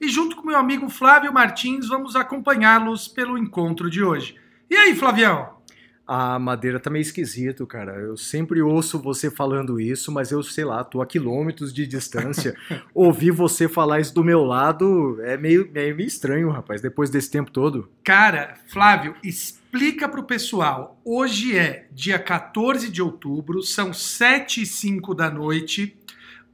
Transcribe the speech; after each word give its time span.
e, 0.00 0.08
junto 0.08 0.36
com 0.36 0.46
meu 0.46 0.56
amigo 0.56 0.88
Flávio 0.88 1.32
Martins, 1.32 1.86
vamos 1.88 2.16
acompanhá-los 2.16 3.06
pelo 3.06 3.36
encontro 3.36 3.90
de 3.90 4.02
hoje. 4.02 4.36
E 4.70 4.74
aí, 4.74 4.94
Flavião? 4.94 5.60
A 6.06 6.40
madeira 6.40 6.80
tá 6.80 6.90
meio 6.90 7.02
esquisito, 7.02 7.64
cara. 7.66 7.92
Eu 7.92 8.16
sempre 8.16 8.60
ouço 8.60 8.98
você 8.98 9.30
falando 9.30 9.80
isso, 9.80 10.10
mas 10.10 10.32
eu, 10.32 10.42
sei 10.42 10.64
lá, 10.64 10.82
tô 10.82 11.00
a 11.00 11.06
quilômetros 11.06 11.72
de 11.72 11.86
distância. 11.86 12.56
Ouvir 12.92 13.30
você 13.30 13.68
falar 13.68 14.00
isso 14.00 14.12
do 14.12 14.24
meu 14.24 14.42
lado 14.42 15.20
é 15.22 15.36
meio, 15.36 15.70
é 15.72 15.92
meio 15.92 16.06
estranho, 16.06 16.50
rapaz, 16.50 16.80
depois 16.80 17.10
desse 17.10 17.30
tempo 17.30 17.52
todo. 17.52 17.88
Cara, 18.02 18.56
Flávio, 18.66 19.14
explica 19.22 20.08
pro 20.08 20.24
pessoal. 20.24 21.00
Hoje 21.04 21.56
é 21.56 21.86
dia 21.92 22.18
14 22.18 22.90
de 22.90 23.00
outubro, 23.00 23.62
são 23.62 23.92
7 23.92 24.62
e 24.62 24.66
5 24.66 25.14
da 25.14 25.30
noite. 25.30 25.96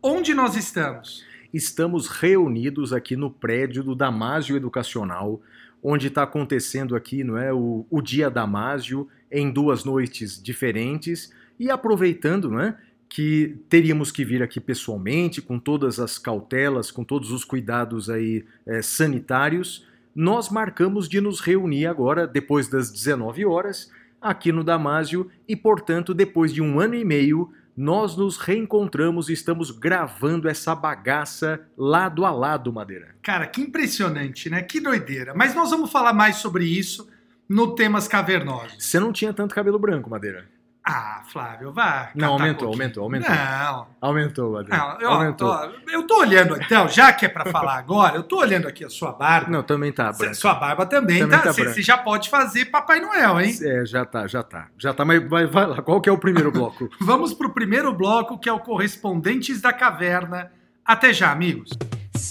Onde 0.02 0.34
nós 0.34 0.54
estamos? 0.54 1.25
Estamos 1.56 2.08
reunidos 2.08 2.92
aqui 2.92 3.16
no 3.16 3.30
prédio 3.30 3.82
do 3.82 3.94
Damásio 3.94 4.58
Educacional, 4.58 5.40
onde 5.82 6.08
está 6.08 6.22
acontecendo 6.22 6.94
aqui, 6.94 7.24
não 7.24 7.38
é, 7.38 7.50
o, 7.50 7.86
o 7.88 8.02
Dia 8.02 8.28
Damásio, 8.28 9.08
em 9.32 9.50
duas 9.50 9.82
noites 9.82 10.38
diferentes, 10.42 11.32
e 11.58 11.70
aproveitando, 11.70 12.50
não 12.50 12.60
é, 12.60 12.76
que 13.08 13.56
teríamos 13.70 14.12
que 14.12 14.22
vir 14.22 14.42
aqui 14.42 14.60
pessoalmente, 14.60 15.40
com 15.40 15.58
todas 15.58 15.98
as 15.98 16.18
cautelas, 16.18 16.90
com 16.90 17.02
todos 17.02 17.32
os 17.32 17.42
cuidados 17.42 18.10
aí 18.10 18.44
eh, 18.66 18.82
sanitários, 18.82 19.86
nós 20.14 20.50
marcamos 20.50 21.08
de 21.08 21.22
nos 21.22 21.40
reunir 21.40 21.86
agora, 21.86 22.26
depois 22.26 22.68
das 22.68 22.90
19 22.90 23.46
horas, 23.46 23.90
aqui 24.20 24.52
no 24.52 24.62
Damásio, 24.62 25.30
e 25.48 25.56
portanto, 25.56 26.12
depois 26.12 26.52
de 26.52 26.60
um 26.60 26.78
ano 26.78 26.96
e 26.96 27.04
meio, 27.04 27.50
nós 27.76 28.16
nos 28.16 28.38
reencontramos 28.38 29.28
e 29.28 29.34
estamos 29.34 29.70
gravando 29.70 30.48
essa 30.48 30.74
bagaça 30.74 31.60
lado 31.76 32.24
a 32.24 32.30
lado, 32.30 32.72
Madeira. 32.72 33.14
Cara, 33.22 33.46
que 33.46 33.60
impressionante, 33.60 34.48
né? 34.48 34.62
Que 34.62 34.80
doideira. 34.80 35.34
Mas 35.34 35.54
nós 35.54 35.70
vamos 35.70 35.92
falar 35.92 36.12
mais 36.12 36.36
sobre 36.36 36.64
isso 36.64 37.08
no 37.48 37.74
Temas 37.74 38.08
Cavernosos. 38.08 38.82
Você 38.82 38.98
não 38.98 39.12
tinha 39.12 39.32
tanto 39.32 39.54
cabelo 39.54 39.78
branco, 39.78 40.08
Madeira. 40.08 40.48
Ah, 40.88 41.20
Flávio, 41.32 41.72
vá. 41.72 42.10
Não, 42.14 42.34
aumentou, 42.34 42.68
um 42.68 42.70
aumentou, 42.70 43.02
aumentou. 43.02 43.34
Não, 43.34 43.86
Aumentou, 44.00 44.52
Madeira. 44.52 44.76
não. 44.78 45.00
Eu, 45.00 45.10
aumentou. 45.10 45.48
ó, 45.48 45.68
eu 45.88 46.06
tô 46.06 46.20
olhando, 46.20 46.56
então, 46.62 46.86
já 46.88 47.12
que 47.12 47.26
é 47.26 47.28
pra 47.28 47.44
falar 47.46 47.74
agora, 47.78 48.14
eu 48.14 48.22
tô 48.22 48.38
olhando 48.38 48.68
aqui 48.68 48.84
a 48.84 48.88
sua 48.88 49.10
barba. 49.10 49.50
Não, 49.50 49.64
também 49.64 49.90
tá 49.90 50.12
branco. 50.12 50.36
Sua 50.36 50.54
barba 50.54 50.86
também, 50.86 51.18
Também 51.18 51.38
tá. 51.38 51.44
tá 51.46 51.52
Você 51.52 51.64
branca. 51.64 51.82
já 51.82 51.98
pode 51.98 52.30
fazer 52.30 52.66
Papai 52.66 53.00
Noel, 53.00 53.40
hein? 53.40 53.52
É, 53.62 53.84
já 53.84 54.04
tá, 54.04 54.28
já 54.28 54.44
tá. 54.44 54.68
Já 54.78 54.94
tá, 54.94 55.04
mas 55.04 55.28
vai, 55.28 55.44
vai 55.46 55.66
lá. 55.66 55.82
Qual 55.82 56.00
que 56.00 56.08
é 56.08 56.12
o 56.12 56.18
primeiro 56.18 56.52
bloco? 56.52 56.88
Vamos 57.02 57.34
pro 57.34 57.50
primeiro 57.52 57.92
bloco, 57.92 58.38
que 58.38 58.48
é 58.48 58.52
o 58.52 58.60
Correspondentes 58.60 59.60
da 59.60 59.72
Caverna. 59.72 60.52
Até 60.84 61.12
já, 61.12 61.32
amigos. 61.32 61.70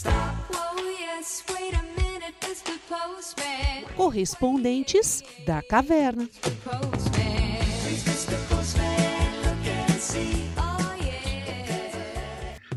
Oh. 0.05 0.35
Correspondentes 3.95 5.23
da 5.45 5.61
Caverna. 5.61 6.27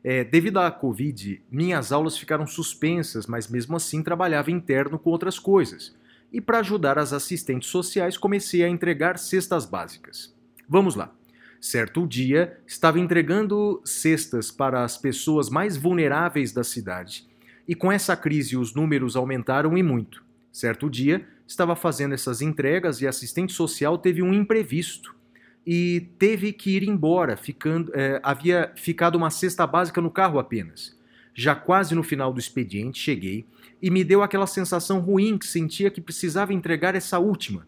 É, 0.03 0.23
devido 0.23 0.59
à 0.59 0.69
Covid, 0.69 1.41
minhas 1.49 1.91
aulas 1.91 2.19
ficaram 2.19 2.45
suspensas, 2.45 3.25
mas 3.25 3.47
mesmo 3.47 3.75
assim 3.75 4.03
trabalhava 4.03 4.51
interno 4.51 4.99
com 4.99 5.09
outras 5.09 5.39
coisas. 5.39 5.97
E 6.31 6.39
para 6.39 6.59
ajudar 6.59 6.99
as 6.99 7.13
assistentes 7.13 7.67
sociais, 7.67 8.15
comecei 8.15 8.63
a 8.63 8.69
entregar 8.69 9.17
cestas 9.17 9.65
básicas. 9.65 10.31
Vamos 10.67 10.93
lá. 10.93 11.11
Certo 11.59 12.05
dia, 12.05 12.59
estava 12.67 12.99
entregando 12.99 13.81
cestas 13.83 14.51
para 14.51 14.83
as 14.83 14.99
pessoas 14.99 15.49
mais 15.49 15.77
vulneráveis 15.77 16.51
da 16.51 16.63
cidade. 16.63 17.27
E 17.67 17.73
com 17.73 17.91
essa 17.91 18.15
crise, 18.15 18.55
os 18.55 18.75
números 18.75 19.15
aumentaram 19.15 19.75
e 19.75 19.81
muito. 19.81 20.23
Certo 20.51 20.91
dia, 20.91 21.27
estava 21.47 21.75
fazendo 21.75 22.13
essas 22.13 22.39
entregas 22.39 23.01
e 23.01 23.07
a 23.07 23.09
assistente 23.09 23.51
social 23.51 23.97
teve 23.97 24.21
um 24.21 24.31
imprevisto 24.31 25.17
e 25.65 26.07
teve 26.17 26.51
que 26.53 26.71
ir 26.71 26.83
embora, 26.83 27.37
ficando, 27.37 27.91
eh, 27.93 28.19
havia 28.23 28.71
ficado 28.75 29.15
uma 29.15 29.29
cesta 29.29 29.67
básica 29.67 30.01
no 30.01 30.09
carro 30.09 30.39
apenas. 30.39 30.97
Já 31.33 31.55
quase 31.55 31.93
no 31.93 32.03
final 32.03 32.33
do 32.33 32.39
expediente, 32.39 32.99
cheguei 32.99 33.45
e 33.81 33.89
me 33.89 34.03
deu 34.03 34.21
aquela 34.21 34.47
sensação 34.47 34.99
ruim 34.99 35.37
que 35.37 35.47
sentia 35.47 35.91
que 35.91 36.01
precisava 36.01 36.53
entregar 36.53 36.95
essa 36.95 37.19
última. 37.19 37.67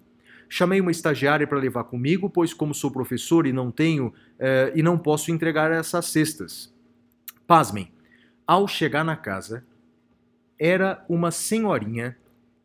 Chamei 0.49 0.81
uma 0.81 0.91
estagiária 0.91 1.47
para 1.47 1.57
levar 1.57 1.85
comigo, 1.85 2.29
pois 2.29 2.53
como 2.53 2.73
sou 2.73 2.91
professor 2.91 3.47
e 3.47 3.53
não 3.53 3.71
tenho 3.71 4.13
eh, 4.37 4.73
e 4.75 4.83
não 4.83 4.97
posso 4.97 5.31
entregar 5.31 5.71
essas 5.71 6.07
cestas. 6.07 6.73
Pasmem, 7.47 7.91
ao 8.45 8.67
chegar 8.67 9.03
na 9.03 9.15
casa, 9.15 9.65
era 10.59 11.05
uma 11.07 11.31
senhorinha 11.31 12.17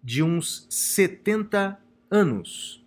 de 0.03 0.23
uns 0.23 0.67
70 0.69 1.79
anos. 2.11 2.85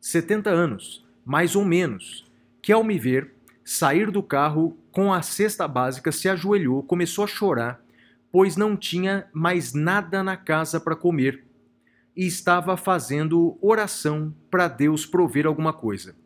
70 0.00 0.50
anos, 0.50 1.04
mais 1.28 1.54
ou 1.54 1.62
menos, 1.62 2.24
que 2.62 2.72
ao 2.72 2.82
me 2.82 2.98
ver 2.98 3.34
sair 3.62 4.10
do 4.10 4.22
carro 4.22 4.78
com 4.90 5.12
a 5.12 5.20
cesta 5.20 5.68
básica 5.68 6.10
se 6.10 6.26
ajoelhou, 6.26 6.82
começou 6.82 7.22
a 7.22 7.26
chorar, 7.26 7.84
pois 8.32 8.56
não 8.56 8.74
tinha 8.74 9.26
mais 9.30 9.74
nada 9.74 10.22
na 10.22 10.38
casa 10.38 10.80
para 10.80 10.96
comer 10.96 11.44
e 12.16 12.26
estava 12.26 12.78
fazendo 12.78 13.58
oração 13.60 14.34
para 14.50 14.68
Deus 14.68 15.04
prover 15.04 15.46
alguma 15.46 15.70
coisa. 15.70 16.16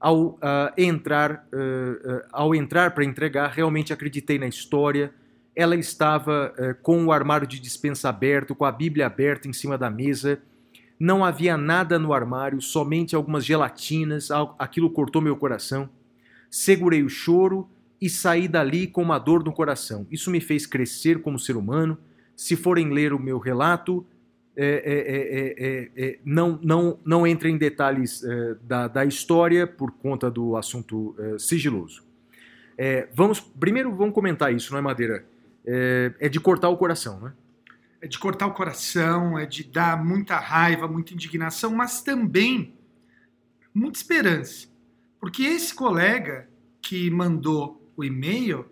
Ao 0.00 0.36
ah, 0.42 0.72
entrar, 0.76 1.46
ah, 1.52 1.56
ah, 2.04 2.28
ao 2.32 2.52
entrar 2.52 2.90
para 2.90 3.04
entregar, 3.04 3.52
realmente 3.52 3.92
acreditei 3.92 4.36
na 4.36 4.48
história. 4.48 5.14
Ela 5.54 5.76
estava 5.76 6.52
eh, 6.58 6.74
com 6.82 7.04
o 7.04 7.12
armário 7.12 7.46
de 7.46 7.60
dispensa 7.60 8.08
aberto, 8.08 8.54
com 8.54 8.64
a 8.64 8.72
Bíblia 8.72 9.06
aberta 9.06 9.46
em 9.46 9.52
cima 9.52 9.78
da 9.78 9.90
mesa. 9.90 10.40
Não 11.00 11.24
havia 11.24 11.56
nada 11.56 11.98
no 11.98 12.12
armário, 12.12 12.60
somente 12.60 13.16
algumas 13.16 13.44
gelatinas. 13.44 14.28
Aquilo 14.58 14.90
cortou 14.90 15.22
meu 15.22 15.34
coração. 15.34 15.88
Segurei 16.50 17.02
o 17.02 17.08
choro 17.08 17.66
e 17.98 18.10
saí 18.10 18.46
dali 18.46 18.86
com 18.86 19.02
uma 19.02 19.18
dor 19.18 19.42
no 19.42 19.52
coração. 19.52 20.06
Isso 20.10 20.30
me 20.30 20.40
fez 20.40 20.66
crescer 20.66 21.22
como 21.22 21.38
ser 21.38 21.56
humano. 21.56 21.96
Se 22.36 22.54
forem 22.54 22.90
ler 22.90 23.14
o 23.14 23.18
meu 23.18 23.38
relato, 23.38 24.06
é, 24.54 24.66
é, 24.66 25.00
é, 25.16 25.54
é, 25.58 25.90
é, 25.96 26.18
não, 26.22 26.58
não, 26.62 26.98
não 27.02 27.26
entra 27.26 27.48
em 27.48 27.56
detalhes 27.56 28.22
é, 28.22 28.56
da, 28.62 28.86
da 28.86 29.04
história 29.06 29.66
por 29.66 29.92
conta 29.92 30.30
do 30.30 30.54
assunto 30.54 31.16
é, 31.18 31.38
sigiloso. 31.38 32.04
É, 32.76 33.08
vamos 33.14 33.40
primeiro 33.40 33.94
vamos 33.94 34.14
comentar 34.14 34.54
isso, 34.54 34.72
não 34.72 34.78
é 34.78 34.82
Madeira? 34.82 35.24
é, 35.66 36.12
é 36.20 36.28
de 36.28 36.40
cortar 36.40 36.68
o 36.68 36.76
coração, 36.76 37.20
né? 37.20 37.32
É 38.00 38.06
de 38.06 38.18
cortar 38.18 38.46
o 38.46 38.54
coração, 38.54 39.38
é 39.38 39.44
de 39.44 39.62
dar 39.64 40.02
muita 40.02 40.38
raiva, 40.38 40.88
muita 40.88 41.12
indignação, 41.12 41.74
mas 41.74 42.02
também 42.02 42.74
muita 43.74 43.98
esperança. 43.98 44.68
Porque 45.18 45.42
esse 45.42 45.74
colega 45.74 46.48
que 46.80 47.10
mandou 47.10 47.92
o 47.96 48.02
e-mail, 48.02 48.64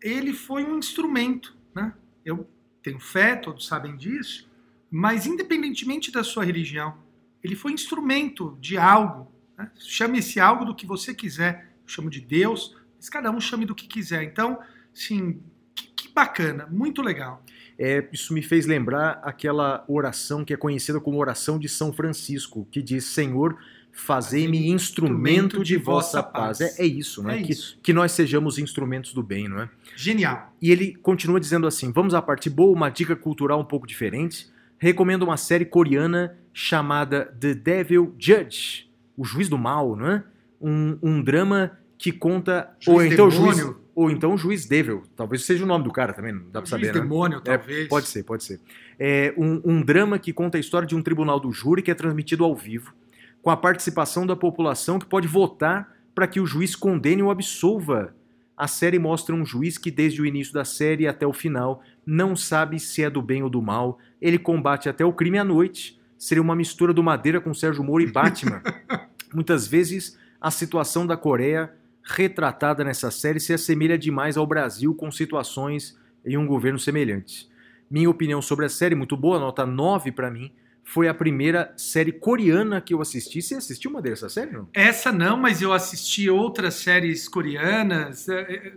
ele 0.00 0.32
foi 0.32 0.64
um 0.64 0.78
instrumento, 0.78 1.56
né? 1.74 1.92
Eu 2.24 2.48
tenho 2.82 3.00
fé, 3.00 3.34
todos 3.34 3.66
sabem 3.66 3.96
disso, 3.96 4.48
mas 4.90 5.26
independentemente 5.26 6.12
da 6.12 6.22
sua 6.22 6.44
religião, 6.44 6.96
ele 7.42 7.56
foi 7.56 7.72
instrumento 7.72 8.56
de 8.60 8.78
algo. 8.78 9.32
Né? 9.58 9.70
Chame 9.76 10.18
esse 10.18 10.38
algo 10.38 10.64
do 10.64 10.74
que 10.74 10.86
você 10.86 11.12
quiser. 11.12 11.74
Eu 11.82 11.88
chamo 11.88 12.08
de 12.08 12.20
Deus, 12.20 12.76
mas 12.96 13.08
cada 13.08 13.30
um 13.30 13.40
chame 13.40 13.66
do 13.66 13.74
que 13.74 13.86
quiser. 13.86 14.22
Então, 14.22 14.60
sim, 14.94 15.42
que, 15.74 15.88
que 15.88 16.08
bacana, 16.12 16.66
muito 16.66 17.02
legal. 17.02 17.44
É, 17.82 18.06
isso 18.12 18.34
me 18.34 18.42
fez 18.42 18.66
lembrar 18.66 19.22
aquela 19.22 19.82
oração 19.88 20.44
que 20.44 20.52
é 20.52 20.56
conhecida 20.56 21.00
como 21.00 21.16
oração 21.16 21.58
de 21.58 21.66
São 21.66 21.90
Francisco, 21.90 22.68
que 22.70 22.82
diz: 22.82 23.06
Senhor, 23.06 23.56
fazei-me 23.90 24.68
instrumento 24.68 25.64
de 25.64 25.78
vossa 25.78 26.22
paz. 26.22 26.60
É, 26.60 26.82
é 26.82 26.84
isso, 26.84 27.22
né? 27.22 27.40
É 27.40 27.42
que, 27.42 27.52
isso. 27.52 27.78
que 27.82 27.94
nós 27.94 28.12
sejamos 28.12 28.58
instrumentos 28.58 29.14
do 29.14 29.22
bem, 29.22 29.48
não 29.48 29.62
é? 29.62 29.70
Genial. 29.96 30.52
E 30.60 30.70
ele 30.70 30.94
continua 30.94 31.40
dizendo 31.40 31.66
assim: 31.66 31.90
vamos 31.90 32.12
à 32.12 32.20
parte 32.20 32.50
boa, 32.50 32.76
uma 32.76 32.90
dica 32.90 33.16
cultural 33.16 33.58
um 33.58 33.64
pouco 33.64 33.86
diferente. 33.86 34.50
Recomendo 34.78 35.22
uma 35.22 35.38
série 35.38 35.64
coreana 35.64 36.36
chamada 36.52 37.34
The 37.40 37.54
Devil 37.54 38.14
Judge, 38.18 38.90
o 39.16 39.24
juiz 39.24 39.48
do 39.48 39.56
mal, 39.56 39.96
não 39.96 40.06
é? 40.06 40.24
Um, 40.60 40.98
um 41.02 41.22
drama 41.22 41.78
que 41.96 42.12
conta. 42.12 42.76
Juiz 42.78 42.98
ou 42.98 43.02
então 43.02 43.28
o 43.28 43.30
juiz. 43.30 43.58
Ou 44.00 44.10
então 44.10 44.32
o 44.32 44.38
juiz 44.38 44.64
Devil. 44.64 45.02
Talvez 45.14 45.44
seja 45.44 45.62
o 45.62 45.66
nome 45.66 45.84
do 45.84 45.92
cara 45.92 46.14
também, 46.14 46.32
não 46.32 46.44
dá 46.50 46.62
pra 46.62 46.70
Juiz 46.70 46.70
saber, 46.70 46.86
né? 46.86 46.92
demônio, 46.92 47.38
É, 47.44 47.58
talvez. 47.58 47.86
pode 47.86 48.08
ser, 48.08 48.22
pode 48.22 48.44
ser. 48.44 48.58
É 48.98 49.34
um, 49.36 49.60
um 49.62 49.82
drama 49.82 50.18
que 50.18 50.32
conta 50.32 50.56
a 50.56 50.60
história 50.60 50.88
de 50.88 50.96
um 50.96 51.02
tribunal 51.02 51.38
do 51.38 51.52
júri 51.52 51.82
que 51.82 51.90
é 51.90 51.94
transmitido 51.94 52.42
ao 52.42 52.56
vivo, 52.56 52.94
com 53.42 53.50
a 53.50 53.56
participação 53.58 54.26
da 54.26 54.34
população 54.34 54.98
que 54.98 55.04
pode 55.04 55.28
votar 55.28 55.94
para 56.14 56.26
que 56.26 56.40
o 56.40 56.46
juiz 56.46 56.74
condene 56.74 57.22
ou 57.22 57.30
absolva. 57.30 58.14
A 58.56 58.66
série 58.66 58.98
mostra 58.98 59.34
um 59.34 59.44
juiz 59.44 59.76
que, 59.76 59.90
desde 59.90 60.22
o 60.22 60.26
início 60.26 60.54
da 60.54 60.64
série 60.64 61.06
até 61.06 61.26
o 61.26 61.32
final, 61.32 61.82
não 62.06 62.34
sabe 62.34 62.80
se 62.80 63.02
é 63.02 63.10
do 63.10 63.20
bem 63.20 63.42
ou 63.42 63.50
do 63.50 63.60
mal. 63.60 63.98
Ele 64.20 64.38
combate 64.38 64.88
até 64.88 65.04
o 65.04 65.12
crime 65.12 65.38
à 65.38 65.44
noite. 65.44 66.00
Seria 66.18 66.42
uma 66.42 66.56
mistura 66.56 66.92
do 66.94 67.02
Madeira 67.02 67.38
com 67.38 67.52
Sérgio 67.52 67.84
Moro 67.84 68.02
e 68.02 68.10
Batman. 68.10 68.62
Muitas 69.34 69.66
vezes, 69.66 70.18
a 70.40 70.50
situação 70.50 71.06
da 71.06 71.16
Coreia 71.18 71.70
retratada 72.02 72.84
nessa 72.84 73.10
série 73.10 73.40
se 73.40 73.52
assemelha 73.52 73.98
demais 73.98 74.36
ao 74.36 74.46
Brasil 74.46 74.94
com 74.94 75.10
situações 75.10 75.98
em 76.24 76.36
um 76.36 76.46
governo 76.46 76.78
semelhante. 76.78 77.48
Minha 77.90 78.10
opinião 78.10 78.40
sobre 78.40 78.66
a 78.66 78.68
série, 78.68 78.94
muito 78.94 79.16
boa, 79.16 79.38
nota 79.38 79.66
9 79.66 80.12
pra 80.12 80.30
mim, 80.30 80.52
foi 80.82 81.08
a 81.08 81.14
primeira 81.14 81.72
série 81.76 82.12
coreana 82.12 82.80
que 82.80 82.94
eu 82.94 83.00
assisti. 83.00 83.40
Você 83.42 83.54
assistiu 83.54 83.90
uma 83.90 84.02
dessas 84.02 84.32
séries? 84.32 84.52
Não? 84.52 84.68
Essa 84.72 85.12
não, 85.12 85.36
mas 85.36 85.62
eu 85.62 85.72
assisti 85.72 86.28
outras 86.28 86.74
séries 86.74 87.28
coreanas. 87.28 88.28
É, 88.28 88.40
é, 88.40 88.72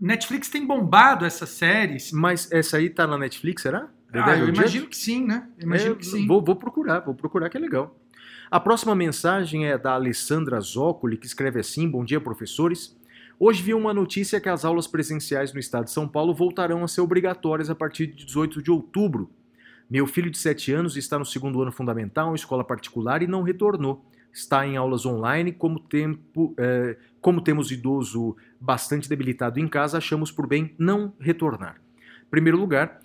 Netflix 0.00 0.48
tem 0.48 0.66
bombado 0.66 1.24
essas 1.24 1.50
séries. 1.50 2.10
Mas 2.12 2.50
essa 2.50 2.76
aí 2.76 2.88
tá 2.90 3.06
na 3.06 3.18
Netflix, 3.18 3.62
será? 3.62 3.88
Ah, 4.12 4.36
eu 4.36 4.48
imagino 4.48 4.86
que 4.86 4.96
sim, 4.96 5.26
né? 5.26 5.48
Imagino 5.58 5.94
É, 5.94 5.96
que 5.96 6.06
sim. 6.06 6.26
Vou, 6.26 6.42
vou 6.42 6.56
procurar, 6.56 7.00
vou 7.00 7.14
procurar 7.14 7.48
que 7.48 7.56
é 7.56 7.60
legal. 7.60 7.96
A 8.52 8.60
próxima 8.60 8.94
mensagem 8.94 9.64
é 9.64 9.78
da 9.78 9.94
Alessandra 9.94 10.60
Zócoli, 10.60 11.16
que 11.16 11.24
escreve 11.24 11.58
assim: 11.58 11.88
Bom 11.88 12.04
dia, 12.04 12.20
professores. 12.20 12.94
Hoje 13.40 13.62
vi 13.62 13.72
uma 13.72 13.94
notícia 13.94 14.38
que 14.42 14.48
as 14.50 14.62
aulas 14.62 14.86
presenciais 14.86 15.54
no 15.54 15.58
estado 15.58 15.84
de 15.84 15.90
São 15.90 16.06
Paulo 16.06 16.34
voltarão 16.34 16.84
a 16.84 16.86
ser 16.86 17.00
obrigatórias 17.00 17.70
a 17.70 17.74
partir 17.74 18.08
de 18.08 18.26
18 18.26 18.62
de 18.62 18.70
outubro. 18.70 19.30
Meu 19.88 20.06
filho 20.06 20.30
de 20.30 20.36
7 20.36 20.70
anos 20.70 20.98
está 20.98 21.18
no 21.18 21.24
segundo 21.24 21.62
ano 21.62 21.72
fundamental, 21.72 22.32
em 22.32 22.34
escola 22.34 22.62
particular, 22.62 23.22
e 23.22 23.26
não 23.26 23.42
retornou. 23.42 24.04
Está 24.30 24.66
em 24.66 24.76
aulas 24.76 25.06
online, 25.06 25.50
como, 25.50 25.80
tempo, 25.80 26.54
eh, 26.58 26.98
como 27.22 27.40
temos 27.40 27.72
idoso 27.72 28.36
bastante 28.60 29.08
debilitado 29.08 29.60
em 29.60 29.66
casa, 29.66 29.96
achamos 29.96 30.30
por 30.30 30.46
bem 30.46 30.74
não 30.76 31.14
retornar. 31.18 31.80
Em 32.26 32.30
primeiro 32.30 32.58
lugar, 32.58 33.00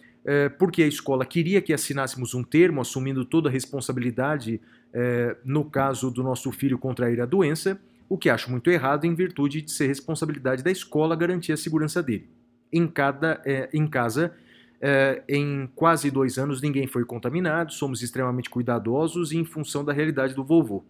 porque 0.59 0.83
a 0.83 0.87
escola 0.87 1.25
queria 1.25 1.61
que 1.61 1.71
assinássemos 1.71 2.33
um 2.33 2.43
termo 2.43 2.81
assumindo 2.81 3.23
toda 3.23 3.47
a 3.47 3.51
responsabilidade 3.51 4.59
eh, 4.93 5.35
no 5.43 5.65
caso 5.65 6.09
do 6.09 6.23
nosso 6.23 6.51
filho 6.51 6.77
contrair 6.77 7.21
a 7.21 7.25
doença, 7.25 7.79
o 8.09 8.17
que 8.17 8.29
acho 8.29 8.49
muito 8.49 8.69
errado 8.69 9.05
em 9.05 9.13
virtude 9.13 9.61
de 9.61 9.71
ser 9.71 9.87
responsabilidade 9.87 10.63
da 10.63 10.71
escola 10.71 11.15
garantir 11.15 11.51
a 11.51 11.57
segurança 11.57 12.01
dele. 12.01 12.29
Em, 12.71 12.87
cada, 12.87 13.41
eh, 13.45 13.69
em 13.73 13.85
casa, 13.85 14.33
eh, 14.81 15.23
em 15.27 15.69
quase 15.75 16.09
dois 16.09 16.37
anos 16.37 16.61
ninguém 16.61 16.87
foi 16.87 17.03
contaminado, 17.03 17.73
somos 17.73 18.01
extremamente 18.01 18.49
cuidadosos 18.49 19.31
e 19.31 19.37
em 19.37 19.45
função 19.45 19.83
da 19.83 19.91
realidade 19.91 20.33
do 20.33 20.43
vovô. 20.43 20.83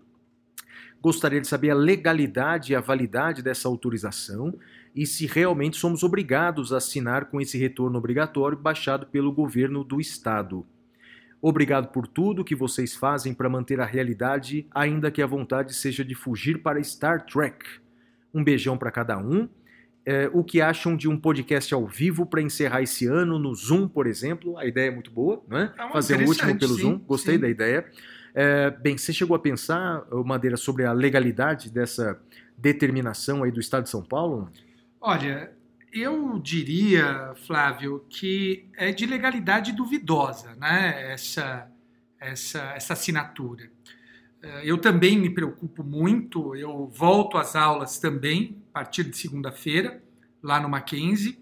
Gostaria 1.02 1.42
de 1.42 1.48
saber 1.48 1.72
a 1.72 1.76
legalidade 1.76 2.74
e 2.74 2.76
a 2.76 2.80
validade 2.80 3.42
dessa 3.42 3.68
autorização 3.68 4.58
e 4.98 5.06
se 5.06 5.28
realmente 5.28 5.78
somos 5.78 6.02
obrigados 6.02 6.74
a 6.74 6.78
assinar 6.78 7.26
com 7.26 7.40
esse 7.40 7.56
retorno 7.56 8.00
obrigatório 8.00 8.58
baixado 8.58 9.06
pelo 9.06 9.32
governo 9.32 9.84
do 9.84 10.02
estado. 10.02 10.66
Obrigado 11.40 11.90
por 11.90 12.08
tudo 12.08 12.44
que 12.44 12.56
vocês 12.56 12.96
fazem 12.96 13.32
para 13.32 13.48
manter 13.48 13.80
a 13.80 13.86
realidade, 13.86 14.66
ainda 14.74 15.12
que 15.12 15.22
a 15.22 15.28
vontade 15.28 15.76
seja 15.76 16.04
de 16.04 16.16
fugir 16.16 16.64
para 16.64 16.84
Star 16.84 17.24
Trek. 17.28 17.64
Um 18.34 18.44
beijão 18.44 18.76
para 18.76 18.90
cada 18.90 19.20
um. 19.20 19.48
É, 20.04 20.32
o 20.34 20.44
que 20.44 20.62
acham 20.62 20.98
de 20.98 21.08
um 21.08 21.16
podcast 21.16 21.72
ao 21.76 21.86
vivo 21.86 22.26
para 22.26 22.42
encerrar 22.42 22.82
esse 22.82 23.06
ano 23.06 23.38
no 23.38 23.54
Zoom, 23.54 23.88
por 23.88 24.08
exemplo? 24.08 24.58
A 24.58 24.66
ideia 24.66 24.88
é 24.88 24.92
muito 24.92 25.12
boa, 25.12 25.44
não 25.48 25.60
é? 25.60 25.74
Fazer 25.94 26.20
o 26.22 26.28
último 26.28 26.58
pelo 26.58 26.74
sim, 26.74 26.82
Zoom. 26.82 26.98
Gostei 27.00 27.36
sim. 27.36 27.42
da 27.42 27.48
ideia. 27.48 27.86
É, 28.34 28.72
bem, 28.72 28.98
você 28.98 29.14
chegou 29.14 29.36
a 29.36 29.40
pensar, 29.40 30.08
Madeira, 30.26 30.58
sobre 30.58 30.86
a 30.86 30.92
legalidade 30.92 31.70
dessa 31.70 32.20
determinação 32.58 33.44
aí 33.44 33.52
do 33.52 33.60
Estado 33.60 33.84
de 33.84 33.92
São 33.92 34.04
Paulo? 34.04 34.50
Olha, 35.10 35.54
eu 35.94 36.38
diria, 36.38 37.34
Flávio, 37.46 38.06
que 38.10 38.70
é 38.76 38.92
de 38.92 39.06
legalidade 39.06 39.72
duvidosa, 39.72 40.54
né? 40.56 41.14
Essa, 41.14 41.72
essa, 42.20 42.60
essa 42.76 42.92
assinatura. 42.92 43.72
Eh, 44.44 44.64
Eu 44.66 44.78
também 44.78 45.18
me 45.18 45.30
preocupo 45.30 45.82
muito, 45.86 46.54
eu 46.58 46.88
volto 46.90 47.38
às 47.38 47.56
aulas 47.56 48.00
também, 48.00 48.62
a 48.72 48.74
partir 48.80 49.06
de 49.06 49.18
segunda-feira, 49.18 50.04
lá 50.44 50.60
no 50.60 50.68
Mackenzie. 50.68 51.40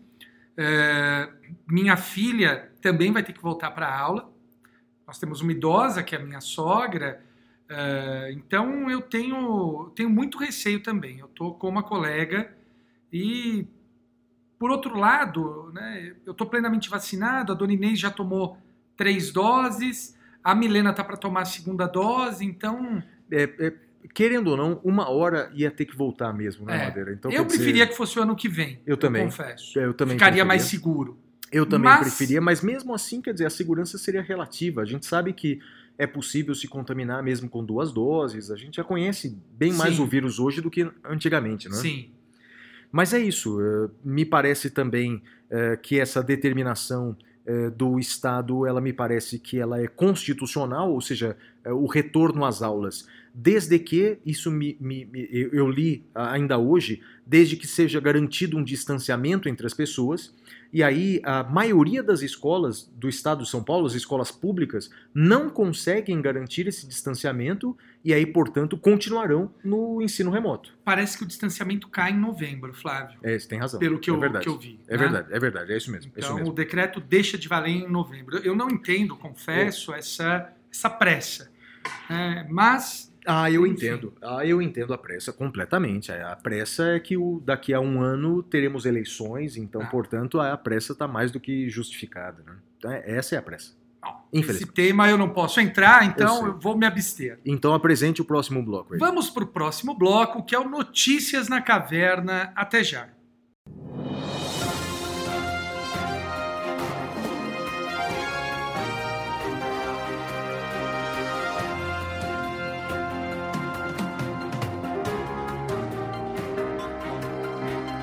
Eh, 0.58 1.30
minha 1.68 1.98
filha 1.98 2.72
também 2.82 3.12
vai 3.12 3.24
ter 3.24 3.34
que 3.34 3.42
voltar 3.42 3.72
para 3.72 3.88
a 3.88 4.00
aula. 4.00 4.32
Nós 5.08 5.20
temos 5.20 5.42
uma 5.42 5.52
idosa, 5.52 6.04
que 6.04 6.16
é 6.16 6.20
a 6.20 6.24
minha 6.24 6.42
sogra, 6.42 7.20
eh, 7.70 8.32
então 8.34 8.92
eu 8.92 9.02
tenho, 9.02 9.92
tenho 9.96 10.10
muito 10.10 10.38
receio 10.38 10.82
também. 10.84 11.20
Eu 11.20 11.28
estou 11.28 11.56
com 11.56 11.68
uma 11.70 11.84
colega 11.84 12.56
e, 13.18 13.68
por 14.60 14.72
outro 14.72 14.98
lado, 14.98 15.72
né, 15.74 16.14
eu 16.26 16.32
estou 16.32 16.48
plenamente 16.48 16.90
vacinado, 16.90 17.52
a 17.52 17.56
dona 17.56 17.74
Inês 17.74 18.00
já 18.00 18.10
tomou 18.12 18.58
três 18.98 19.32
doses, 19.32 20.18
a 20.44 20.54
Milena 20.56 20.92
está 20.92 21.04
para 21.04 21.18
tomar 21.18 21.42
a 21.42 21.46
segunda 21.46 21.88
dose, 21.88 22.46
então 22.46 23.02
É, 23.32 23.44
é, 23.60 23.74
querendo 24.14 24.50
ou 24.50 24.58
não, 24.58 24.80
uma 24.84 25.10
hora 25.10 25.52
ia 25.56 25.72
ter 25.72 25.86
que 25.86 25.96
voltar 25.96 26.32
mesmo, 26.34 26.66
né, 26.66 26.82
É, 26.82 26.86
Madeira? 26.86 27.14
Então, 27.14 27.32
eu 27.32 27.38
quer 27.42 27.46
dizer, 27.48 27.58
preferia 27.58 27.88
que 27.88 27.96
fosse 27.96 28.20
o 28.20 28.22
ano 28.22 28.36
que 28.36 28.48
vem. 28.48 28.80
Eu 28.86 28.98
também. 28.98 29.26
confesso. 29.26 29.80
Eu 29.80 29.94
também 29.94 30.16
Ficaria 30.16 30.44
preferia. 30.44 30.46
mais 30.46 30.64
seguro. 30.64 31.18
Eu 31.52 31.66
também 31.66 31.86
Mas- 31.90 32.02
preferia, 32.02 32.42
mas 32.42 32.62
mesmo 32.62 32.94
assim, 32.94 33.22
quer 33.22 33.32
dizer, 33.34 33.46
a 33.46 33.50
segurança 33.50 33.98
seria 33.98 34.22
relativa. 34.22 34.82
A 34.82 34.86
gente 34.86 35.06
sabe 35.06 35.32
que 35.32 35.60
é 35.98 36.06
possível 36.06 36.54
se 36.54 36.68
contaminar 36.68 37.24
mesmo 37.24 37.48
com 37.50 37.64
duas 37.64 37.94
doses. 37.94 38.52
A 38.52 38.56
gente 38.58 38.76
já 38.76 38.84
conhece 38.84 39.38
bem 39.58 39.72
mais 39.74 39.96
Sim. 39.96 40.02
o 40.04 40.06
vírus 40.06 40.38
hoje 40.40 40.60
do 40.62 40.70
que 40.70 40.90
antigamente, 41.04 41.70
né? 41.70 41.76
Sim. 41.76 42.10
Mas 42.92 43.14
é 43.14 43.20
isso. 43.20 43.60
eh, 43.62 43.90
Me 44.04 44.26
parece 44.26 44.70
também 44.70 45.22
eh, 45.50 45.78
que 45.82 46.00
essa 46.00 46.24
determinação 46.24 47.16
eh, 47.46 47.70
do 47.70 48.00
Estado, 48.00 48.66
ela 48.66 48.82
me 48.82 48.94
parece 48.94 49.38
que 49.40 49.60
ela 49.60 49.80
é 49.82 49.88
constitucional, 49.88 50.92
ou 50.92 51.02
seja, 51.02 51.36
o 51.66 51.86
retorno 51.88 52.44
às 52.46 52.62
aulas. 52.62 53.08
Desde 53.34 53.78
que, 53.80 54.18
isso 54.26 54.50
me, 54.50 54.78
me- 54.80 55.10
eu 55.32 55.70
li 55.70 56.04
ainda 56.16 56.58
hoje, 56.58 57.02
desde 57.26 57.58
que 57.58 57.68
seja 57.68 58.00
garantido 58.00 58.58
um 58.58 58.64
distanciamento 58.64 59.50
entre 59.50 59.66
as 59.68 59.74
pessoas, 59.74 60.34
e 60.72 60.82
aí 60.84 61.22
a 61.24 61.44
maioria 61.44 62.02
das 62.02 62.22
escolas 62.22 62.90
do 62.96 63.08
Estado 63.10 63.44
de 63.44 63.50
São 63.50 63.64
Paulo, 63.64 63.86
as 63.86 63.94
escolas 63.94 64.32
públicas, 64.32 64.90
não 65.14 65.50
conseguem 65.50 66.22
garantir 66.22 66.68
esse 66.68 66.88
distanciamento 66.88 67.78
e 68.06 68.14
aí, 68.14 68.26
portanto, 68.26 68.78
continuarão 68.78 69.52
no 69.64 70.00
ensino 70.02 70.30
remoto. 70.30 70.78
Parece 70.86 71.18
que 71.18 71.24
o 71.24 71.28
distanciamento 71.28 71.88
cai 71.90 72.12
em 72.12 72.18
novembro, 72.20 72.72
Flávio. 72.74 73.18
É, 73.24 73.38
você 73.38 73.48
tem 73.48 73.58
razão. 73.58 73.80
Pelo 73.80 73.98
que, 74.00 74.10
é 74.12 74.14
eu, 74.14 74.20
verdade. 74.20 74.44
que 74.46 74.50
eu 74.52 74.58
vi. 74.60 74.80
É 74.88 74.92
né? 74.94 74.98
verdade, 75.00 75.34
é 75.34 75.40
verdade, 75.40 75.74
é 75.74 75.78
isso 75.78 75.92
mesmo. 75.92 76.12
é 76.16 76.20
isso 76.20 76.28
Então, 76.28 76.36
o 76.36 76.40
mesmo. 76.40 76.54
decreto 76.54 77.02
deixa 77.02 77.38
de 77.38 77.48
valer 77.48 77.72
em 77.72 77.90
novembro. 77.90 78.38
Eu 78.38 78.56
não 78.56 78.70
entendo, 78.70 79.16
confesso, 79.18 79.92
essa, 79.94 80.54
essa 80.72 80.90
pressa. 80.90 81.52
É, 82.10 82.46
mas 82.50 83.12
Ah, 83.28 83.50
eu 83.50 83.66
entendo. 83.66 84.14
Ah, 84.22 84.46
eu 84.46 84.62
entendo 84.62 84.94
a 84.94 84.98
pressa 85.00 85.34
completamente. 85.34 86.12
A 86.12 86.36
pressa 86.36 86.84
é 86.90 87.00
que 87.00 87.18
o, 87.18 87.42
daqui 87.44 87.74
a 87.74 87.80
um 87.80 88.00
ano 88.00 88.44
teremos 88.44 88.86
eleições, 88.86 89.58
então, 89.58 89.82
Ah. 89.82 89.88
portanto, 89.88 90.40
a 90.40 90.56
pressa 90.56 90.94
está 90.94 91.08
mais 91.08 91.32
do 91.32 91.40
que 91.40 91.68
justificada. 91.70 92.44
Né? 92.46 92.56
Então, 92.78 92.92
é- 92.92 93.04
essa 93.18 93.34
é 93.34 93.40
a 93.40 93.42
pressa. 93.42 93.74
Esse 94.32 94.66
tema 94.66 95.10
eu 95.10 95.18
não 95.18 95.30
posso 95.30 95.60
entrar, 95.62 96.04
Eu 96.04 96.10
então 96.10 96.38
sei. 96.40 96.48
eu, 96.48 96.60
vou 96.60 96.78
me 96.78 96.86
abster. 96.86 97.40
Então, 97.46 97.74
apresente 97.74 98.22
o 98.22 98.26
próximo 98.26 98.64
bloco. 98.64 98.94
aí. 98.94 99.00
Vamos 99.00 99.30
para 99.30 99.44
o 99.44 99.48
próximo 99.48 99.94
bloco, 99.98 100.44
que 100.44 100.54
é 100.54 100.60
o 100.60 100.68
Notícias 100.70 101.48
na 101.48 101.62
Caverna. 101.62 102.52
Até 102.56 102.84
já. 102.84 103.08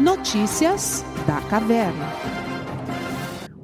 Notícias 0.01 1.05
da 1.27 1.41
Caverna. 1.43 2.22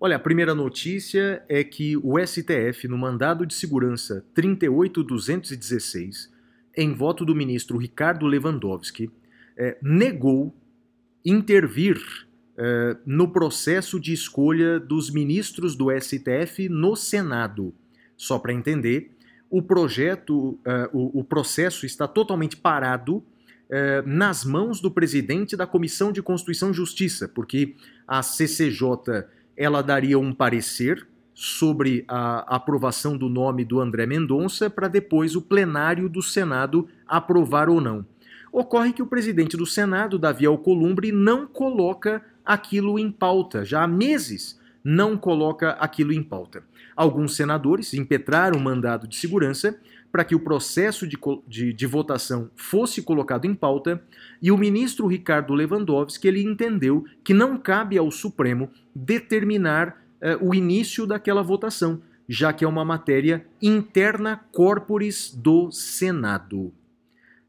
Olha, 0.00 0.14
a 0.14 0.20
primeira 0.20 0.54
notícia 0.54 1.42
é 1.48 1.64
que 1.64 1.96
o 1.96 2.24
STF, 2.24 2.86
no 2.86 2.96
mandado 2.96 3.44
de 3.44 3.52
segurança 3.52 4.24
38216, 4.32 6.32
em 6.76 6.94
voto 6.94 7.24
do 7.24 7.34
ministro 7.34 7.76
Ricardo 7.76 8.24
Lewandowski, 8.24 9.10
eh, 9.56 9.76
negou 9.82 10.54
intervir 11.24 12.00
eh, 12.56 12.96
no 13.04 13.32
processo 13.32 13.98
de 13.98 14.12
escolha 14.12 14.78
dos 14.78 15.10
ministros 15.10 15.74
do 15.74 15.88
STF 15.90 16.68
no 16.68 16.94
Senado. 16.94 17.74
Só 18.16 18.38
para 18.38 18.52
entender, 18.52 19.10
o 19.50 19.60
projeto, 19.60 20.60
eh, 20.64 20.88
o, 20.92 21.18
o 21.18 21.24
processo 21.24 21.84
está 21.84 22.06
totalmente 22.06 22.56
parado 22.56 23.24
eh, 23.70 24.02
nas 24.06 24.44
mãos 24.44 24.80
do 24.80 24.90
presidente 24.90 25.56
da 25.56 25.66
Comissão 25.66 26.10
de 26.10 26.22
Constituição 26.22 26.70
e 26.70 26.74
Justiça, 26.74 27.28
porque 27.28 27.74
a 28.06 28.22
CCJ 28.22 29.26
ela 29.58 29.82
daria 29.82 30.16
um 30.16 30.32
parecer 30.32 31.04
sobre 31.34 32.04
a 32.06 32.54
aprovação 32.54 33.16
do 33.16 33.28
nome 33.28 33.64
do 33.64 33.80
André 33.80 34.06
Mendonça 34.06 34.70
para 34.70 34.86
depois 34.86 35.34
o 35.34 35.42
plenário 35.42 36.08
do 36.08 36.22
Senado 36.22 36.88
aprovar 37.06 37.68
ou 37.68 37.80
não. 37.80 38.06
Ocorre 38.52 38.92
que 38.92 39.02
o 39.02 39.06
presidente 39.06 39.56
do 39.56 39.66
Senado, 39.66 40.18
Davi 40.18 40.46
Alcolumbre, 40.46 41.10
não 41.10 41.44
coloca 41.44 42.24
aquilo 42.44 43.00
em 43.00 43.10
pauta, 43.10 43.64
já 43.64 43.82
há 43.82 43.88
meses 43.88 44.58
não 44.82 45.16
coloca 45.16 45.72
aquilo 45.72 46.12
em 46.12 46.22
pauta. 46.22 46.62
Alguns 46.96 47.36
senadores 47.36 47.92
impetraram 47.94 48.58
o 48.58 48.62
mandado 48.62 49.06
de 49.06 49.16
segurança 49.16 49.78
para 50.10 50.24
que 50.24 50.34
o 50.34 50.40
processo 50.40 51.06
de, 51.06 51.18
de- 51.46 51.72
de 51.72 51.86
votação 51.86 52.50
fosse 52.56 53.02
colocado 53.02 53.44
em 53.44 53.54
pauta 53.54 54.02
e 54.40 54.50
o 54.50 54.56
ministro 54.58 55.06
Ricardo 55.06 55.54
Lewandowski 55.54 56.26
ele 56.26 56.42
entendeu 56.42 57.04
que 57.22 57.34
não 57.34 57.58
cabe 57.58 57.98
ao 57.98 58.10
Supremo 58.10 58.70
determinar 58.94 60.02
eh, 60.20 60.36
o 60.40 60.54
início 60.54 61.06
daquela 61.06 61.42
votação, 61.42 62.00
já 62.28 62.52
que 62.52 62.64
é 62.64 62.68
uma 62.68 62.84
matéria 62.84 63.46
interna 63.60 64.40
corporis 64.52 65.30
do 65.34 65.70
Senado. 65.70 66.72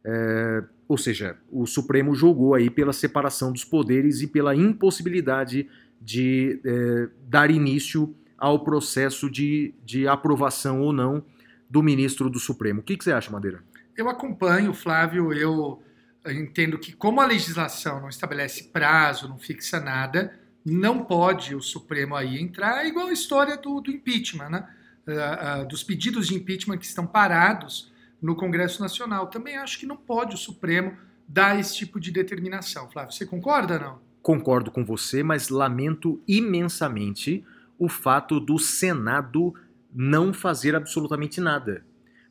É, 0.04 0.64
ou 0.88 0.98
seja, 0.98 1.38
o 1.52 1.66
Supremo 1.68 2.16
julgou 2.16 2.54
aí 2.56 2.70
pela 2.70 2.94
separação 2.94 3.52
dos 3.52 3.64
poderes 3.66 4.22
e 4.22 4.28
pela 4.28 4.56
impossibilidade 4.56 5.68
de 6.02 6.60
eh, 6.66 7.10
dar 7.28 7.52
início 7.52 8.14
ao 8.38 8.64
processo 8.64 9.30
de, 9.30 9.74
de 9.86 10.08
aprovação 10.08 10.82
ou 10.82 10.94
não 10.94 11.24
do 11.70 11.84
ministro 11.84 12.30
do 12.30 12.40
Supremo. 12.40 12.82
O 12.82 12.84
que, 12.84 12.98
que 12.98 13.04
você 13.04 13.12
acha, 13.12 13.32
Madeira? 13.32 13.64
Eu 13.96 14.10
acompanho, 14.10 14.74
Flávio, 14.74 15.34
eu 15.34 15.84
entendo 16.28 16.78
que 16.80 16.94
como 16.94 17.22
a 17.22 17.26
legislação 17.26 18.02
não 18.02 18.10
estabelece 18.10 18.66
prazo, 18.66 19.28
não 19.28 19.38
fixa 19.38 19.80
nada, 19.80 20.34
não 20.66 21.04
pode 21.04 21.56
o 21.56 21.62
Supremo 21.62 22.16
aí 22.16 22.40
entrar, 22.40 22.84
é 22.84 22.88
igual 22.88 23.08
a 23.08 23.14
história 23.14 23.58
do, 23.58 23.82
do 23.82 23.92
impeachment, 23.92 24.50
né? 24.50 24.68
Ah, 25.08 25.62
ah, 25.62 25.64
dos 25.64 25.84
pedidos 25.84 26.28
de 26.28 26.36
impeachment 26.36 26.78
que 26.78 26.86
estão 26.86 27.08
parados 27.08 27.92
no 28.22 28.36
Congresso 28.36 28.82
Nacional. 28.82 29.28
Também 29.28 29.58
acho 29.58 29.80
que 29.80 29.86
não 29.86 29.98
pode 29.98 30.36
o 30.36 30.38
Supremo 30.38 30.96
dar 31.28 31.60
esse 31.60 31.76
tipo 31.76 32.00
de 32.00 32.12
determinação. 32.12 32.90
Flávio, 32.90 33.14
você 33.14 33.26
concorda 33.26 33.76
ou 33.76 33.80
não? 33.80 34.00
Concordo 34.22 34.70
com 34.70 34.86
você, 34.86 35.24
mas 35.24 35.50
lamento 35.50 36.22
imensamente 36.28 37.44
o 37.78 37.88
fato 37.88 38.40
do 38.40 38.60
Senado 38.60 39.54
não 39.94 40.34
fazer 40.34 40.76
absolutamente 40.76 41.42
nada. 41.42 41.84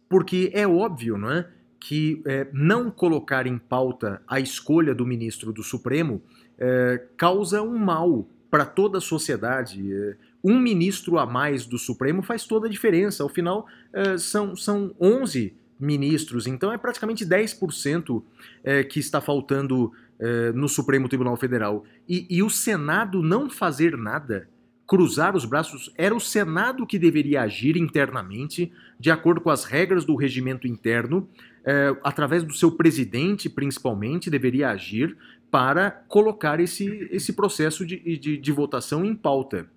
Porque 0.09 0.51
é 0.55 0.67
óbvio, 0.67 1.19
não 1.19 1.31
é? 1.31 1.49
Que 1.81 2.23
é, 2.27 2.49
não 2.53 2.91
colocar 2.91 3.47
em 3.47 3.59
pauta 3.59 4.23
a 4.27 4.41
escolha 4.41 4.95
do 4.95 5.07
ministro 5.07 5.53
do 5.53 5.63
Supremo 5.63 6.23
é, 6.59 7.05
causa 7.17 7.63
um 7.63 7.79
mal 7.79 8.27
para 8.51 8.65
toda 8.65 8.99
a 8.99 9.01
sociedade. 9.01 9.93
É, 9.93 10.17
um 10.43 10.59
ministro 10.59 11.19
a 11.19 11.27
mais 11.27 11.67
do 11.67 11.79
Supremo 11.79 12.23
faz 12.23 12.47
toda 12.47 12.67
a 12.67 12.71
diferença. 12.71 13.23
Ao 13.23 13.29
final, 13.29 13.67
é, 13.93 14.17
são, 14.17 14.57
são 14.57 14.95
11 15.01 15.55
ministros, 15.79 16.47
então 16.47 16.73
é 16.73 16.79
praticamente 16.79 17.25
10% 17.25 18.23
é, 18.65 18.83
que 18.83 18.99
está 18.99 19.21
faltando 19.21 19.93
é, 20.19 20.53
no 20.53 20.69
Supremo 20.69 21.09
Tribunal 21.09 21.37
Federal. 21.37 21.85
E, 22.09 22.27
e 22.29 22.43
o 22.43 22.51
Senado 22.51 23.23
não 23.23 23.49
fazer 23.49 23.97
nada, 23.97 24.49
cruzar 24.89 25.37
os 25.37 25.45
braços, 25.45 25.93
era 25.97 26.15
o 26.15 26.21
Senado 26.21 26.87
que 26.87 26.99
deveria 26.99 27.43
agir 27.43 27.77
internamente, 27.77 28.73
de 28.99 29.11
acordo 29.11 29.39
com 29.39 29.51
as 29.51 29.65
regras 29.65 30.03
do 30.03 30.17
regimento 30.17 30.67
interno, 30.67 31.29
é, 31.63 31.95
através 32.03 32.43
do 32.43 32.55
seu 32.55 32.73
presidente, 32.73 33.51
principalmente, 33.51 34.31
deveria 34.31 34.71
agir 34.71 35.15
para 35.51 35.91
colocar 35.91 36.59
esse, 36.59 37.07
esse 37.11 37.35
processo 37.35 37.85
de, 37.85 38.19
de, 38.19 38.39
de 38.39 38.53
votação 38.53 39.05
em 39.05 39.15
pauta. 39.15 39.69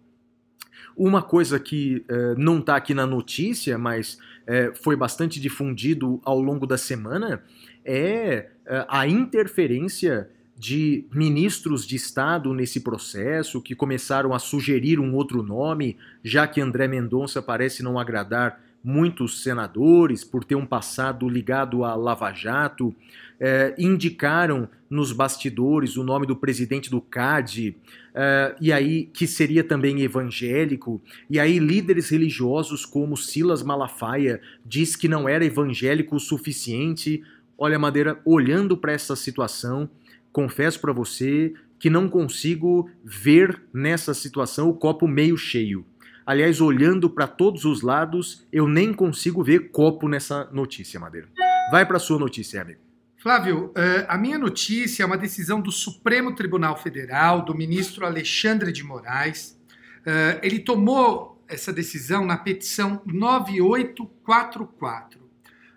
Uma 0.95 1.21
coisa 1.21 1.59
que 1.59 2.03
eh, 2.09 2.35
não 2.37 2.59
está 2.59 2.75
aqui 2.75 2.93
na 2.93 3.07
notícia, 3.07 3.77
mas 3.77 4.17
eh, 4.45 4.73
foi 4.83 4.95
bastante 4.95 5.39
difundido 5.39 6.19
ao 6.25 6.41
longo 6.41 6.67
da 6.67 6.77
semana, 6.77 7.41
é 7.85 8.49
a 8.87 9.07
interferência 9.07 10.29
de 10.61 11.05
ministros 11.11 11.87
de 11.87 11.95
Estado 11.95 12.53
nesse 12.53 12.81
processo, 12.81 13.59
que 13.59 13.73
começaram 13.73 14.31
a 14.31 14.37
sugerir 14.37 14.99
um 14.99 15.15
outro 15.15 15.41
nome, 15.41 15.97
já 16.23 16.45
que 16.45 16.61
André 16.61 16.87
Mendonça 16.87 17.41
parece 17.41 17.81
não 17.81 17.97
agradar 17.97 18.61
muitos 18.83 19.41
senadores 19.41 20.23
por 20.23 20.43
ter 20.43 20.53
um 20.53 20.65
passado 20.65 21.27
ligado 21.27 21.83
a 21.83 21.95
Lava 21.95 22.31
Jato, 22.31 22.93
eh, 23.39 23.73
indicaram 23.75 24.69
nos 24.87 25.11
bastidores 25.11 25.97
o 25.97 26.03
nome 26.03 26.27
do 26.27 26.35
presidente 26.35 26.91
do 26.91 27.01
CAD, 27.01 27.75
eh, 28.13 28.55
e 28.61 28.71
aí 28.71 29.09
que 29.11 29.25
seria 29.25 29.63
também 29.63 30.01
evangélico, 30.01 31.01
e 31.27 31.39
aí 31.39 31.57
líderes 31.57 32.09
religiosos 32.09 32.85
como 32.85 33.17
Silas 33.17 33.63
Malafaia 33.63 34.39
diz 34.63 34.95
que 34.95 35.07
não 35.07 35.27
era 35.27 35.43
evangélico 35.43 36.17
o 36.17 36.19
suficiente. 36.19 37.23
Olha, 37.57 37.79
Madeira, 37.79 38.19
olhando 38.23 38.77
para 38.77 38.91
essa 38.91 39.15
situação, 39.15 39.89
confesso 40.31 40.79
para 40.79 40.93
você 40.93 41.53
que 41.79 41.89
não 41.89 42.07
consigo 42.07 42.89
ver 43.03 43.61
nessa 43.73 44.13
situação 44.13 44.69
o 44.69 44.73
copo 44.73 45.07
meio 45.07 45.37
cheio. 45.37 45.85
Aliás, 46.25 46.61
olhando 46.61 47.09
para 47.09 47.27
todos 47.27 47.65
os 47.65 47.81
lados, 47.81 48.47
eu 48.51 48.67
nem 48.67 48.93
consigo 48.93 49.43
ver 49.43 49.71
copo 49.71 50.07
nessa 50.07 50.47
notícia, 50.51 50.99
Madeira. 50.99 51.27
Vai 51.71 51.83
para 51.85 51.97
sua 51.97 52.19
notícia, 52.19 52.61
amigo. 52.61 52.79
Flávio, 53.17 53.71
eh, 53.75 54.05
a 54.07 54.15
minha 54.17 54.37
notícia 54.37 55.01
é 55.03 55.05
uma 55.05 55.17
decisão 55.17 55.59
do 55.61 55.71
Supremo 55.71 56.35
Tribunal 56.35 56.77
Federal, 56.77 57.43
do 57.43 57.55
ministro 57.55 58.05
Alexandre 58.05 58.71
de 58.71 58.83
Moraes. 58.83 59.59
Eh, 60.05 60.39
ele 60.41 60.59
tomou 60.59 61.43
essa 61.47 61.73
decisão 61.73 62.23
na 62.25 62.37
petição 62.37 63.01
9844. 63.05 65.19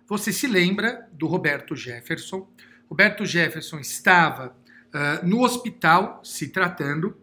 Você 0.07 0.31
se 0.33 0.47
lembra 0.47 1.09
do 1.13 1.27
Roberto 1.27 1.75
Jefferson? 1.75 2.47
Roberto 2.89 3.25
Jefferson 3.25 3.79
estava 3.79 4.57
eh, 4.93 5.21
no 5.23 5.43
hospital 5.43 6.21
se 6.23 6.49
tratando 6.49 7.17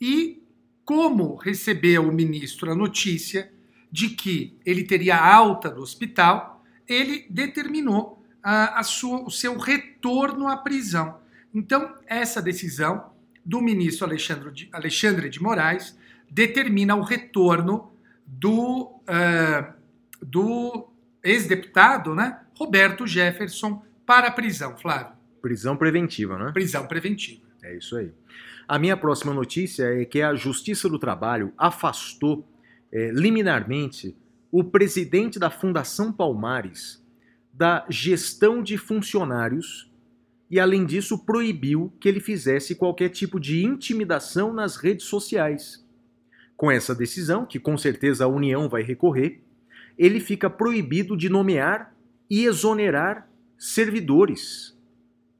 e, 0.00 0.42
como 0.84 1.36
recebeu 1.36 2.08
o 2.08 2.12
ministro 2.12 2.70
a 2.70 2.74
notícia 2.74 3.50
de 3.90 4.10
que 4.10 4.56
ele 4.64 4.84
teria 4.84 5.16
alta 5.16 5.70
do 5.70 5.80
hospital, 5.80 6.62
ele 6.86 7.26
determinou 7.30 8.22
a 8.42 8.84
sua, 8.84 9.24
o 9.24 9.30
seu 9.30 9.58
retorno 9.58 10.46
à 10.46 10.56
prisão. 10.56 11.18
Então, 11.52 11.96
essa 12.06 12.40
decisão 12.40 13.10
do 13.44 13.60
ministro 13.60 14.06
Alexandre 14.06 14.52
de, 14.52 14.68
Alexandre 14.72 15.28
de 15.28 15.42
Moraes 15.42 15.98
determina 16.30 16.94
o 16.94 17.02
retorno 17.02 17.92
do, 18.26 19.00
eh, 19.06 19.72
do 20.20 20.88
ex-deputado 21.22 22.14
né, 22.14 22.40
Roberto 22.56 23.06
Jefferson 23.06 23.82
para 24.06 24.28
a 24.28 24.30
prisão, 24.30 24.76
Flávio. 24.76 25.16
Prisão 25.42 25.76
preventiva, 25.76 26.38
né? 26.38 26.52
Prisão 26.52 26.86
preventiva. 26.86 27.42
É 27.62 27.76
isso 27.76 27.96
aí. 27.96 28.12
A 28.68 28.78
minha 28.78 28.96
próxima 28.96 29.34
notícia 29.34 29.84
é 29.84 30.04
que 30.04 30.22
a 30.22 30.34
Justiça 30.34 30.88
do 30.88 30.98
Trabalho 30.98 31.52
afastou 31.58 32.48
é, 32.92 33.10
liminarmente 33.10 34.16
o 34.50 34.64
presidente 34.64 35.38
da 35.38 35.50
Fundação 35.50 36.12
Palmares 36.12 37.04
da 37.52 37.86
gestão 37.88 38.62
de 38.62 38.76
funcionários 38.76 39.90
e, 40.50 40.60
além 40.60 40.84
disso, 40.84 41.24
proibiu 41.24 41.92
que 41.98 42.08
ele 42.08 42.20
fizesse 42.20 42.74
qualquer 42.74 43.08
tipo 43.08 43.40
de 43.40 43.64
intimidação 43.64 44.52
nas 44.52 44.76
redes 44.76 45.06
sociais. 45.06 45.84
Com 46.56 46.70
essa 46.70 46.94
decisão, 46.94 47.44
que 47.44 47.58
com 47.58 47.76
certeza 47.76 48.24
a 48.24 48.28
União 48.28 48.68
vai 48.68 48.82
recorrer, 48.82 49.42
ele 49.98 50.20
fica 50.20 50.50
proibido 50.50 51.16
de 51.16 51.28
nomear 51.28 51.94
e 52.28 52.44
exonerar 52.44 53.28
servidores. 53.58 54.76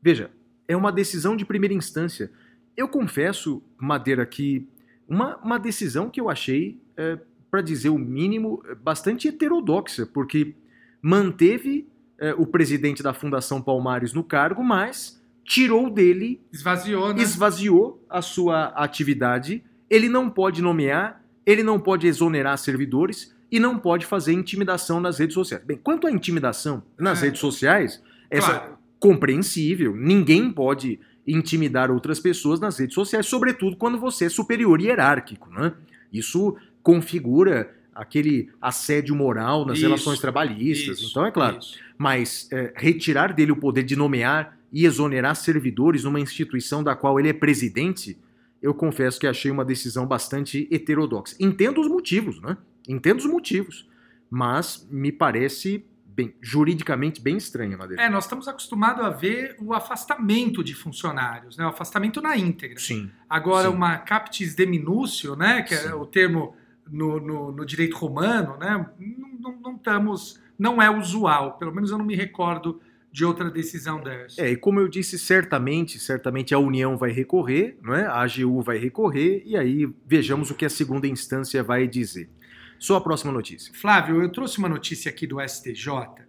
Veja, 0.02 0.30
é 0.68 0.76
uma 0.76 0.92
decisão 0.92 1.36
de 1.36 1.44
primeira 1.44 1.74
instância. 1.74 2.30
Eu 2.76 2.88
confesso, 2.88 3.62
Madeira, 3.78 4.26
que 4.26 4.68
uma, 5.08 5.36
uma 5.38 5.58
decisão 5.58 6.10
que 6.10 6.20
eu 6.20 6.28
achei, 6.28 6.80
é, 6.96 7.18
para 7.50 7.62
dizer 7.62 7.90
o 7.90 7.98
mínimo, 7.98 8.62
bastante 8.82 9.28
heterodoxa, 9.28 10.06
porque 10.06 10.54
manteve 11.00 11.88
é, 12.18 12.34
o 12.34 12.46
presidente 12.46 13.02
da 13.02 13.14
Fundação 13.14 13.62
Palmares 13.62 14.12
no 14.12 14.24
cargo, 14.24 14.62
mas 14.62 15.22
tirou 15.44 15.88
dele, 15.88 16.40
Esvaziou, 16.52 17.14
né? 17.14 17.22
esvaziou 17.22 18.04
a 18.10 18.20
sua 18.20 18.66
atividade. 18.68 19.62
Ele 19.88 20.08
não 20.08 20.28
pode 20.28 20.60
nomear, 20.60 21.22
ele 21.44 21.62
não 21.62 21.78
pode 21.78 22.06
exonerar 22.08 22.58
servidores 22.58 23.35
e 23.56 23.60
não 23.60 23.78
pode 23.78 24.04
fazer 24.04 24.32
intimidação 24.32 25.00
nas 25.00 25.18
redes 25.18 25.34
sociais. 25.34 25.64
Bem, 25.64 25.78
quanto 25.82 26.06
à 26.06 26.10
intimidação 26.10 26.82
nas 26.98 27.22
É. 27.22 27.26
redes 27.26 27.40
sociais, 27.40 28.02
essa 28.30 28.52
Claro. 28.58 28.78
compreensível. 29.00 29.96
Ninguém 29.96 30.50
pode 30.50 31.00
intimidar 31.26 31.90
outras 31.90 32.20
pessoas 32.20 32.60
nas 32.60 32.78
redes 32.78 32.94
sociais, 32.94 33.26
sobretudo 33.26 33.76
quando 33.76 33.98
você 33.98 34.26
é 34.26 34.28
superior 34.28 34.80
e 34.80 34.84
hierárquico, 34.84 35.50
né? 35.50 35.72
Isso 36.12 36.54
configura 36.82 37.74
aquele 37.94 38.50
assédio 38.60 39.14
moral 39.16 39.64
nas 39.64 39.78
Isso, 39.78 39.86
relações 39.86 40.20
trabalhistas. 40.20 40.98
Isso, 40.98 41.10
então, 41.10 41.24
é 41.26 41.30
claro. 41.32 41.58
isso. 41.58 41.78
Mas 41.96 42.46
é, 42.52 42.72
retirar 42.76 43.32
dele 43.32 43.52
o 43.52 43.56
poder 43.56 43.82
de 43.82 43.96
nomear 43.96 44.56
e 44.72 44.84
exonerar 44.84 45.34
servidores 45.34 46.04
numa 46.04 46.20
instituição 46.20 46.84
da 46.84 46.94
qual 46.94 47.18
ele 47.18 47.30
é 47.30 47.32
presidente, 47.32 48.18
eu 48.60 48.74
confesso 48.74 49.18
que 49.18 49.26
achei 49.26 49.50
uma 49.50 49.64
decisão 49.64 50.06
bastante 50.06 50.68
heterodoxa. 50.70 51.34
Entendo 51.40 51.80
os 51.80 51.88
motivos, 51.88 52.40
né? 52.40 52.56
Entendo 52.88 53.18
os 53.18 53.26
motivos. 53.26 53.88
Mas 54.28 54.86
me 54.90 55.12
parece, 55.12 55.84
bem, 56.04 56.34
juridicamente 56.40 57.20
bem 57.20 57.36
estranha, 57.36 57.76
Madeira. 57.76 58.02
É, 58.02 58.08
nós 58.08 58.24
estamos 58.24 58.48
acostumados 58.48 59.04
a 59.04 59.10
ver 59.10 59.56
o 59.60 59.72
afastamento 59.72 60.64
de 60.64 60.74
funcionários, 60.74 61.56
né? 61.56 61.64
O 61.64 61.68
afastamento 61.68 62.20
na 62.20 62.36
íntegra. 62.36 62.78
Sim. 62.80 63.10
Agora, 63.30 63.68
Sim. 63.68 63.74
uma 63.76 63.98
captis 63.98 64.54
deminúcio, 64.54 65.36
né? 65.36 65.62
Que 65.62 65.76
Sim. 65.76 65.88
é 65.88 65.94
o 65.94 66.04
termo 66.04 66.56
no, 66.90 67.20
no- 67.20 67.52
no 67.52 67.64
direito 67.64 67.96
romano, 67.96 68.56
né? 68.58 68.84
Não, 68.98 69.28
não- 69.52 69.60
não 69.60 69.76
estamos. 69.76 70.40
Não 70.58 70.80
é 70.82 70.90
usual. 70.90 71.58
Pelo 71.58 71.72
menos 71.74 71.90
eu 71.90 71.98
não 71.98 72.04
me 72.04 72.16
recordo 72.16 72.80
de 73.12 73.24
outra 73.24 73.50
decisão 73.50 74.02
dessa. 74.02 74.42
É, 74.42 74.50
e 74.50 74.56
como 74.56 74.78
eu 74.80 74.88
disse, 74.88 75.18
certamente, 75.18 75.98
certamente 75.98 76.54
a 76.54 76.58
União 76.58 76.96
vai 76.98 77.10
recorrer, 77.12 77.78
não 77.82 77.94
é? 77.94 78.04
a 78.06 78.20
AGU 78.20 78.60
vai 78.60 78.76
recorrer, 78.76 79.42
e 79.46 79.56
aí 79.56 79.88
vejamos 80.06 80.50
o 80.50 80.54
que 80.54 80.66
a 80.66 80.68
segunda 80.68 81.06
instância 81.06 81.62
vai 81.62 81.86
dizer. 81.88 82.28
Só 82.78 82.96
a 82.96 83.00
próxima 83.00 83.32
notícia. 83.32 83.72
Flávio, 83.74 84.22
eu 84.22 84.30
trouxe 84.30 84.58
uma 84.58 84.68
notícia 84.68 85.10
aqui 85.10 85.26
do 85.26 85.40
STJ 85.40 86.26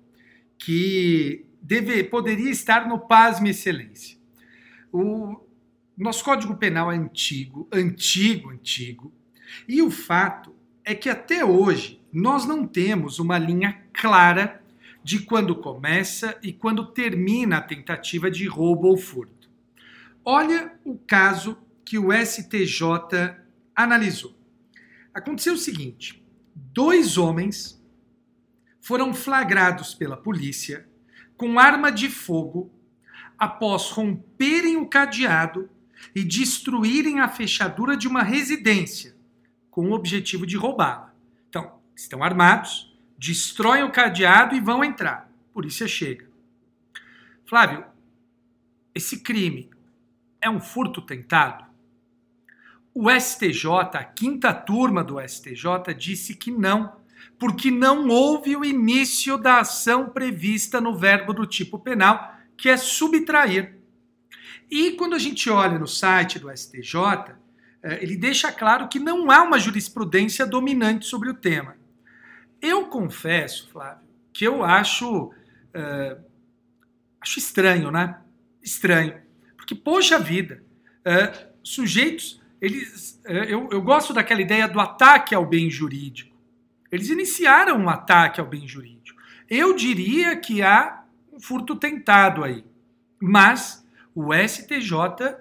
que 0.57 1.45
deve, 1.61 2.03
poderia 2.03 2.49
estar 2.49 2.87
no 2.87 2.99
Pasme 2.99 3.49
Excelência. 3.49 4.17
O 4.91 5.39
nosso 5.97 6.23
Código 6.23 6.55
Penal 6.55 6.91
é 6.91 6.95
antigo, 6.95 7.67
antigo, 7.71 8.49
antigo, 8.49 9.13
e 9.67 9.81
o 9.81 9.89
fato 9.89 10.55
é 10.83 10.95
que 10.95 11.09
até 11.09 11.43
hoje 11.43 12.01
nós 12.11 12.45
não 12.45 12.65
temos 12.65 13.19
uma 13.19 13.37
linha 13.37 13.83
clara 13.93 14.61
de 15.03 15.19
quando 15.19 15.55
começa 15.55 16.37
e 16.41 16.51
quando 16.51 16.85
termina 16.85 17.57
a 17.57 17.61
tentativa 17.61 18.29
de 18.29 18.45
roubo 18.45 18.87
ou 18.87 18.97
furto. 18.97 19.49
Olha 20.23 20.73
o 20.83 20.97
caso 20.97 21.57
que 21.85 21.97
o 21.97 22.11
STJ 22.11 22.81
analisou. 23.75 24.37
Aconteceu 25.13 25.53
o 25.53 25.57
seguinte: 25.57 26.23
dois 26.77 27.17
homens 27.17 27.83
foram 28.79 29.11
flagrados 29.11 29.95
pela 29.95 30.15
polícia 30.15 30.87
com 31.35 31.57
arma 31.57 31.91
de 31.91 32.07
fogo 32.07 32.71
após 33.35 33.89
romperem 33.89 34.77
o 34.77 34.85
cadeado 34.85 35.71
e 36.13 36.23
destruírem 36.23 37.19
a 37.19 37.27
fechadura 37.27 37.97
de 37.97 38.07
uma 38.07 38.21
residência 38.21 39.17
com 39.71 39.89
o 39.89 39.91
objetivo 39.91 40.45
de 40.45 40.55
roubá-la. 40.55 41.15
Então, 41.49 41.79
estão 41.95 42.21
armados, 42.23 42.95
destroem 43.17 43.81
o 43.81 43.91
cadeado 43.91 44.53
e 44.55 44.59
vão 44.59 44.83
entrar. 44.83 45.31
A 45.49 45.53
polícia 45.55 45.87
chega. 45.87 46.29
Flávio, 47.43 47.83
esse 48.93 49.21
crime 49.21 49.71
é 50.39 50.47
um 50.47 50.59
furto 50.59 51.01
tentado? 51.01 51.66
O 52.99 53.11
STJ, 53.11 53.69
a 53.93 54.03
quinta 54.03 54.51
turma 54.51 55.03
do 55.03 55.21
STJ, 55.21 55.93
disse 55.95 56.33
que 56.33 56.49
não, 56.49 56.95
porque 57.37 57.69
não 57.69 58.07
houve 58.07 58.55
o 58.55 58.65
início 58.65 59.37
da 59.37 59.59
ação 59.59 60.09
prevista 60.09 60.81
no 60.81 60.97
verbo 60.97 61.31
do 61.31 61.45
tipo 61.45 61.77
penal, 61.77 62.33
que 62.57 62.67
é 62.67 62.75
subtrair. 62.75 63.77
E 64.67 64.93
quando 64.93 65.13
a 65.13 65.19
gente 65.19 65.47
olha 65.47 65.77
no 65.77 65.85
site 65.85 66.39
do 66.39 66.49
STJ, 66.49 67.35
eh, 67.83 67.99
ele 68.01 68.17
deixa 68.17 68.51
claro 68.51 68.87
que 68.87 68.97
não 68.97 69.29
há 69.29 69.43
uma 69.43 69.59
jurisprudência 69.59 70.43
dominante 70.43 71.05
sobre 71.05 71.29
o 71.29 71.35
tema. 71.35 71.75
Eu 72.59 72.87
confesso, 72.87 73.69
Flávio, 73.71 74.07
que 74.33 74.43
eu 74.43 74.63
acho, 74.63 75.31
eh, 75.71 76.17
acho 77.21 77.37
estranho, 77.37 77.91
né? 77.91 78.19
Estranho. 78.59 79.21
Porque, 79.55 79.75
poxa 79.75 80.17
vida, 80.17 80.63
eh, 81.05 81.49
sujeitos, 81.61 82.41
eles, 82.61 83.19
eh, 83.25 83.53
eu, 83.53 83.69
eu 83.71 83.81
gosto 83.81 84.13
daquela 84.13 84.41
ideia 84.41 84.67
do 84.67 84.79
ataque 84.79 85.35
ao 85.35 85.45
bem 85.45 85.69
jurídico. 85.69 86.35
Eles 86.91 87.09
iniciaram 87.09 87.77
um 87.77 87.89
ataque 87.89 88.39
ao 88.39 88.47
bem 88.47 88.67
jurídico. 88.67 89.21
Eu 89.49 89.75
diria 89.75 90.35
que 90.35 90.61
há 90.61 91.03
um 91.31 91.39
furto 91.39 91.75
tentado 91.75 92.43
aí. 92.43 92.63
Mas 93.19 93.85
o 94.13 94.33
STJ, 94.33 95.35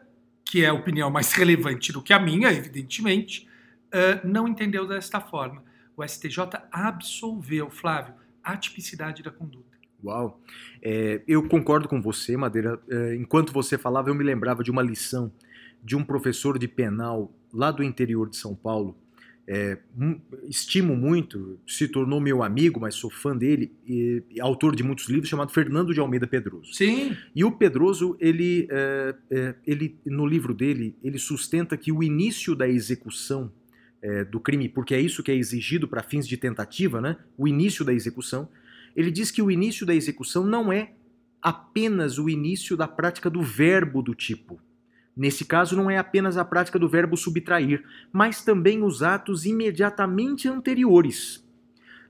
que 0.44 0.64
é 0.64 0.68
a 0.68 0.74
opinião 0.74 1.10
mais 1.10 1.32
relevante 1.32 1.92
do 1.92 2.02
que 2.02 2.12
a 2.12 2.18
minha, 2.18 2.50
evidentemente, 2.52 3.48
eh, 3.92 4.20
não 4.24 4.46
entendeu 4.46 4.86
desta 4.86 5.20
forma. 5.20 5.64
O 5.96 6.06
STJ 6.06 6.38
absolveu, 6.70 7.70
Flávio, 7.70 8.14
a 8.42 8.56
tipicidade 8.56 9.22
da 9.22 9.30
conduta. 9.30 9.76
Uau! 10.04 10.40
É, 10.82 11.22
eu 11.26 11.48
concordo 11.48 11.88
com 11.88 12.00
você, 12.00 12.36
Madeira. 12.36 12.78
É, 12.88 13.16
enquanto 13.16 13.52
você 13.52 13.78
falava, 13.78 14.10
eu 14.10 14.14
me 14.14 14.22
lembrava 14.22 14.62
de 14.62 14.70
uma 14.70 14.82
lição 14.82 15.32
de 15.86 15.94
um 15.96 16.02
professor 16.02 16.58
de 16.58 16.66
penal 16.66 17.32
lá 17.52 17.70
do 17.70 17.82
interior 17.82 18.28
de 18.28 18.36
São 18.36 18.54
Paulo. 18.54 18.96
É, 19.48 19.78
mu- 19.94 20.20
estimo 20.48 20.96
muito, 20.96 21.60
se 21.64 21.86
tornou 21.86 22.20
meu 22.20 22.42
amigo, 22.42 22.80
mas 22.80 22.96
sou 22.96 23.08
fã 23.08 23.36
dele, 23.36 23.70
e, 23.86 24.20
e 24.28 24.40
autor 24.40 24.74
de 24.74 24.82
muitos 24.82 25.08
livros, 25.08 25.28
chamado 25.28 25.52
Fernando 25.52 25.94
de 25.94 26.00
Almeida 26.00 26.26
Pedroso. 26.26 26.74
Sim, 26.74 27.16
E 27.32 27.44
o 27.44 27.52
Pedroso, 27.52 28.16
ele, 28.18 28.66
é, 28.68 29.14
é, 29.30 29.54
ele, 29.64 29.96
no 30.04 30.26
livro 30.26 30.52
dele, 30.52 30.96
ele 31.00 31.16
sustenta 31.18 31.76
que 31.76 31.92
o 31.92 32.02
início 32.02 32.56
da 32.56 32.68
execução 32.68 33.52
é, 34.02 34.24
do 34.24 34.40
crime, 34.40 34.68
porque 34.68 34.94
é 34.96 35.00
isso 35.00 35.22
que 35.22 35.30
é 35.30 35.36
exigido 35.36 35.86
para 35.86 36.02
fins 36.02 36.26
de 36.26 36.36
tentativa, 36.36 37.00
né? 37.00 37.16
O 37.38 37.46
início 37.46 37.84
da 37.84 37.92
execução. 37.94 38.48
Ele 38.96 39.12
diz 39.12 39.30
que 39.30 39.40
o 39.42 39.50
início 39.50 39.86
da 39.86 39.94
execução 39.94 40.44
não 40.44 40.72
é 40.72 40.92
apenas 41.40 42.18
o 42.18 42.28
início 42.28 42.76
da 42.76 42.88
prática 42.88 43.30
do 43.30 43.42
verbo 43.42 44.02
do 44.02 44.14
tipo. 44.14 44.58
Nesse 45.16 45.44
caso, 45.46 45.74
não 45.74 45.90
é 45.90 45.96
apenas 45.96 46.36
a 46.36 46.44
prática 46.44 46.78
do 46.78 46.88
verbo 46.88 47.16
subtrair, 47.16 47.82
mas 48.12 48.44
também 48.44 48.82
os 48.82 49.02
atos 49.02 49.46
imediatamente 49.46 50.46
anteriores. 50.46 51.42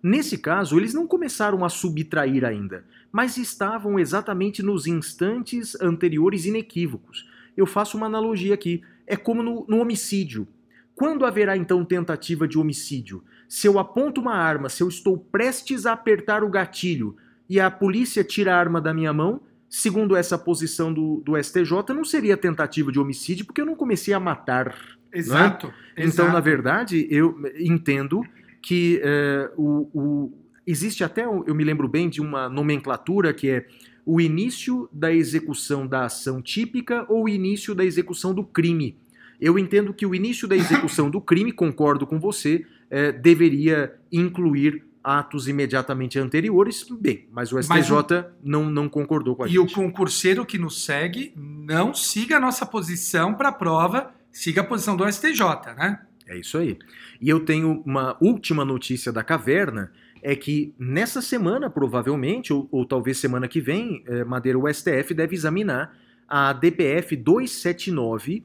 Nesse 0.03 0.38
caso, 0.38 0.77
eles 0.77 0.92
não 0.92 1.07
começaram 1.07 1.64
a 1.64 1.69
subtrair 1.69 2.45
ainda, 2.45 2.85
mas 3.12 3.37
estavam 3.37 3.99
exatamente 3.99 4.62
nos 4.62 4.87
instantes 4.87 5.81
anteriores 5.81 6.45
inequívocos. 6.45 7.29
Eu 7.57 7.64
faço 7.64 7.97
uma 7.97 8.07
analogia 8.07 8.55
aqui. 8.55 8.83
É 9.07 9.16
como 9.16 9.42
no, 9.42 9.64
no 9.69 9.79
homicídio. 9.79 10.47
Quando 10.95 11.25
haverá 11.25 11.57
então 11.57 11.85
tentativa 11.85 12.47
de 12.49 12.59
homicídio? 12.59 13.23
Se 13.49 13.66
eu 13.66 13.79
aponto 13.79 14.21
uma 14.21 14.35
arma, 14.35 14.69
se 14.69 14.83
eu 14.83 14.88
estou 14.88 15.16
prestes 15.16 15.87
a 15.87 15.92
apertar 15.92 16.42
o 16.42 16.51
gatilho 16.51 17.16
e 17.49 17.61
a 17.61 17.71
polícia 17.71 18.25
tira 18.25 18.55
a 18.55 18.59
arma 18.59 18.81
da 18.81 18.92
minha 18.92 19.12
mão, 19.12 19.40
segundo 19.69 20.15
essa 20.17 20.39
posição 20.39 20.93
do, 20.93 21.23
do 21.25 21.37
STJ, 21.43 21.93
não 21.95 22.05
seria 22.05 22.37
tentativa 22.37 22.91
de 22.93 22.99
homicídio 22.99 23.45
porque 23.47 23.61
eu 23.61 23.67
não 23.67 23.75
comecei 23.77 24.15
a 24.15 24.21
matar. 24.21 24.75
exato. 25.13 25.73
Então, 25.93 26.05
exato. 26.05 26.33
na 26.33 26.41
verdade, 26.41 27.07
eu 27.11 27.37
entendo 27.59 28.23
que 28.63 29.01
eh, 29.03 29.51
o, 29.57 29.89
o- 29.95 30.33
existe 30.67 31.03
até, 31.05 31.25
eu 31.25 31.55
me 31.55 31.65
lembro 31.65 31.89
bem 31.89 32.09
de 32.09 32.21
uma 32.21 32.49
nomenclatura 32.49 33.33
que 33.33 33.49
é 33.49 33.67
o 34.05 34.21
início 34.21 34.89
da 34.93 35.13
execução 35.13 35.87
da 35.87 36.05
ação 36.05 36.41
típica 36.43 37.05
ou 37.09 37.25
o 37.25 37.29
início 37.29 37.75
da 37.75 37.85
execução 37.85 38.33
do 38.35 38.45
crime. 38.45 38.97
Eu 39.41 39.59
entendo 39.59 39.93
que 39.93 40.07
o 40.07 40.15
início 40.15 40.47
da 40.49 40.57
execução 40.57 41.11
do 41.11 41.21
crime, 41.21 41.51
concordo 41.53 42.07
com 42.07 42.19
você, 42.19 42.65
eh, 42.91 43.13
deveria 43.13 43.95
incluir 44.13 44.83
atos 45.07 45.47
imediatamente 45.47 46.19
anteriores, 46.19 46.85
bem, 46.90 47.29
mas 47.31 47.53
o 47.53 47.62
STJ 47.62 47.69
Mas 47.79 48.25
não, 48.42 48.64
não 48.69 48.88
concordou 48.88 49.37
com 49.37 49.45
a 49.45 49.49
E 49.49 49.57
o 49.57 49.62
gente. 49.62 49.77
concurseiro 49.77 50.45
que 50.45 50.59
nos 50.59 50.85
segue, 50.85 51.33
não 51.37 51.95
siga 51.95 52.38
a 52.38 52.40
nossa 52.40 52.66
posição 52.66 53.33
para 53.33 53.51
a 53.51 53.53
prova, 53.53 54.11
siga 54.33 54.62
a 54.62 54.64
posição 54.64 54.97
do 54.97 55.07
STJ, 55.11 55.40
né? 55.77 56.01
É 56.27 56.37
isso 56.37 56.59
aí. 56.59 56.77
E 57.21 57.29
eu 57.29 57.38
tenho 57.45 57.85
uma 57.87 58.16
última 58.21 58.64
notícia 58.64 59.12
da 59.12 59.23
caverna, 59.23 59.92
é 60.21 60.35
que 60.35 60.75
nessa 60.77 61.23
semana, 61.23 61.71
provavelmente, 61.71 62.53
ou, 62.53 62.69
ou 62.73 62.85
talvez 62.85 63.16
semana 63.16 63.47
que 63.47 63.61
vem, 63.61 64.03
eh, 64.09 64.25
Madeira, 64.25 64.59
o 64.59 64.69
STF 64.69 65.14
deve 65.14 65.37
examinar 65.37 65.97
a 66.29 66.53
DPF 66.53 67.14
279, 67.14 68.45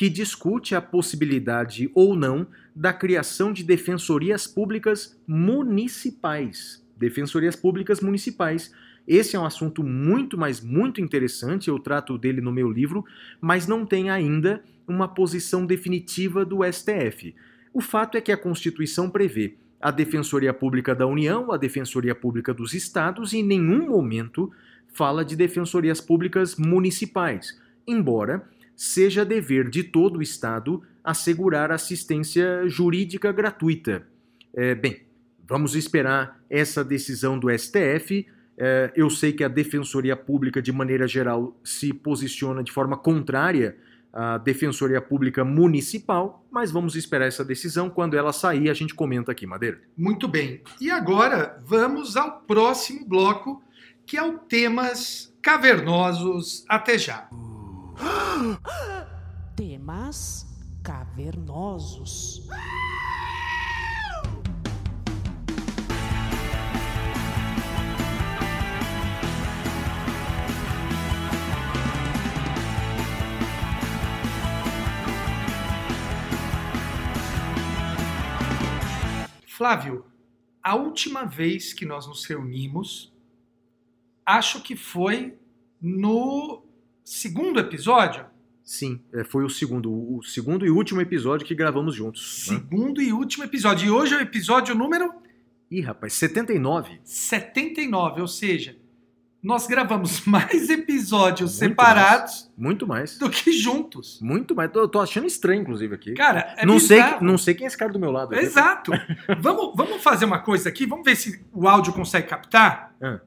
que 0.00 0.08
discute 0.08 0.74
a 0.74 0.80
possibilidade 0.80 1.90
ou 1.94 2.16
não 2.16 2.46
da 2.74 2.90
criação 2.90 3.52
de 3.52 3.62
defensorias 3.62 4.46
públicas 4.46 5.20
municipais. 5.26 6.82
Defensorias 6.96 7.54
públicas 7.54 8.00
municipais. 8.00 8.72
Esse 9.06 9.36
é 9.36 9.38
um 9.38 9.44
assunto 9.44 9.84
muito, 9.84 10.38
mas 10.38 10.58
muito 10.58 11.02
interessante, 11.02 11.68
eu 11.68 11.78
trato 11.78 12.16
dele 12.16 12.40
no 12.40 12.50
meu 12.50 12.72
livro, 12.72 13.04
mas 13.42 13.66
não 13.66 13.84
tem 13.84 14.08
ainda 14.08 14.64
uma 14.88 15.06
posição 15.06 15.66
definitiva 15.66 16.46
do 16.46 16.60
STF. 16.64 17.34
O 17.70 17.82
fato 17.82 18.16
é 18.16 18.22
que 18.22 18.32
a 18.32 18.38
Constituição 18.38 19.10
prevê 19.10 19.58
a 19.78 19.90
Defensoria 19.90 20.54
Pública 20.54 20.94
da 20.94 21.06
União, 21.06 21.52
a 21.52 21.58
Defensoria 21.58 22.14
Pública 22.14 22.54
dos 22.54 22.72
Estados 22.72 23.34
e 23.34 23.40
em 23.40 23.44
nenhum 23.44 23.90
momento 23.90 24.50
fala 24.94 25.22
de 25.22 25.36
defensorias 25.36 26.00
públicas 26.00 26.56
municipais, 26.56 27.60
embora 27.86 28.48
seja 28.80 29.26
dever 29.26 29.68
de 29.68 29.84
todo 29.84 30.20
o 30.20 30.22
Estado 30.22 30.82
assegurar 31.04 31.70
assistência 31.70 32.66
jurídica 32.66 33.30
gratuita. 33.30 34.06
É, 34.54 34.74
bem, 34.74 35.02
vamos 35.46 35.74
esperar 35.74 36.40
essa 36.48 36.82
decisão 36.82 37.38
do 37.38 37.50
STF. 37.50 38.26
É, 38.56 38.90
eu 38.96 39.10
sei 39.10 39.34
que 39.34 39.44
a 39.44 39.48
Defensoria 39.48 40.16
Pública, 40.16 40.62
de 40.62 40.72
maneira 40.72 41.06
geral, 41.06 41.54
se 41.62 41.92
posiciona 41.92 42.64
de 42.64 42.72
forma 42.72 42.96
contrária 42.96 43.76
à 44.14 44.38
Defensoria 44.38 45.02
Pública 45.02 45.44
Municipal, 45.44 46.42
mas 46.50 46.70
vamos 46.70 46.96
esperar 46.96 47.26
essa 47.26 47.44
decisão. 47.44 47.90
Quando 47.90 48.16
ela 48.16 48.32
sair, 48.32 48.70
a 48.70 48.74
gente 48.74 48.94
comenta 48.94 49.30
aqui, 49.30 49.46
Madeira. 49.46 49.78
Muito 49.94 50.26
bem. 50.26 50.62
E 50.80 50.90
agora 50.90 51.60
vamos 51.66 52.16
ao 52.16 52.40
próximo 52.40 53.04
bloco, 53.06 53.62
que 54.06 54.16
é 54.16 54.22
o 54.22 54.38
temas 54.38 55.30
cavernosos. 55.42 56.64
Até 56.66 56.96
já. 56.96 57.28
Temas 59.56 60.46
cavernosos. 60.82 62.48
Flávio, 79.46 80.06
a 80.62 80.74
última 80.74 81.24
vez 81.24 81.74
que 81.74 81.84
nós 81.84 82.06
nos 82.06 82.24
reunimos, 82.24 83.12
acho 84.24 84.62
que 84.62 84.74
foi 84.74 85.38
no 85.78 86.69
segundo 87.10 87.58
episódio. 87.58 88.24
Sim, 88.62 89.00
é, 89.12 89.24
foi 89.24 89.42
o 89.44 89.50
segundo, 89.50 89.90
o 89.90 90.22
segundo 90.22 90.64
e 90.64 90.70
último 90.70 91.00
episódio 91.00 91.44
que 91.44 91.56
gravamos 91.56 91.94
juntos. 91.94 92.46
né? 92.48 92.56
Segundo 92.56 93.02
e 93.02 93.12
último 93.12 93.42
episódio. 93.42 93.88
E 93.88 93.90
hoje 93.90 94.14
é 94.14 94.18
o 94.18 94.20
episódio 94.20 94.74
número 94.76 95.12
Ih, 95.68 95.80
rapaz, 95.80 96.12
79. 96.14 97.00
79, 97.04 98.20
ou 98.20 98.28
seja, 98.28 98.76
nós 99.42 99.66
gravamos 99.66 100.22
mais 100.26 100.68
episódios 100.70 101.58
Muito 101.60 101.70
separados 101.70 102.50
Muito 102.56 102.86
mais. 102.86 103.18
do 103.18 103.28
que 103.28 103.52
juntos. 103.52 104.20
Muito 104.20 104.54
mais. 104.54 104.70
Tô, 104.70 104.86
tô 104.88 105.00
achando 105.00 105.26
estranho, 105.26 105.62
inclusive, 105.62 105.92
aqui. 105.94 106.14
Cara, 106.14 106.54
é 106.56 106.64
não, 106.64 106.78
sei, 106.78 107.02
bizarro. 107.02 107.24
não 107.24 107.38
sei 107.38 107.54
quem 107.54 107.64
é 107.64 107.66
esse 107.68 107.76
cara 107.76 107.92
do 107.92 107.98
meu 107.98 108.12
lado. 108.12 108.34
aqui. 108.34 108.44
Exato. 108.44 108.92
vamos, 109.40 109.72
vamos 109.74 110.00
fazer 110.02 110.26
uma 110.26 110.38
coisa 110.38 110.68
aqui, 110.68 110.86
vamos 110.86 111.04
ver 111.04 111.16
se 111.16 111.44
o 111.52 111.68
áudio 111.68 111.92
consegue 111.92 112.28
captar. 112.28 112.94
Ah. 113.02 113.20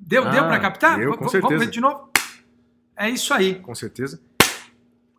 Deu, 0.00 0.24
Ah, 0.24 0.30
deu 0.30 0.44
para 0.44 0.60
captar? 0.60 0.98
deu, 0.98 1.16
com 1.16 1.28
certeza. 1.28 1.48
Vamos 1.48 1.64
ver 1.64 1.70
de 1.70 1.80
novo? 1.80 2.07
É 2.98 3.08
isso 3.08 3.32
aí. 3.32 3.56
Com 3.60 3.74
certeza. 3.74 4.20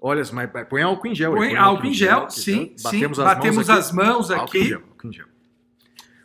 Olha, 0.01 0.23
mas 0.31 0.49
põe 0.69 0.81
álcool 0.81 1.07
em 1.07 1.15
gel. 1.15 1.33
aí, 1.33 1.37
Põe 1.37 1.55
álcool 1.57 1.87
em 1.87 1.93
gel, 1.93 2.29
sim, 2.29 2.73
sim. 2.75 2.83
Batemos 2.83 3.19
as 3.19 3.25
Batemos 3.25 3.55
mãos 3.57 3.69
aqui. 3.69 3.79
as 3.79 3.91
mãos 3.91 4.31
Álcool 4.31 4.57
em 4.57 4.59
aqui. 4.61 4.69
gel, 4.69 4.79
álcool 4.89 5.07
em 5.07 5.13
gel. 5.13 5.25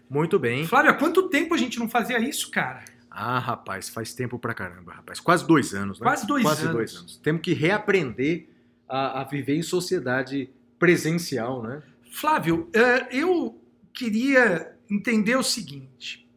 Muito 0.08 0.38
bem. 0.38 0.66
Flávio, 0.66 0.90
há 0.92 0.94
quanto 0.94 1.28
tempo 1.28 1.54
a 1.54 1.56
gente 1.58 1.78
não 1.78 1.88
fazia 1.88 2.18
isso, 2.20 2.50
cara? 2.50 2.84
Ah, 3.10 3.38
rapaz, 3.38 3.88
faz 3.88 4.12
tempo 4.14 4.38
pra 4.38 4.54
caramba, 4.54 4.92
rapaz. 4.92 5.18
Quase 5.20 5.46
dois 5.46 5.72
anos, 5.74 5.98
né? 5.98 6.04
Quase 6.04 6.26
dois 6.26 6.42
Quase 6.44 6.62
anos. 6.62 6.74
dois 6.74 6.96
anos. 6.96 7.16
Temos 7.18 7.42
que 7.42 7.52
reaprender 7.52 8.48
a, 8.88 9.20
a 9.20 9.24
viver 9.24 9.56
em 9.56 9.62
sociedade 9.62 10.50
presencial, 10.78 11.62
né? 11.62 11.82
Flávio, 12.12 12.68
eh, 12.72 13.08
eu 13.10 13.60
queria 13.92 14.72
entender 14.90 15.36
o 15.36 15.42
seguinte. 15.42 16.28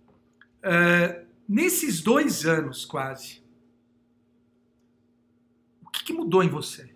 Eh, 0.63 1.23
nesses 1.47 2.01
dois 2.01 2.45
anos, 2.45 2.83
quase, 2.85 3.41
que, 6.07 6.13
mudou 6.13 6.43
em 6.43 6.49
você? 6.49 6.89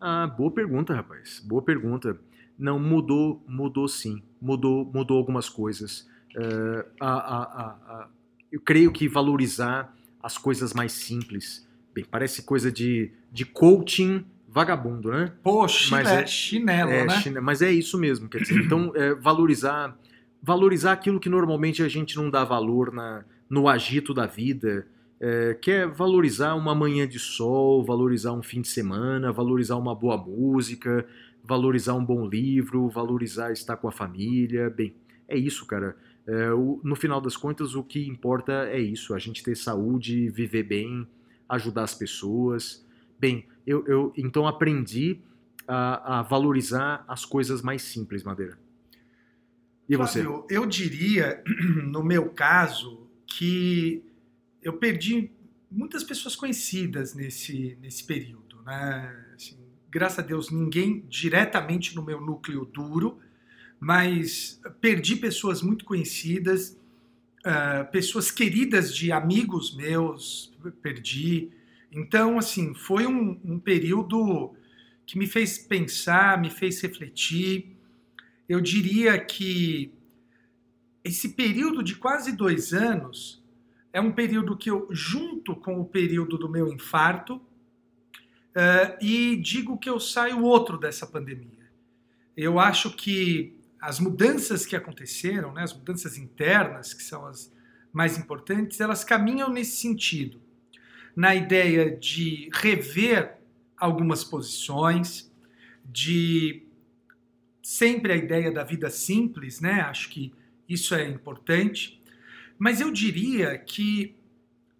Ah, 0.00 0.26
boa 0.26 0.50
pergunta, 0.50 0.94
rapaz. 0.94 1.40
Boa 1.44 1.62
pergunta. 1.62 2.18
Não, 2.58 2.78
mudou, 2.78 3.42
mudou 3.46 3.86
sim. 3.88 4.22
Mudou, 4.40 4.84
mudou 4.92 5.16
algumas 5.18 5.48
coisas. 5.48 6.08
Eh, 6.36 6.86
a- 7.00 7.10
a- 7.10 7.42
a- 8.02 8.08
eu 8.50 8.60
creio 8.60 8.90
que 8.92 9.08
valorizar 9.08 9.94
as 10.22 10.36
coisas 10.38 10.72
mais 10.72 10.92
simples. 10.92 11.66
Bem, 11.94 12.04
parece 12.04 12.42
coisa 12.42 12.70
de, 12.72 13.10
de 13.30 13.44
coaching 13.44 14.24
vagabundo, 14.48 15.10
né? 15.10 15.32
Pô, 15.42 15.66
Mas 15.90 16.08
é- 16.08 16.26
chinelo, 16.26 16.90
É, 16.90 17.06
né? 17.06 17.20
chine- 17.20 17.40
mas 17.40 17.62
é 17.62 17.70
isso 17.72 17.98
mesmo, 17.98 18.28
quer 18.28 18.42
dizer, 18.42 18.60
então 18.64 18.92
é, 18.94 19.14
valorizar 19.14 19.96
valorizar 20.44 20.90
aquilo 20.92 21.20
que 21.20 21.28
normalmente 21.28 21.84
a 21.84 21.88
gente 21.88 22.16
não 22.16 22.28
dá 22.28 22.42
valor 22.44 22.92
na, 22.92 23.24
no 23.48 23.68
agito 23.68 24.12
da 24.12 24.26
vida, 24.26 24.88
é, 25.22 25.54
que 25.54 25.70
é 25.70 25.86
valorizar 25.86 26.54
uma 26.56 26.74
manhã 26.74 27.06
de 27.06 27.20
sol, 27.20 27.84
valorizar 27.84 28.32
um 28.32 28.42
fim 28.42 28.60
de 28.60 28.66
semana, 28.66 29.30
valorizar 29.32 29.76
uma 29.76 29.94
boa 29.94 30.16
música, 30.16 31.06
valorizar 31.44 31.94
um 31.94 32.04
bom 32.04 32.26
livro, 32.26 32.88
valorizar 32.88 33.52
estar 33.52 33.76
com 33.76 33.86
a 33.86 33.92
família, 33.92 34.68
bem, 34.68 34.92
é 35.28 35.36
isso, 35.36 35.64
cara. 35.64 35.96
É, 36.26 36.52
o- 36.52 36.80
no 36.82 36.96
final 36.96 37.20
das 37.20 37.36
contas, 37.36 37.76
o 37.76 37.84
que 37.84 38.04
importa 38.06 38.68
é 38.68 38.80
isso, 38.80 39.14
a 39.14 39.18
gente 39.20 39.44
ter 39.44 39.56
saúde, 39.56 40.28
viver 40.28 40.64
bem, 40.64 41.06
ajudar 41.48 41.84
as 41.84 41.94
pessoas. 41.94 42.84
Bem, 43.18 43.46
eu, 43.64 43.84
eu 43.86 44.12
então 44.16 44.46
aprendi 44.48 45.20
a, 45.68 46.18
a 46.18 46.22
valorizar 46.22 47.04
as 47.06 47.24
coisas 47.24 47.62
mais 47.62 47.82
simples, 47.82 48.24
Madeira. 48.24 48.58
E 49.88 49.96
você? 49.96 50.22
Flávio, 50.22 50.46
eu 50.50 50.66
diria, 50.66 51.42
no 51.86 52.02
meu 52.02 52.30
caso, 52.30 53.06
que 53.26 54.02
eu 54.62 54.74
perdi 54.74 55.30
muitas 55.70 56.04
pessoas 56.04 56.36
conhecidas 56.36 57.14
nesse, 57.14 57.76
nesse 57.80 58.04
período. 58.04 58.62
Né? 58.64 59.26
Assim, 59.34 59.56
graças 59.90 60.18
a 60.18 60.22
Deus, 60.22 60.50
ninguém 60.50 61.04
diretamente 61.08 61.96
no 61.96 62.02
meu 62.04 62.20
núcleo 62.20 62.64
duro, 62.64 63.18
mas 63.80 64.60
perdi 64.80 65.16
pessoas 65.16 65.60
muito 65.62 65.84
conhecidas, 65.84 66.78
ah, 67.44 67.84
pessoas 67.90 68.30
queridas 68.30 68.94
de 68.94 69.10
amigos 69.10 69.74
meus, 69.74 70.52
perdi. 70.80 71.50
Então, 71.90 72.38
assim, 72.38 72.74
foi 72.74 73.06
um, 73.06 73.40
um 73.44 73.58
período 73.58 74.54
que 75.04 75.18
me 75.18 75.26
fez 75.26 75.58
pensar, 75.58 76.40
me 76.40 76.48
fez 76.48 76.80
refletir. 76.80 77.76
Eu 78.48 78.60
diria 78.60 79.18
que 79.18 79.92
esse 81.02 81.30
período 81.30 81.82
de 81.82 81.96
quase 81.96 82.30
dois 82.30 82.72
anos 82.72 83.41
é 83.92 84.00
um 84.00 84.12
período 84.12 84.56
que 84.56 84.70
eu, 84.70 84.88
junto 84.90 85.54
com 85.54 85.80
o 85.80 85.84
período 85.84 86.38
do 86.38 86.48
meu 86.48 86.68
infarto, 86.68 87.40
eh, 88.54 88.98
e 89.00 89.36
digo 89.36 89.78
que 89.78 89.88
eu 89.88 90.00
saio 90.00 90.42
outro 90.42 90.78
dessa 90.78 91.06
pandemia. 91.06 91.70
Eu 92.36 92.58
acho 92.58 92.90
que 92.96 93.56
as 93.80 93.98
mudanças 93.98 94.64
que 94.64 94.76
aconteceram, 94.76 95.52
né, 95.52 95.62
as 95.62 95.74
mudanças 95.74 96.16
internas, 96.16 96.94
que 96.94 97.02
são 97.02 97.26
as 97.26 97.52
mais 97.92 98.16
importantes, 98.16 98.80
elas 98.80 99.04
caminham 99.04 99.50
nesse 99.50 99.76
sentido. 99.76 100.40
Na 101.14 101.34
ideia 101.34 101.94
de 101.94 102.48
rever 102.54 103.36
algumas 103.76 104.24
posições, 104.24 105.30
de 105.84 106.64
sempre 107.62 108.12
a 108.12 108.16
ideia 108.16 108.50
da 108.50 108.64
vida 108.64 108.88
simples, 108.88 109.60
né? 109.60 109.80
Acho 109.82 110.08
que 110.08 110.32
isso 110.68 110.94
é 110.94 111.08
importante. 111.08 112.01
Mas 112.62 112.80
eu 112.80 112.92
diria 112.92 113.58
que 113.58 114.14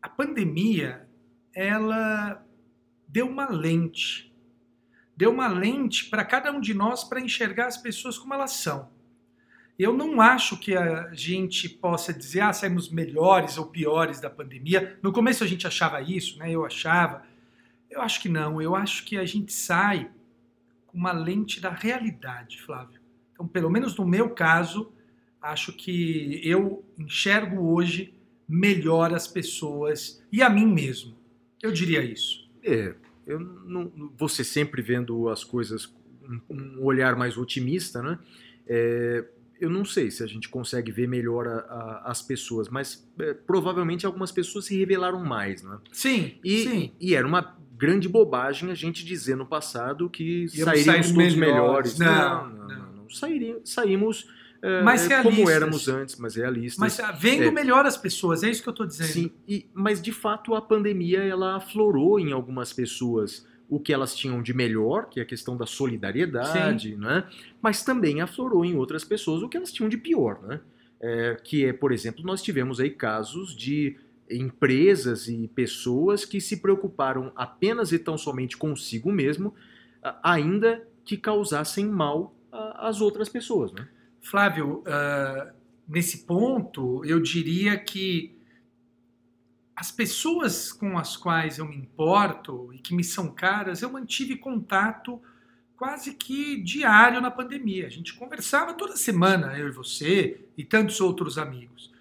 a 0.00 0.08
pandemia, 0.08 1.04
ela 1.52 2.40
deu 3.08 3.26
uma 3.26 3.50
lente. 3.50 4.32
Deu 5.16 5.32
uma 5.32 5.48
lente 5.48 6.08
para 6.08 6.24
cada 6.24 6.52
um 6.52 6.60
de 6.60 6.74
nós 6.74 7.02
para 7.02 7.20
enxergar 7.20 7.66
as 7.66 7.76
pessoas 7.76 8.16
como 8.16 8.34
elas 8.34 8.52
são. 8.52 8.88
Eu 9.76 9.92
não 9.92 10.20
acho 10.20 10.56
que 10.58 10.76
a 10.76 11.12
gente 11.12 11.68
possa 11.68 12.14
dizer, 12.14 12.42
ah, 12.42 12.52
saímos 12.52 12.88
melhores 12.88 13.58
ou 13.58 13.66
piores 13.66 14.20
da 14.20 14.30
pandemia. 14.30 14.96
No 15.02 15.12
começo 15.12 15.42
a 15.42 15.46
gente 15.48 15.66
achava 15.66 16.00
isso, 16.00 16.38
né? 16.38 16.52
Eu 16.52 16.64
achava. 16.64 17.24
Eu 17.90 18.00
acho 18.00 18.22
que 18.22 18.28
não. 18.28 18.62
Eu 18.62 18.76
acho 18.76 19.04
que 19.04 19.18
a 19.18 19.24
gente 19.24 19.52
sai 19.52 20.08
com 20.86 20.96
uma 20.96 21.10
lente 21.10 21.60
da 21.60 21.70
realidade, 21.70 22.62
Flávio. 22.62 23.00
Então, 23.32 23.48
pelo 23.48 23.68
menos 23.68 23.96
no 23.96 24.06
meu 24.06 24.30
caso, 24.30 24.92
acho 25.42 25.72
que 25.72 26.40
eu 26.44 26.84
enxergo 26.98 27.60
hoje 27.74 28.14
melhor 28.48 29.12
as 29.12 29.26
pessoas 29.26 30.22
e 30.32 30.42
a 30.42 30.48
mim 30.50 30.66
mesmo. 30.66 31.16
Eu 31.62 31.72
diria 31.72 32.02
isso. 32.02 32.48
É, 32.64 32.94
eu 33.26 33.38
não, 33.40 34.12
você 34.16 34.44
sempre 34.44 34.82
vendo 34.82 35.28
as 35.28 35.42
coisas 35.44 35.86
com 35.86 36.54
um 36.54 36.82
olhar 36.84 37.16
mais 37.16 37.36
otimista, 37.36 38.02
né? 38.02 38.18
É, 38.66 39.24
eu 39.60 39.70
não 39.70 39.84
sei 39.84 40.10
se 40.10 40.22
a 40.22 40.26
gente 40.26 40.48
consegue 40.48 40.90
ver 40.90 41.06
melhor 41.08 41.46
a- 41.46 41.58
a- 41.60 42.02
as 42.10 42.20
pessoas, 42.22 42.68
mas 42.68 43.08
é, 43.18 43.32
provavelmente 43.34 44.04
algumas 44.06 44.32
pessoas 44.32 44.64
se 44.66 44.76
revelaram 44.76 45.24
mais, 45.24 45.62
né? 45.62 45.78
Sim, 45.92 46.34
E, 46.44 46.62
sim. 46.64 46.92
e 47.00 47.14
era 47.14 47.26
uma 47.26 47.56
grande 47.76 48.08
bobagem 48.08 48.70
a 48.70 48.74
gente 48.74 49.04
dizer 49.04 49.36
no 49.36 49.46
passado 49.46 50.08
que 50.10 50.46
Íamos 50.46 50.52
sairíamos 50.64 51.06
sair 51.06 51.14
todos 51.16 51.34
melhores. 51.36 51.98
melhores. 51.98 51.98
Não, 51.98 52.48
não, 52.48 52.56
não. 52.56 52.68
não. 52.68 52.92
não. 53.02 53.10
Sairia- 53.10 53.60
saímos 53.64 54.28
é, 54.62 54.80
Mais 54.82 55.10
é, 55.10 55.22
como 55.22 55.50
éramos 55.50 55.88
antes, 55.88 56.16
mas 56.16 56.36
realistas. 56.36 56.78
Mas 56.78 57.00
ah, 57.00 57.10
vendo 57.12 57.42
É. 57.44 57.50
melhor 57.50 57.84
as 57.84 57.96
pessoas, 57.96 58.42
é 58.44 58.48
isso 58.48 58.62
que 58.62 58.68
eu 58.68 58.72
estou 58.72 58.86
dizendo. 58.86 59.08
Sim, 59.08 59.30
e- 59.46 59.66
mas 59.74 60.00
de 60.00 60.12
fato 60.12 60.54
a 60.54 60.62
pandemia 60.62 61.18
ela 61.22 61.56
aflorou 61.56 62.18
em 62.20 62.32
algumas 62.32 62.72
pessoas 62.72 63.46
o 63.68 63.80
que 63.80 63.92
elas 63.92 64.14
tinham 64.14 64.42
de 64.42 64.52
melhor, 64.54 65.08
que 65.08 65.18
é 65.18 65.22
a 65.22 65.26
questão 65.26 65.56
da 65.56 65.64
solidariedade, 65.66 66.94
né? 66.96 67.24
mas 67.60 67.82
também 67.82 68.20
aflorou 68.20 68.64
em 68.64 68.76
outras 68.76 69.02
pessoas 69.02 69.42
o 69.42 69.48
que 69.48 69.56
elas 69.56 69.72
tinham 69.72 69.88
de 69.88 69.96
pior. 69.96 70.40
Né? 70.42 70.60
É, 71.00 71.36
que 71.42 71.64
é, 71.64 71.72
por 71.72 71.90
exemplo, 71.90 72.22
nós 72.22 72.42
tivemos 72.42 72.78
aí 72.80 72.90
casos 72.90 73.56
de 73.56 73.96
empresas 74.30 75.26
e 75.28 75.48
pessoas 75.54 76.24
que 76.24 76.40
se 76.40 76.58
preocuparam 76.58 77.32
apenas 77.34 77.92
e 77.92 77.98
tão 77.98 78.16
somente 78.16 78.56
consigo 78.56 79.10
mesmo, 79.10 79.54
ainda 80.22 80.86
que 81.04 81.16
causassem 81.16 81.86
mal 81.86 82.34
às 82.50 83.00
outras 83.00 83.28
pessoas. 83.28 83.72
Né? 83.72 83.86
Flávio, 84.22 84.82
ah, 84.86 85.52
nesse 85.86 86.24
ponto, 86.24 87.04
eu 87.04 87.20
diria 87.20 87.76
que 87.78 88.38
as 89.74 89.90
pessoas 89.90 90.72
com 90.72 90.96
as 90.96 91.16
quais 91.16 91.58
eu 91.58 91.66
me 91.66 91.76
importo 91.76 92.72
e 92.72 92.78
que 92.78 92.94
me 92.94 93.02
são 93.02 93.28
caras, 93.28 93.82
eu 93.82 93.90
mantive 93.90 94.36
contato 94.36 95.20
quase 95.76 96.14
que 96.14 96.62
diário 96.62 97.20
na 97.20 97.30
pandemia. 97.30 97.86
A 97.86 97.90
gente 97.90 98.14
conversava 98.14 98.74
toda 98.74 98.96
semana, 98.96 99.58
eu 99.58 99.68
e 99.68 99.72
você 99.72 100.46
e 100.56 100.64
tantos 100.64 101.00
outros 101.00 101.36
amigos. 101.38 101.92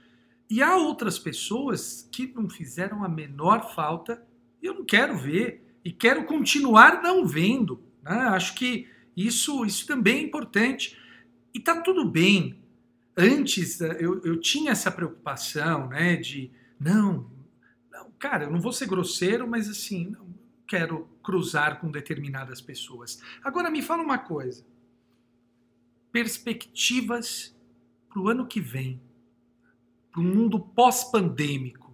E 0.48 0.62
há 0.62 0.76
outras 0.76 1.18
pessoas 1.18 2.08
que 2.12 2.28
não 2.28 2.48
fizeram 2.48 3.04
a 3.04 3.10
menor 3.10 3.74
falta 3.74 4.24
e 4.62 4.68
eu 4.68 4.76
não 4.76 4.86
quero 4.86 5.18
ver 5.18 5.66
e 5.84 5.92
quero 5.92 6.26
continuar 6.26 7.02
não 7.02 7.26
vendo. 7.26 7.82
né? 8.04 8.14
Acho 8.28 8.54
que 8.54 8.88
isso, 9.18 9.66
isso 9.66 9.88
também 9.88 10.20
é 10.20 10.22
importante. 10.22 11.01
E 11.54 11.60
tá 11.60 11.82
tudo 11.82 12.06
bem. 12.06 12.62
Antes 13.16 13.82
eh, 13.82 13.98
eu, 14.00 14.22
eu 14.24 14.40
tinha 14.40 14.72
essa 14.72 14.90
preocupação, 14.92 15.90
né, 15.90 16.16
de 16.16 16.52
não, 16.80 17.30
não, 17.92 18.12
cara, 18.18 18.46
eu 18.46 18.52
não 18.52 18.60
vou 18.60 18.72
ser 18.72 18.88
grosseiro, 18.88 19.48
mas 19.48 19.70
assim, 19.70 20.10
não 20.10 20.34
quero 20.68 21.10
cruzar 21.22 21.80
com 21.82 21.92
determinadas 21.92 22.62
pessoas. 22.62 23.22
Agora 23.44 23.70
me 23.70 23.82
fala 23.82 24.02
uma 24.02 24.18
coisa. 24.18 24.66
Perspectivas 26.12 27.54
para 28.10 28.22
o 28.22 28.30
ano 28.30 28.48
que 28.48 28.62
vem, 28.62 29.02
para 30.12 30.22
um 30.22 30.26
mundo 30.26 30.60
pós-pandêmico. 30.60 31.91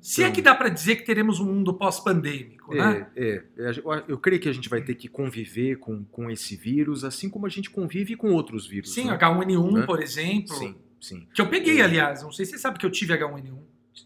Se 0.00 0.22
é 0.22 0.26
Então. 0.26 0.34
que 0.36 0.42
dá 0.42 0.54
para 0.54 0.68
dizer 0.68 0.96
que 0.96 1.02
teremos 1.04 1.40
um 1.40 1.46
mundo 1.46 1.74
pós-pandêmico, 1.74 2.74
né? 2.74 3.06
É, 3.16 3.24
é, 3.24 3.44
é, 3.58 3.70
eu- 3.78 4.04
eu 4.08 4.18
creio 4.18 4.40
que 4.40 4.48
a 4.48 4.52
gente 4.52 4.68
vai 4.68 4.80
ter 4.82 4.94
que 4.94 5.08
conviver 5.08 5.76
com, 5.78 6.04
com 6.04 6.30
esse 6.30 6.54
vírus, 6.56 7.04
assim 7.04 7.28
como 7.28 7.46
a 7.46 7.48
gente 7.48 7.70
convive 7.70 8.14
com 8.16 8.30
outros 8.32 8.66
vírus. 8.66 8.92
Sim, 8.94 9.06
né? 9.06 9.12
H1N1, 9.18 9.72
Né? 9.80 9.86
por 9.86 10.02
exemplo. 10.02 10.54
Sim, 10.54 10.76
sim. 11.00 11.26
Que 11.34 11.40
eu 11.40 11.48
peguei, 11.48 11.80
É. 11.80 11.84
aliás. 11.84 12.22
Não 12.22 12.30
sei 12.32 12.44
se 12.44 12.52
você 12.52 12.58
sabe 12.58 12.78
que 12.78 12.86
eu 12.86 12.90
tive 12.90 13.12
H1N1. 13.14 13.58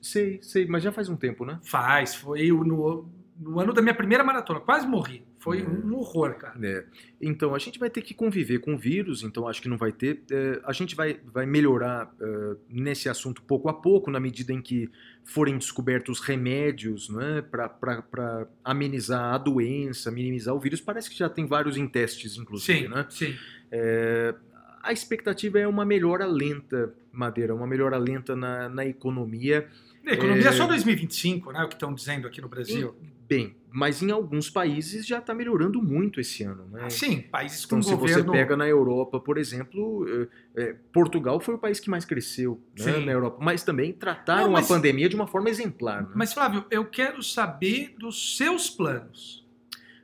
Sei, 0.02 0.38
sei, 0.42 0.66
mas 0.66 0.82
já 0.82 0.92
faz 0.92 1.08
um 1.08 1.16
tempo, 1.16 1.44
né? 1.44 1.58
Faz, 1.64 2.14
foi 2.14 2.48
no, 2.48 3.08
no 3.38 3.60
ano 3.60 3.72
da 3.72 3.80
minha 3.80 3.94
primeira 3.94 4.24
maratona. 4.24 4.58
Quase 4.60 4.86
morri. 4.86 5.22
Foi 5.38 5.60
É. 5.60 5.64
um 5.64 5.94
horror, 5.94 6.34
cara. 6.34 6.54
É. 6.60 6.84
Então, 7.20 7.54
a 7.54 7.58
gente 7.58 7.78
vai 7.78 7.88
ter 7.88 8.02
que 8.02 8.12
conviver 8.12 8.58
com 8.58 8.74
o 8.74 8.78
vírus, 8.78 9.22
então 9.22 9.46
acho 9.46 9.62
que 9.62 9.68
não 9.68 9.76
vai 9.76 9.92
ter. 9.92 10.22
é, 10.30 10.60
a 10.64 10.72
gente 10.72 10.96
vai, 10.96 11.20
vai 11.32 11.46
melhorar 11.46 12.12
é, 12.20 12.56
nesse 12.68 13.08
assunto 13.08 13.40
pouco 13.42 13.68
a 13.68 13.72
pouco, 13.74 14.10
na 14.10 14.18
medida 14.18 14.52
em 14.52 14.60
que 14.60 14.90
forem 15.24 15.56
descobertos 15.56 16.20
remédios 16.20 17.08
né, 17.08 17.42
para 17.42 18.48
amenizar 18.64 19.34
a 19.34 19.38
doença, 19.38 20.10
minimizar 20.10 20.54
o 20.54 20.58
vírus. 20.60 20.80
Parece 20.80 21.08
que 21.08 21.16
já 21.16 21.28
tem 21.28 21.46
vários 21.46 21.76
em 21.76 21.86
testes, 21.86 22.36
inclusive. 22.36 22.80
Sim, 22.82 22.88
né? 22.88 23.06
sim. 23.08 23.34
É, 23.70 24.34
a 24.82 24.92
expectativa 24.92 25.58
é 25.58 25.66
uma 25.68 25.84
melhora 25.84 26.26
lenta, 26.26 26.92
Madeira, 27.12 27.54
uma 27.54 27.66
melhora 27.66 27.98
lenta 27.98 28.34
na, 28.34 28.68
na 28.68 28.86
economia. 28.86 29.68
A 30.06 30.12
economia 30.14 30.44
é 30.46 30.48
É. 30.48 30.52
só 30.52 30.66
2025, 30.66 31.52
né? 31.52 31.62
O 31.64 31.68
que 31.68 31.74
estão 31.74 31.92
dizendo 31.92 32.26
aqui 32.26 32.40
no 32.40 32.48
Brasil. 32.48 32.94
Bem, 33.28 33.54
mas 33.70 34.02
em 34.02 34.10
alguns 34.10 34.48
países 34.48 35.06
já 35.06 35.18
está 35.18 35.34
melhorando 35.34 35.82
muito 35.82 36.18
esse 36.18 36.42
ano. 36.42 36.64
Né? 36.72 36.80
Ah, 36.84 36.90
Sim, 36.90 37.20
países 37.20 37.66
com 37.66 37.76
Então, 37.76 37.82
se 37.90 37.94
governo. 37.94 38.24
você 38.32 38.38
pega 38.38 38.56
na 38.56 38.66
Europa, 38.66 39.20
por 39.20 39.36
exemplo, 39.36 40.06
eh, 40.08 40.28
eh, 40.56 40.76
Portugal 40.92 41.38
foi 41.38 41.54
o 41.54 41.58
país 41.58 41.78
que 41.78 41.90
mais 41.90 42.06
cresceu 42.06 42.58
né, 42.78 42.98
na 43.04 43.12
Europa, 43.12 43.36
mas 43.42 43.62
também 43.62 43.92
trataram 43.92 44.44
Não, 44.46 44.52
mas- 44.52 44.64
a 44.64 44.74
pandemia 44.74 45.08
de 45.08 45.14
uma 45.14 45.26
forma 45.26 45.50
exemplar. 45.50 46.04
Né? 46.04 46.08
Mas, 46.14 46.32
Flávio, 46.32 46.64
eu 46.70 46.86
quero 46.86 47.22
saber 47.22 47.94
dos 47.98 48.36
seus 48.38 48.70
planos. 48.70 49.46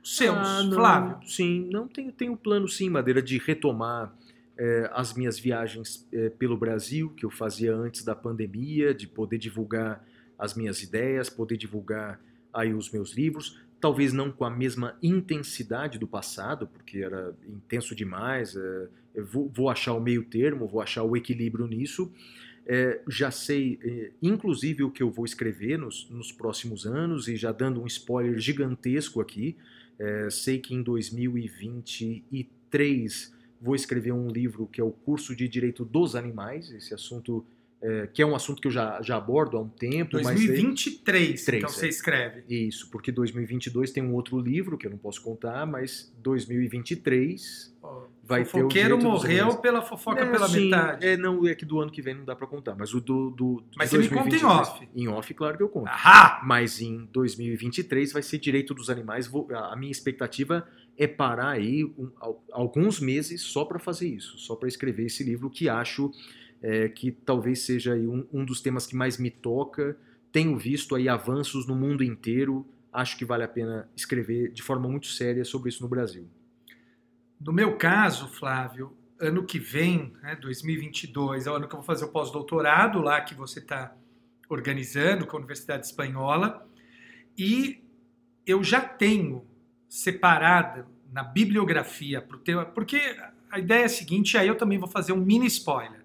Os 0.03 0.17
seus, 0.17 0.37
Ah, 0.37 0.61
não, 0.63 0.73
Flávio. 0.73 1.27
Sim, 1.27 1.67
não 1.71 1.87
tenho, 1.87 2.11
tenho 2.11 2.37
plano 2.37 2.67
sim, 2.67 2.89
Madeira, 2.91 3.23
de 3.23 3.39
retomar 3.39 4.15
eh, 4.57 4.87
as 4.93 5.15
minhas 5.15 5.39
viagens 5.39 6.07
pelo 6.37 6.55
Brasil, 6.55 7.09
que 7.17 7.25
eu 7.25 7.31
fazia 7.31 7.75
antes 7.75 8.03
da 8.05 8.13
pandemia, 8.15 8.93
de 8.93 9.07
poder 9.07 9.39
divulgar 9.39 10.05
as 10.37 10.53
minhas 10.53 10.83
ideias, 10.83 11.27
poder 11.29 11.57
divulgar 11.57 12.21
aí 12.55 12.73
os 12.73 12.89
meus 12.89 13.13
livros, 13.13 13.59
talvez 13.79 14.11
não 14.13 14.31
com 14.31 14.45
a 14.45 14.49
mesma 14.49 14.97
intensidade 15.03 15.99
do 15.99 16.07
passado, 16.07 16.65
porque 16.65 16.99
era 16.99 17.35
intenso 17.47 17.93
demais, 17.93 18.55
eu 19.13 19.25
vou, 19.25 19.51
vou 19.53 19.69
achar 19.69 19.93
o 19.93 19.99
meio 19.99 20.23
termo, 20.23 20.67
vou 20.67 20.81
achar 20.81 21.03
o 21.03 21.15
equilíbrio 21.15 21.67
nisso, 21.67 22.11
É, 22.67 22.99
já 23.07 23.29
sei, 23.29 23.77
eh, 23.83 24.11
inclusive, 24.19 24.83
o 24.83 24.89
que 24.89 25.03
eu 25.03 25.11
vou 25.11 25.23
escrever 25.23 25.77
nos, 25.77 26.09
nos 26.09 26.31
próximos 26.31 26.87
anos, 26.87 27.27
e 27.27 27.35
já 27.35 27.51
dando 27.51 27.79
um 27.79 27.85
spoiler 27.85 28.39
gigantesco 28.39 29.21
aqui, 29.21 29.55
é, 29.99 30.31
sei 30.31 30.57
que 30.57 30.73
em 30.73 30.81
2023 30.81 33.31
vou 33.61 33.75
escrever 33.75 34.13
um 34.13 34.29
livro 34.29 34.67
que 34.67 34.81
é 34.81 34.83
o 34.83 34.91
Curso 34.91 35.35
de 35.35 35.47
Direito 35.47 35.85
dos 35.85 36.15
Animais, 36.15 36.71
esse 36.71 36.93
assunto, 36.93 37.45
é, 37.87 38.07
que 38.07 38.21
é 38.21 38.25
um 38.25 38.35
assunto 38.35 38.61
que 38.61 38.67
eu 38.67 38.71
já, 38.71 38.99
já 39.01 39.15
abordo 39.17 39.57
há 39.57 39.61
um 39.61 39.69
tempo. 39.69 40.11
mas 40.15 40.27
aí- 40.27 40.35
2023, 40.47 41.43
Três, 41.45 41.63
então 41.63 41.69
você 41.69 41.85
é. 41.85 41.89
escreve. 41.89 42.43
Isso, 42.49 42.89
porque 42.89 43.11
2022 43.11 43.91
tem 43.91 44.01
um 44.03 44.13
outro 44.13 44.39
livro 44.39 44.77
que 44.77 44.87
eu 44.87 44.91
não 44.91 44.97
posso 44.97 45.21
contar, 45.21 45.65
mas 45.67 46.11
2023 46.21 47.73
Ó, 47.81 48.03
vai 48.23 48.43
ter 48.43 48.47
o 48.49 48.51
fofoqueiro 48.51 48.97
morreu 49.01 49.57
pela 49.57 49.81
fofoca 49.81 50.21
É, 50.21 50.25
pela 50.31 50.47
sim, 50.47 50.65
metade. 50.65 51.05
É, 51.05 51.17
não, 51.17 51.45
é 51.47 51.53
que 51.53 51.65
do 51.65 51.79
ano 51.79 51.91
que 51.91 52.01
vem 52.01 52.15
não 52.15 52.25
dá 52.25 52.35
pra 52.35 52.47
contar, 52.47 52.75
mas 52.75 52.93
o 52.93 52.99
do. 53.01 53.29
do 53.29 53.63
Mas 53.77 53.89
você 53.89 53.97
me 53.99 54.09
conta 54.09 54.27
em 54.35 54.39
2023 54.39 54.43
off. 54.43 54.87
Em 54.95 55.07
off, 55.07 55.33
claro 55.33 55.57
que 55.57 55.63
eu 55.63 55.69
conto. 55.69 55.87
Ahá! 55.87 56.41
Mas 56.43 56.81
em 56.81 57.05
2023 57.11 58.11
vai 58.13 58.21
ser 58.23 58.39
direito 58.39 58.73
dos 58.73 58.89
animais. 58.89 59.27
Vou- 59.27 59.47
a 59.53 59.75
minha 59.75 59.91
expectativa 59.91 60.67
é 60.97 61.05
parar 61.07 61.49
aí 61.51 61.83
um- 61.83 62.09
al- 62.19 62.43
alguns 62.51 62.99
meses 62.99 63.41
só 63.41 63.65
para 63.65 63.77
fazer 63.79 64.07
isso, 64.07 64.37
só 64.37 64.55
para 64.55 64.67
escrever 64.67 65.05
esse 65.05 65.23
livro 65.23 65.49
que 65.49 65.67
acho 65.69 66.11
é, 66.65 66.89
que 66.89 67.11
talvez 67.11 67.59
seja 67.61 67.93
um, 67.93 68.25
um 68.33 68.43
dos 68.43 68.59
temas 68.59 68.87
que 68.87 68.95
mais 68.95 69.19
me 69.19 69.29
toca. 69.29 69.95
Tenho 70.31 70.57
visto 70.57 70.95
aí 70.95 71.07
avanços 71.07 71.67
no 71.67 71.75
mundo 71.75 72.03
inteiro. 72.03 72.65
Acho 72.91 73.15
que 73.15 73.23
vale 73.23 73.43
a 73.43 73.47
pena 73.47 73.87
escrever 73.95 74.51
de 74.51 74.63
forma 74.63 74.89
muito 74.89 75.05
séria 75.05 75.45
sobre 75.45 75.69
isso 75.69 75.83
no 75.83 75.87
Brasil. 75.87 76.27
No 77.39 77.53
meu 77.53 77.77
caso, 77.77 78.27
Flávio, 78.27 78.97
ano 79.19 79.45
que 79.45 79.59
vem, 79.59 80.13
né, 80.23 80.35
2022, 80.37 81.45
é 81.45 81.51
o 81.51 81.53
ano 81.53 81.67
que 81.67 81.75
eu 81.75 81.77
vou 81.77 81.85
fazer 81.85 82.05
o 82.05 82.07
pós-doutorado 82.07 82.99
lá 82.99 83.21
que 83.21 83.35
você 83.35 83.59
está 83.59 83.95
organizando 84.49 85.27
com 85.27 85.37
a 85.37 85.39
Universidade 85.39 85.85
Espanhola. 85.85 86.67
E 87.37 87.83
eu 88.43 88.63
já 88.63 88.81
tenho 88.81 89.45
separado 89.87 90.87
na 91.13 91.23
bibliografia 91.23 92.23
pro 92.23 92.39
teu, 92.39 92.65
porque 92.67 92.99
a 93.51 93.59
ideia 93.59 93.83
é 93.83 93.85
a 93.85 93.89
seguinte, 93.89 94.35
aí 94.35 94.47
eu 94.47 94.57
também 94.57 94.79
vou 94.79 94.89
fazer 94.89 95.13
um 95.13 95.23
mini 95.23 95.45
spoiler. 95.45 96.04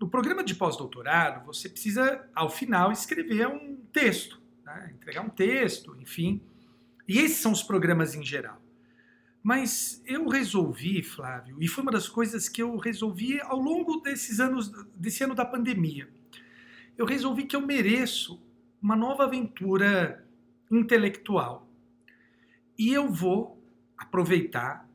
No 0.00 0.08
programa 0.08 0.42
de 0.42 0.54
pós-doutorado, 0.54 1.44
você 1.46 1.68
precisa, 1.68 2.28
ao 2.34 2.50
final, 2.50 2.90
escrever 2.90 3.46
um 3.46 3.76
texto, 3.92 4.40
né? 4.64 4.92
entregar 4.94 5.22
um 5.22 5.30
texto, 5.30 5.96
enfim. 6.00 6.42
E 7.06 7.18
esses 7.18 7.38
são 7.38 7.52
os 7.52 7.62
programas 7.62 8.14
em 8.14 8.22
geral. 8.22 8.60
Mas 9.42 10.02
eu 10.06 10.26
resolvi, 10.26 11.02
Flávio, 11.02 11.58
e 11.60 11.68
foi 11.68 11.82
uma 11.82 11.92
das 11.92 12.08
coisas 12.08 12.48
que 12.48 12.62
eu 12.62 12.76
resolvi 12.78 13.40
ao 13.42 13.58
longo 13.58 14.00
desses 14.00 14.40
anos, 14.40 14.72
desse 14.96 15.22
ano 15.22 15.34
da 15.34 15.44
pandemia. 15.44 16.08
Eu 16.96 17.04
resolvi 17.04 17.44
que 17.44 17.54
eu 17.54 17.60
mereço 17.60 18.42
uma 18.80 18.96
nova 18.96 19.24
aventura 19.24 20.26
intelectual. 20.70 21.68
E 22.78 22.92
eu 22.92 23.12
vou 23.12 23.62
aproveitar 23.96 24.88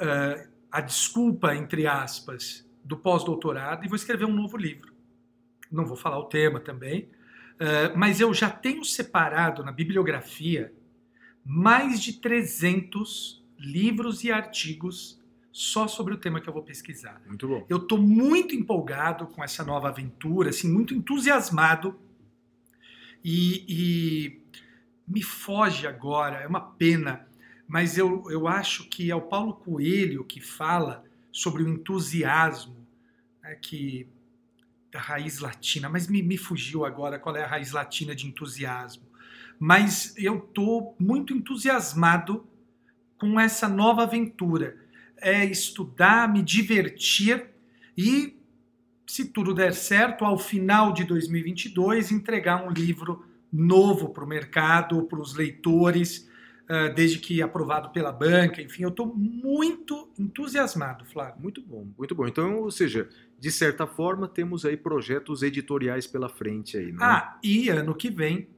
ah, 0.00 0.46
a 0.70 0.80
desculpa, 0.80 1.54
entre 1.54 1.86
aspas, 1.86 2.65
do 2.86 2.96
pós-doutorado 2.96 3.84
e 3.84 3.88
vou 3.88 3.96
escrever 3.96 4.24
um 4.24 4.32
novo 4.32 4.56
livro. 4.56 4.92
Não 5.70 5.84
vou 5.84 5.96
falar 5.96 6.18
o 6.18 6.24
tema 6.24 6.60
também, 6.60 7.08
ah, 7.58 7.92
mas 7.96 8.20
eu 8.20 8.32
já 8.32 8.48
tenho 8.48 8.84
separado 8.84 9.64
na 9.64 9.72
bibliografia 9.72 10.72
mais 11.44 12.00
de 12.00 12.14
300 12.14 13.44
livros 13.58 14.24
e 14.24 14.30
artigos 14.30 15.20
só 15.52 15.88
sobre 15.88 16.12
o 16.12 16.18
tema 16.18 16.40
que 16.40 16.48
eu 16.48 16.52
vou 16.52 16.62
pesquisar. 16.62 17.22
Muito 17.26 17.48
bom. 17.48 17.66
Eu 17.68 17.78
estou 17.78 17.98
muito 17.98 18.54
empolgado 18.54 19.26
com 19.26 19.42
essa 19.42 19.64
nova 19.64 19.88
aventura, 19.88 20.50
assim, 20.50 20.70
muito 20.70 20.92
entusiasmado. 20.92 21.98
E, 23.24 23.64
e 23.66 24.42
me 25.08 25.22
foge 25.22 25.86
agora, 25.86 26.36
é 26.36 26.46
uma 26.46 26.60
pena, 26.60 27.26
mas 27.66 27.96
eu, 27.96 28.30
eu 28.30 28.46
acho 28.46 28.88
que 28.88 29.10
é 29.10 29.16
o 29.16 29.22
Paulo 29.22 29.54
Coelho 29.54 30.24
que 30.24 30.40
fala 30.40 31.05
sobre 31.36 31.62
o 31.62 31.68
entusiasmo 31.68 32.88
né, 33.42 33.56
que 33.56 34.08
da 34.90 34.98
raiz 34.98 35.38
latina, 35.38 35.86
mas 35.86 36.08
me, 36.08 36.22
me 36.22 36.38
fugiu 36.38 36.82
agora 36.82 37.18
qual 37.18 37.36
é 37.36 37.44
a 37.44 37.46
raiz 37.46 37.72
latina 37.72 38.14
de 38.14 38.26
entusiasmo. 38.26 39.02
Mas 39.58 40.14
eu 40.16 40.38
estou 40.38 40.96
muito 40.98 41.34
entusiasmado 41.34 42.46
com 43.18 43.38
essa 43.38 43.68
nova 43.68 44.04
aventura. 44.04 44.78
É 45.18 45.44
estudar, 45.44 46.32
me 46.32 46.40
divertir 46.40 47.50
e, 47.94 48.40
se 49.06 49.26
tudo 49.26 49.52
der 49.52 49.74
certo, 49.74 50.24
ao 50.24 50.38
final 50.38 50.90
de 50.90 51.04
2022, 51.04 52.12
entregar 52.12 52.66
um 52.66 52.70
livro 52.70 53.26
novo 53.52 54.08
para 54.08 54.24
o 54.24 54.28
mercado, 54.28 55.02
para 55.02 55.20
os 55.20 55.34
leitores, 55.34 56.30
desde 56.94 57.18
que 57.18 57.40
aprovado 57.40 57.90
pela 57.90 58.10
banca. 58.10 58.60
Enfim, 58.60 58.82
eu 58.82 58.88
estou 58.88 59.14
muito 59.14 60.12
entusiasmado, 60.18 61.04
Flávio. 61.04 61.40
Muito 61.40 61.62
bom, 61.62 61.86
muito 61.96 62.14
bom. 62.14 62.26
Então, 62.26 62.62
ou 62.62 62.70
seja, 62.70 63.08
de 63.38 63.50
certa 63.50 63.86
forma, 63.86 64.26
temos 64.26 64.64
aí 64.64 64.76
projetos 64.76 65.42
editoriais 65.42 66.06
pela 66.06 66.28
frente 66.28 66.76
aí, 66.76 66.90
né? 66.90 66.98
Ah, 67.00 67.38
e 67.42 67.68
ano 67.68 67.94
que 67.94 68.10
vem 68.10 68.48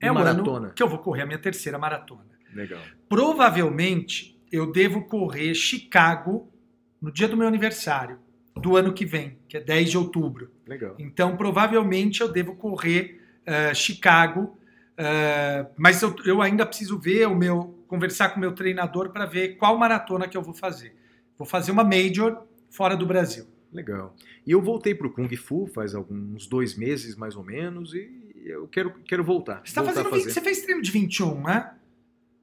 é 0.00 0.10
o 0.10 0.14
maratona. 0.14 0.66
ano 0.66 0.74
que 0.74 0.82
eu 0.82 0.88
vou 0.88 0.98
correr 0.98 1.22
a 1.22 1.26
minha 1.26 1.38
terceira 1.38 1.78
maratona. 1.78 2.32
Legal. 2.52 2.80
Provavelmente 3.08 4.40
eu 4.50 4.70
devo 4.70 5.04
correr 5.04 5.54
Chicago 5.54 6.52
no 7.00 7.10
dia 7.10 7.26
do 7.28 7.36
meu 7.36 7.46
aniversário 7.46 8.18
do 8.54 8.76
ano 8.76 8.92
que 8.92 9.06
vem, 9.06 9.38
que 9.48 9.56
é 9.56 9.60
10 9.60 9.90
de 9.90 9.98
outubro. 9.98 10.50
Legal. 10.66 10.94
Então, 10.98 11.36
provavelmente 11.36 12.20
eu 12.20 12.30
devo 12.30 12.54
correr 12.54 13.20
eh, 13.46 13.72
Chicago, 13.74 14.56
eh, 14.96 15.66
mas 15.76 16.02
eu, 16.02 16.14
eu 16.24 16.42
ainda 16.42 16.66
preciso 16.66 16.98
ver 16.98 17.26
o 17.26 17.34
meu, 17.34 17.78
conversar 17.88 18.30
com 18.30 18.36
o 18.36 18.40
meu 18.40 18.52
treinador 18.52 19.10
para 19.10 19.26
ver 19.26 19.56
qual 19.56 19.78
maratona 19.78 20.28
que 20.28 20.36
eu 20.36 20.42
vou 20.42 20.54
fazer. 20.54 20.94
Vou 21.38 21.46
fazer 21.46 21.72
uma 21.72 21.84
major 21.84 22.46
fora 22.70 22.96
do 22.96 23.06
Brasil. 23.06 23.46
Legal. 23.72 24.14
E 24.46 24.50
eu 24.50 24.60
voltei 24.60 24.94
pro 24.94 25.10
Kung 25.10 25.34
Fu 25.36 25.66
faz 25.66 25.94
alguns 25.94 26.46
dois 26.46 26.76
meses, 26.76 27.16
mais 27.16 27.36
ou 27.36 27.42
menos, 27.42 27.94
e 27.94 28.10
eu 28.44 28.68
quero, 28.68 28.92
quero 29.04 29.24
voltar. 29.24 29.62
Você, 29.64 29.74
tá 29.74 29.82
voltar 29.82 30.02
fazendo, 30.02 30.10
fazer. 30.10 30.30
você 30.30 30.40
fez 30.40 30.62
treino 30.62 30.82
de 30.82 30.90
21, 30.90 31.42
né? 31.42 31.70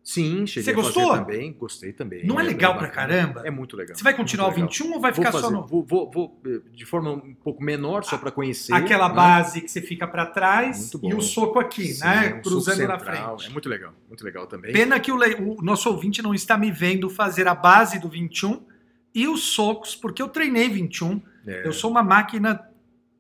Sim, 0.02 0.48
cheguei 0.48 0.64
Você 0.64 0.74
gostou? 0.74 1.14
também. 1.14 1.54
Gostei 1.54 1.94
também. 1.94 2.26
Não 2.26 2.40
é 2.40 2.44
legal 2.44 2.76
pra 2.78 2.88
caramba? 2.88 3.42
É 3.46 3.52
muito 3.52 3.78
legal. 3.78 3.96
Você 3.96 4.04
vai 4.04 4.14
continuar 4.16 4.46
o 4.46 4.48
Muito 4.48 4.56
legal. 4.62 4.70
21 4.72 4.94
ou 4.94 5.00
vai 5.02 5.12
Vou 5.12 5.18
ficar 5.24 5.32
fazer. 5.32 5.46
só 5.46 5.52
no. 5.52 5.68
Vou, 5.68 5.86
vou, 5.86 6.10
vou, 6.10 6.42
eh, 6.48 6.62
de 6.74 6.86
forma 6.86 7.12
um 7.12 7.34
pouco 7.36 7.62
menor, 7.64 8.04
só 8.04 8.18
para 8.18 8.32
conhecer. 8.32 8.74
Aquela 8.74 9.10
né? 9.10 9.14
base 9.16 9.62
que 9.62 9.68
você 9.70 9.82
fica 9.82 10.08
para 10.08 10.26
trás 10.26 10.92
e 11.04 11.14
o 11.14 11.22
soco 11.22 11.60
aqui, 11.60 11.88
Sim, 11.94 12.06
né? 12.06 12.20
um 12.26 12.30
soco 12.30 12.42
Cruzando 12.42 12.88
na 12.88 12.98
frente. 12.98 13.46
É 13.46 13.50
muito 13.50 13.70
legal, 13.70 13.94
muito 14.08 14.24
legal 14.24 14.48
também. 14.48 14.74
Pena 14.74 15.00
que 15.00 15.12
o, 15.12 15.16
le- 15.16 15.36
o 15.36 15.62
nosso 15.62 15.90
ouvinte 15.90 16.22
não 16.24 16.34
está 16.34 16.58
me 16.58 16.72
vendo 16.72 17.08
fazer 17.10 17.48
a 17.48 17.54
base 17.54 18.00
do 18.00 18.10
21 18.10 18.66
e 19.14 19.28
os 19.28 19.44
socos, 19.54 19.96
porque 19.96 20.22
eu 20.22 20.30
treinei 20.30 20.70
21. 20.70 21.22
É. 21.46 21.68
Eu 21.68 21.74
sou 21.74 21.92
uma 21.92 22.02
máquina 22.02 22.68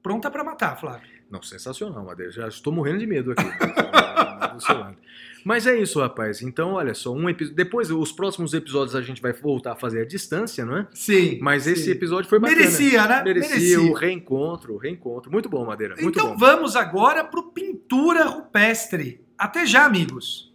pronta 0.01 0.31
para 0.31 0.43
matar, 0.43 0.79
Flávio. 0.79 1.07
Não, 1.29 1.41
sensacional, 1.43 2.03
Madeira. 2.03 2.31
Já 2.31 2.47
estou 2.47 2.73
morrendo 2.73 2.97
de 2.97 3.05
medo 3.05 3.31
aqui. 3.33 3.43
do 4.55 4.61
seu 4.61 4.79
lado. 4.79 4.97
Mas 5.43 5.65
é 5.67 5.77
isso, 5.79 5.99
rapaz. 5.99 6.41
Então, 6.41 6.73
olha 6.73 6.93
só, 6.93 7.11
um 7.13 7.29
epi- 7.29 7.49
depois 7.53 7.89
os 7.89 8.11
próximos 8.11 8.53
episódios 8.53 8.95
a 8.95 9.01
gente 9.01 9.21
vai 9.21 9.33
voltar 9.33 9.73
a 9.73 9.75
fazer 9.75 10.01
a 10.01 10.05
distância, 10.05 10.65
não 10.65 10.77
é? 10.77 10.87
Sim. 10.93 11.39
Mas 11.41 11.67
esse 11.67 11.85
sim. 11.85 11.91
episódio 11.91 12.29
foi 12.29 12.39
bacana. 12.39 12.59
Merecia, 12.59 13.07
né? 13.07 13.23
Merecia, 13.23 13.81
o 13.81 13.93
reencontro, 13.93 14.73
o 14.73 14.77
reencontro. 14.77 15.31
Muito 15.31 15.49
bom, 15.49 15.65
Madeira. 15.65 15.95
Muito 15.99 16.17
então 16.19 16.31
bom. 16.31 16.37
vamos 16.37 16.75
agora 16.75 17.23
para 17.23 17.39
o 17.39 17.51
pintura 17.51 18.25
rupestre. 18.25 19.25
Até 19.37 19.65
já, 19.65 19.85
amigos. 19.85 20.49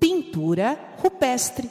Pintura 0.00 0.78
rupestre. 0.98 1.68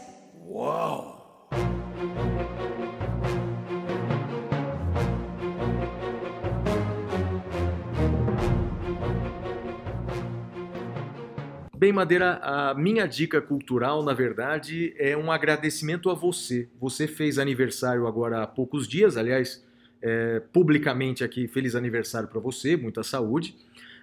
Bem, 11.77 11.93
Madeira, 11.93 12.39
a 12.41 12.73
minha 12.73 13.05
dica 13.05 13.39
cultural, 13.39 14.01
na 14.03 14.11
verdade, 14.11 14.95
é 14.97 15.15
um 15.15 15.31
agradecimento 15.31 16.09
a 16.09 16.15
você. 16.15 16.67
Você 16.81 17.05
fez 17.05 17.37
aniversário 17.37 18.07
agora 18.07 18.41
há 18.41 18.47
poucos 18.47 18.87
dias, 18.87 19.15
aliás, 19.15 19.63
é, 20.01 20.41
publicamente 20.51 21.23
aqui, 21.23 21.47
feliz 21.47 21.75
aniversário 21.75 22.27
para 22.27 22.39
você, 22.39 22.75
muita 22.75 23.03
saúde. 23.03 23.55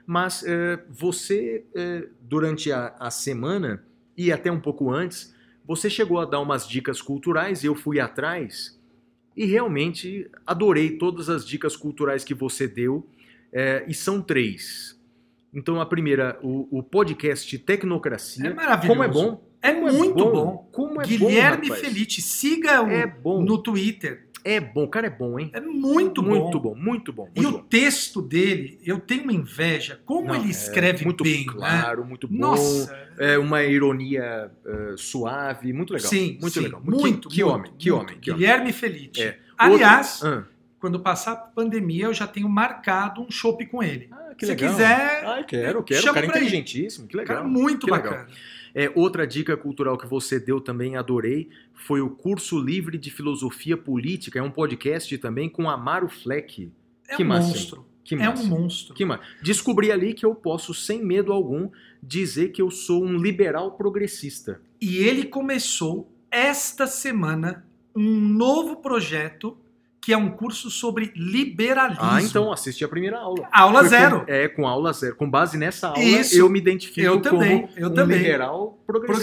Mas 0.06 0.44
é, 0.44 0.84
você, 0.88 1.64
é, 1.74 2.06
durante 2.20 2.70
a, 2.70 2.94
a 2.96 3.10
semana 3.10 3.82
e 4.16 4.30
até 4.30 4.52
um 4.52 4.60
pouco 4.60 4.92
antes, 4.92 5.34
você 5.66 5.90
chegou 5.90 6.20
a 6.20 6.24
dar 6.24 6.38
umas 6.38 6.68
dicas 6.68 7.02
culturais 7.02 7.64
e 7.64 7.66
eu 7.66 7.74
fui 7.74 7.98
atrás 7.98 8.80
e 9.36 9.46
realmente 9.46 10.30
adorei 10.46 10.96
todas 10.96 11.28
as 11.28 11.44
dicas 11.44 11.74
culturais 11.74 12.22
que 12.22 12.34
você 12.34 12.68
deu, 12.68 13.04
é, 13.52 13.84
e 13.88 13.92
são 13.92 14.22
três. 14.22 14.93
Então, 15.54 15.80
a 15.80 15.86
primeira, 15.86 16.38
o, 16.42 16.78
o 16.78 16.82
podcast 16.82 17.56
Tecnocracia. 17.58 18.48
É 18.48 18.54
maravilhoso. 18.54 18.88
Como 18.88 19.02
é 19.04 19.08
bom. 19.08 19.44
É 19.62 19.72
Como 19.72 19.92
muito 19.92 20.24
bom. 20.30 20.68
Como 20.72 21.00
é 21.00 21.04
Guilherme 21.06 21.68
bom. 21.68 21.74
Felite, 21.76 22.20
siga 22.20 22.82
o 22.82 22.90
É 22.90 23.06
bom. 23.06 23.42
no 23.42 23.56
Twitter. 23.58 24.26
É 24.46 24.60
bom. 24.60 24.84
O 24.84 24.88
cara 24.88 25.06
é 25.06 25.10
bom, 25.10 25.38
hein? 25.38 25.50
É 25.54 25.60
muito, 25.60 26.22
Muito 26.22 26.60
bom. 26.60 26.74
bom, 26.74 26.78
muito 26.78 27.12
bom. 27.14 27.30
E 27.34 27.40
Muito 27.40 27.48
o 27.56 27.58
bom. 27.62 27.66
texto 27.66 28.20
dele, 28.20 28.78
eu 28.84 28.98
tenho 29.00 29.22
uma 29.22 29.32
inveja. 29.32 30.00
Como 30.04 30.28
Não, 30.28 30.34
ele 30.34 30.48
é 30.48 30.50
escreve 30.50 31.02
muito 31.02 31.24
bem, 31.24 31.46
né? 31.46 31.52
claro, 31.54 32.04
muito 32.04 32.28
bom. 32.28 32.36
Nossa, 32.36 32.94
É 33.18 33.38
uma 33.38 33.62
ironia 33.62 34.50
eh, 34.66 34.94
suave, 34.98 35.72
muito 35.72 35.94
legal. 35.94 36.10
sim, 36.10 36.36
muito 36.42 36.50
sim, 36.52 36.60
legal. 36.60 36.82
Muito, 36.84 37.28
que, 37.30 37.36
que 37.36 37.42
muito, 37.44 37.54
homem, 37.54 37.72
que 37.78 37.90
muito. 37.90 38.02
homem, 38.04 38.18
que 38.20 38.30
homem. 38.32 38.40
Guilherme 38.42 38.72
Felite. 38.72 39.22
É. 39.22 39.38
Aliás, 39.56 40.22
Outro- 40.22 40.40
Ah, 40.40 40.53
quando 40.84 41.00
passar 41.00 41.32
a 41.32 41.36
pandemia, 41.36 42.04
eu 42.04 42.12
já 42.12 42.26
tenho 42.26 42.46
marcado 42.46 43.22
um 43.22 43.30
chopp 43.30 43.64
com 43.64 43.82
ele. 43.82 44.06
Ah, 44.12 44.34
que 44.36 44.44
Se 44.44 44.52
legal. 44.52 44.70
quiser, 44.70 45.24
Ah, 45.24 45.38
eu 45.40 45.44
quero, 45.46 45.82
quero. 45.82 46.02
chama 46.02 46.12
cara 46.12 46.26
inteligentíssimo, 46.26 47.08
que 47.08 47.16
legal. 47.16 47.38
Cara, 47.38 47.48
muito 47.48 47.86
que 47.86 47.90
legal. 47.90 48.12
bacana. 48.12 48.28
É, 48.74 48.92
outra 48.94 49.26
dica 49.26 49.56
cultural 49.56 49.96
que 49.96 50.06
você 50.06 50.38
deu 50.38 50.60
também, 50.60 50.94
adorei, 50.94 51.48
foi 51.72 52.02
o 52.02 52.10
curso 52.10 52.58
livre 52.58 52.98
de 52.98 53.10
filosofia 53.10 53.78
política. 53.78 54.38
É 54.38 54.42
um 54.42 54.50
podcast 54.50 55.16
também 55.16 55.48
com 55.48 55.70
Amaro 55.70 56.06
Fleck. 56.06 56.70
É 57.08 57.16
Que 57.16 57.22
um 57.22 57.26
massa, 57.28 57.48
monstro. 57.48 57.86
Que 58.04 58.14
É 58.16 58.28
um 58.28 58.44
monstro. 58.46 58.94
Que 58.94 59.06
massa. 59.06 59.22
Descobri 59.40 59.90
ali 59.90 60.12
que 60.12 60.26
eu 60.26 60.34
posso, 60.34 60.74
sem 60.74 61.02
medo 61.02 61.32
algum, 61.32 61.70
dizer 62.02 62.50
que 62.52 62.60
eu 62.60 62.70
sou 62.70 63.02
um 63.02 63.16
liberal 63.16 63.70
progressista. 63.72 64.60
E 64.78 64.98
ele 64.98 65.24
começou 65.24 66.12
esta 66.30 66.86
semana 66.86 67.64
um 67.96 68.20
novo 68.20 68.76
projeto 68.82 69.56
que 70.04 70.12
é 70.12 70.16
um 70.18 70.28
curso 70.28 70.70
sobre 70.70 71.10
liberalismo. 71.16 72.04
Ah, 72.04 72.20
então 72.22 72.52
assisti 72.52 72.84
a 72.84 72.88
primeira 72.88 73.18
aula. 73.18 73.48
Aula 73.50 73.80
Foi 73.80 73.88
zero. 73.88 74.20
Com, 74.20 74.32
é, 74.32 74.48
com 74.48 74.68
aula 74.68 74.92
zero. 74.92 75.16
Com 75.16 75.30
base 75.30 75.56
nessa 75.56 75.88
aula, 75.88 75.98
Isso. 75.98 76.36
eu 76.36 76.48
me 76.50 76.58
identifico 76.58 77.00
Eu 77.00 77.20
também, 77.22 77.62
como 77.62 77.72
eu 77.76 77.88
um 77.88 77.94
também. 77.94 78.18
liberal 78.18 78.78
progressista. 78.86 79.20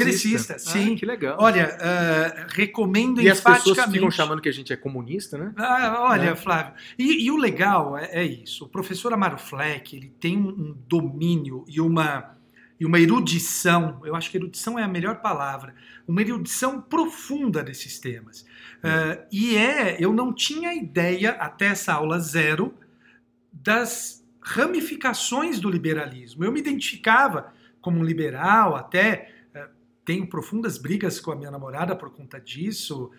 Progressista, 0.56 0.60
sim. 0.60 0.94
Ah, 0.94 0.98
que 0.98 1.06
legal. 1.06 1.38
Olha, 1.40 1.78
ah, 1.80 2.48
recomendo 2.50 3.22
e 3.22 3.30
as 3.30 3.40
pessoas 3.40 3.60
enfaticamente. 3.60 3.94
ficam 3.94 4.10
chamando 4.12 4.42
que 4.42 4.50
a 4.50 4.54
gente 4.54 4.74
é 4.74 4.76
comunista, 4.76 5.38
né? 5.38 5.54
Ah, 5.56 5.98
olha, 6.00 6.32
Né? 6.32 6.36
Flávio. 6.36 6.74
E, 6.98 7.26
e 7.26 7.32
o 7.32 7.38
legal 7.38 7.96
é, 7.98 8.10
é 8.12 8.24
isso. 8.24 8.66
O 8.66 8.68
professor 8.68 9.14
Amaro 9.14 9.38
Fleck, 9.38 9.96
ele 9.96 10.12
tem 10.20 10.36
um, 10.36 10.48
um 10.50 10.78
domínio 10.88 11.64
e 11.68 11.80
uma, 11.80 12.36
e 12.80 12.86
uma 12.88 13.00
erudição, 13.00 14.02
eu 14.04 14.16
acho 14.16 14.32
que 14.32 14.38
erudição 14.38 14.80
é 14.80 14.84
a 14.84 14.88
melhor 14.88 15.22
palavra, 15.22 15.76
uma 16.08 16.22
erudição 16.22 16.82
profunda 16.82 17.64
desses 17.64 18.00
temas. 18.00 18.46
Ah, 18.84 19.26
e 19.32 19.56
é, 19.56 19.98
eu 20.00 20.14
não 20.14 20.34
tinha 20.34 20.74
ideia, 20.74 21.32
até 21.32 21.68
essa 21.68 21.94
aula 21.94 22.20
zero, 22.20 22.74
das 23.52 24.26
ramificações 24.42 25.60
do 25.60 25.70
liberalismo. 25.70 26.44
Eu 26.44 26.52
me 26.52 26.60
identificava 26.60 27.54
como 27.80 28.00
um 28.00 28.04
liberal, 28.04 28.76
até 28.76 29.32
eh, 29.54 29.70
tenho 30.04 30.28
profundas 30.28 30.78
brigas 30.78 31.20
com 31.20 31.32
a 31.32 31.36
minha 31.36 31.52
namorada 31.52 31.96
por 31.96 32.12
conta 32.12 32.40
disso. 32.40 33.12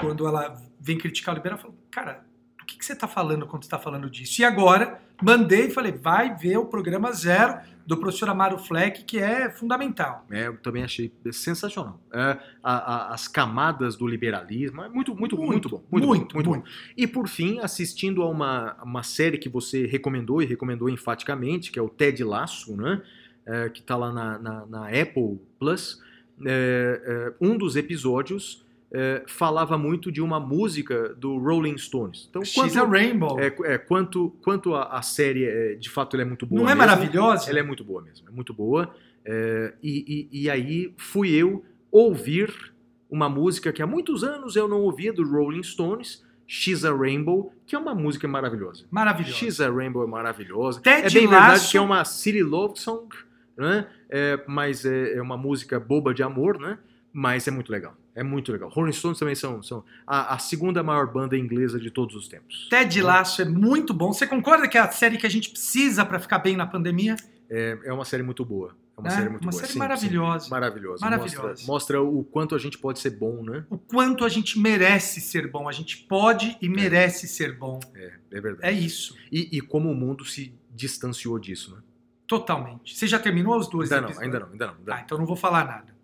Quando 0.00 0.26
ela 0.26 0.60
vem 0.80 0.98
criticar 0.98 1.34
o 1.34 1.36
liberal, 1.36 1.58
eu 1.58 1.62
falo, 1.62 1.78
cara, 1.90 2.26
do 2.64 2.66
que, 2.66 2.78
que 2.78 2.84
você 2.84 2.94
está 2.94 3.06
falando 3.06 3.46
quando 3.46 3.62
está 3.62 3.78
falando 3.78 4.08
disso? 4.08 4.40
E 4.40 4.44
agora 4.44 5.00
mandei 5.22 5.66
e 5.66 5.70
falei, 5.70 5.92
vai 5.92 6.34
ver 6.34 6.56
o 6.56 6.64
programa 6.66 7.12
zero 7.12 7.58
do 7.86 7.96
professor 7.98 8.30
Amaro 8.30 8.56
Fleck, 8.58 9.04
que 9.04 9.18
é 9.18 9.50
fundamental. 9.50 10.24
É, 10.30 10.46
eu 10.46 10.56
também 10.56 10.82
achei 10.82 11.12
sensacional. 11.30 12.00
É, 12.12 12.38
a- 12.62 12.94
a- 13.10 13.14
as 13.14 13.28
camadas 13.28 13.94
do 13.94 14.06
liberalismo, 14.06 14.82
é 14.82 14.88
muito, 14.88 15.14
muito, 15.14 15.36
muito, 15.36 15.52
Muito, 15.52 15.68
bom. 15.68 15.82
Muito, 15.90 16.06
muito, 16.06 16.26
bom, 16.28 16.34
muito 16.34 16.48
muito. 16.50 16.62
bom. 16.64 16.68
E 16.96 17.06
por 17.06 17.28
fim, 17.28 17.58
assistindo 17.60 18.22
a 18.22 18.28
uma, 18.30 18.74
uma 18.82 19.02
série 19.02 19.36
que 19.36 19.48
você 19.50 19.84
recomendou 19.86 20.40
e 20.42 20.46
recomendou 20.46 20.88
enfaticamente, 20.88 21.70
que 21.70 21.78
é 21.78 21.82
o 21.82 21.88
Ted 21.90 22.24
Lasso, 22.24 22.74
né? 22.76 23.02
É, 23.46 23.68
que 23.68 23.80
está 23.80 23.94
lá 23.96 24.10
na, 24.10 24.38
na- 24.38 24.66
na 24.66 24.88
Apple 24.88 25.38
Plus. 25.58 26.02
É, 26.44 27.02
é, 27.04 27.34
um 27.46 27.56
dos 27.58 27.76
episódios 27.76 28.63
é, 28.96 29.24
falava 29.26 29.76
muito 29.76 30.12
de 30.12 30.20
uma 30.22 30.38
música 30.38 31.08
do 31.16 31.36
Rolling 31.36 31.76
Stones. 31.76 32.28
Então, 32.30 32.44
She's 32.44 32.76
a 32.76 32.84
Rainbow. 32.84 33.40
é, 33.40 33.46
é, 33.64 33.76
quanto, 33.78 34.30
quanto 34.40 34.72
a, 34.74 34.84
a 34.84 35.02
série, 35.02 35.44
é, 35.44 35.74
de 35.74 35.90
fato, 35.90 36.14
ela 36.14 36.22
é 36.22 36.24
muito 36.26 36.46
boa. 36.46 36.60
Não 36.62 36.68
é 36.70 36.74
mesmo. 36.74 36.88
maravilhosa? 36.88 37.50
Ela 37.50 37.58
é 37.58 37.62
muito 37.64 37.82
boa 37.82 38.00
mesmo, 38.00 38.28
é 38.28 38.30
muito 38.32 38.54
boa. 38.54 38.94
É, 39.24 39.72
e, 39.82 40.28
e- 40.32 40.42
e 40.42 40.50
aí 40.50 40.94
fui 40.96 41.30
eu 41.34 41.64
ouvir 41.90 42.72
uma 43.10 43.28
música 43.28 43.72
que 43.72 43.82
há 43.82 43.86
muitos 43.86 44.22
anos 44.22 44.54
eu 44.54 44.68
não 44.68 44.80
ouvia 44.82 45.12
do 45.12 45.22
Rolling 45.28 45.62
Stones, 45.62 46.24
She's 46.46 46.84
a 46.84 46.94
Rainbow, 46.94 47.52
que 47.66 47.74
é 47.74 47.78
uma 47.78 47.94
música 47.94 48.28
maravilhosa. 48.28 48.84
Maravilhosa. 48.90 49.34
She's 49.38 49.60
a 49.60 49.70
Rainbow 49.70 50.04
é 50.04 50.06
maravilhosa. 50.06 50.80
Ted 50.80 51.06
é 51.06 51.10
bem 51.10 51.26
verdade 51.28 51.52
Lasso- 51.54 51.70
que 51.70 51.76
é 51.78 51.80
uma 51.80 52.04
city 52.04 52.42
love 52.42 52.78
song, 52.78 53.08
né? 53.56 53.86
É, 54.10 54.40
mas 54.46 54.84
é, 54.84 55.14
é 55.14 55.22
uma 55.22 55.36
música 55.38 55.80
boba 55.80 56.12
de 56.12 56.22
amor, 56.22 56.58
né? 56.60 56.78
Mas 57.12 57.48
é 57.48 57.50
muito 57.50 57.72
legal. 57.72 57.96
É 58.14 58.22
muito 58.22 58.52
legal. 58.52 58.68
Rolling 58.68 58.92
Stones 58.92 59.18
também 59.18 59.34
são, 59.34 59.62
são 59.62 59.84
a, 60.06 60.34
a 60.34 60.38
segunda 60.38 60.82
maior 60.82 61.12
banda 61.12 61.36
inglesa 61.36 61.80
de 61.80 61.90
todos 61.90 62.14
os 62.14 62.28
tempos. 62.28 62.68
Ted 62.70 63.02
Lasso 63.02 63.42
é 63.42 63.44
muito 63.44 63.92
bom. 63.92 64.12
Você 64.12 64.26
concorda 64.26 64.68
que 64.68 64.78
é 64.78 64.80
a 64.80 64.90
série 64.90 65.16
que 65.18 65.26
a 65.26 65.30
gente 65.30 65.50
precisa 65.50 66.04
para 66.06 66.20
ficar 66.20 66.38
bem 66.38 66.56
na 66.56 66.66
pandemia? 66.66 67.16
É, 67.50 67.76
é 67.84 67.92
uma 67.92 68.04
série 68.04 68.22
muito 68.22 68.44
boa. 68.44 68.76
É 68.96 69.00
uma 69.00 69.08
É, 69.08 69.10
série 69.10 69.28
muito 69.28 69.42
uma 69.42 69.50
boa. 69.50 69.60
série 69.60 69.72
Sim, 69.72 69.78
maravilhosa. 69.80 70.44
sim. 70.44 70.50
Maravilhosa. 70.50 71.04
Maravilhosa. 71.04 71.48
Mostra, 71.48 71.66
mostra 71.66 72.02
o 72.02 72.22
quanto 72.22 72.54
a 72.54 72.58
gente 72.58 72.78
pode 72.78 73.00
ser 73.00 73.10
bom, 73.10 73.42
né? 73.42 73.64
O 73.68 73.76
quanto 73.76 74.24
a 74.24 74.28
gente 74.28 74.60
merece 74.60 75.20
ser 75.20 75.50
bom. 75.50 75.68
A 75.68 75.72
gente 75.72 75.96
pode 76.08 76.56
e 76.62 76.68
merece 76.68 77.26
ser 77.26 77.58
bom. 77.58 77.80
É, 77.96 78.12
é 78.30 78.40
verdade. 78.40 78.66
É 78.66 78.72
isso. 78.72 79.16
E, 79.32 79.48
e 79.56 79.60
como 79.60 79.90
o 79.90 79.94
mundo 79.94 80.24
se 80.24 80.54
distanciou 80.72 81.36
disso, 81.38 81.74
né? 81.74 81.82
Totalmente. 82.26 82.96
Você 82.96 83.06
já 83.06 83.18
terminou 83.18 83.56
os 83.58 83.68
dois 83.68 83.90
Ainda 83.92 84.08
não, 84.08 84.20
ainda 84.20 84.40
não, 84.40 84.46
ainda 84.52 84.66
não. 84.68 84.74
ainda 84.74 84.94
não. 84.94 85.00
então 85.00 85.18
não 85.18 85.26
vou 85.26 85.36
falar 85.36 85.64
nada. 85.66 85.94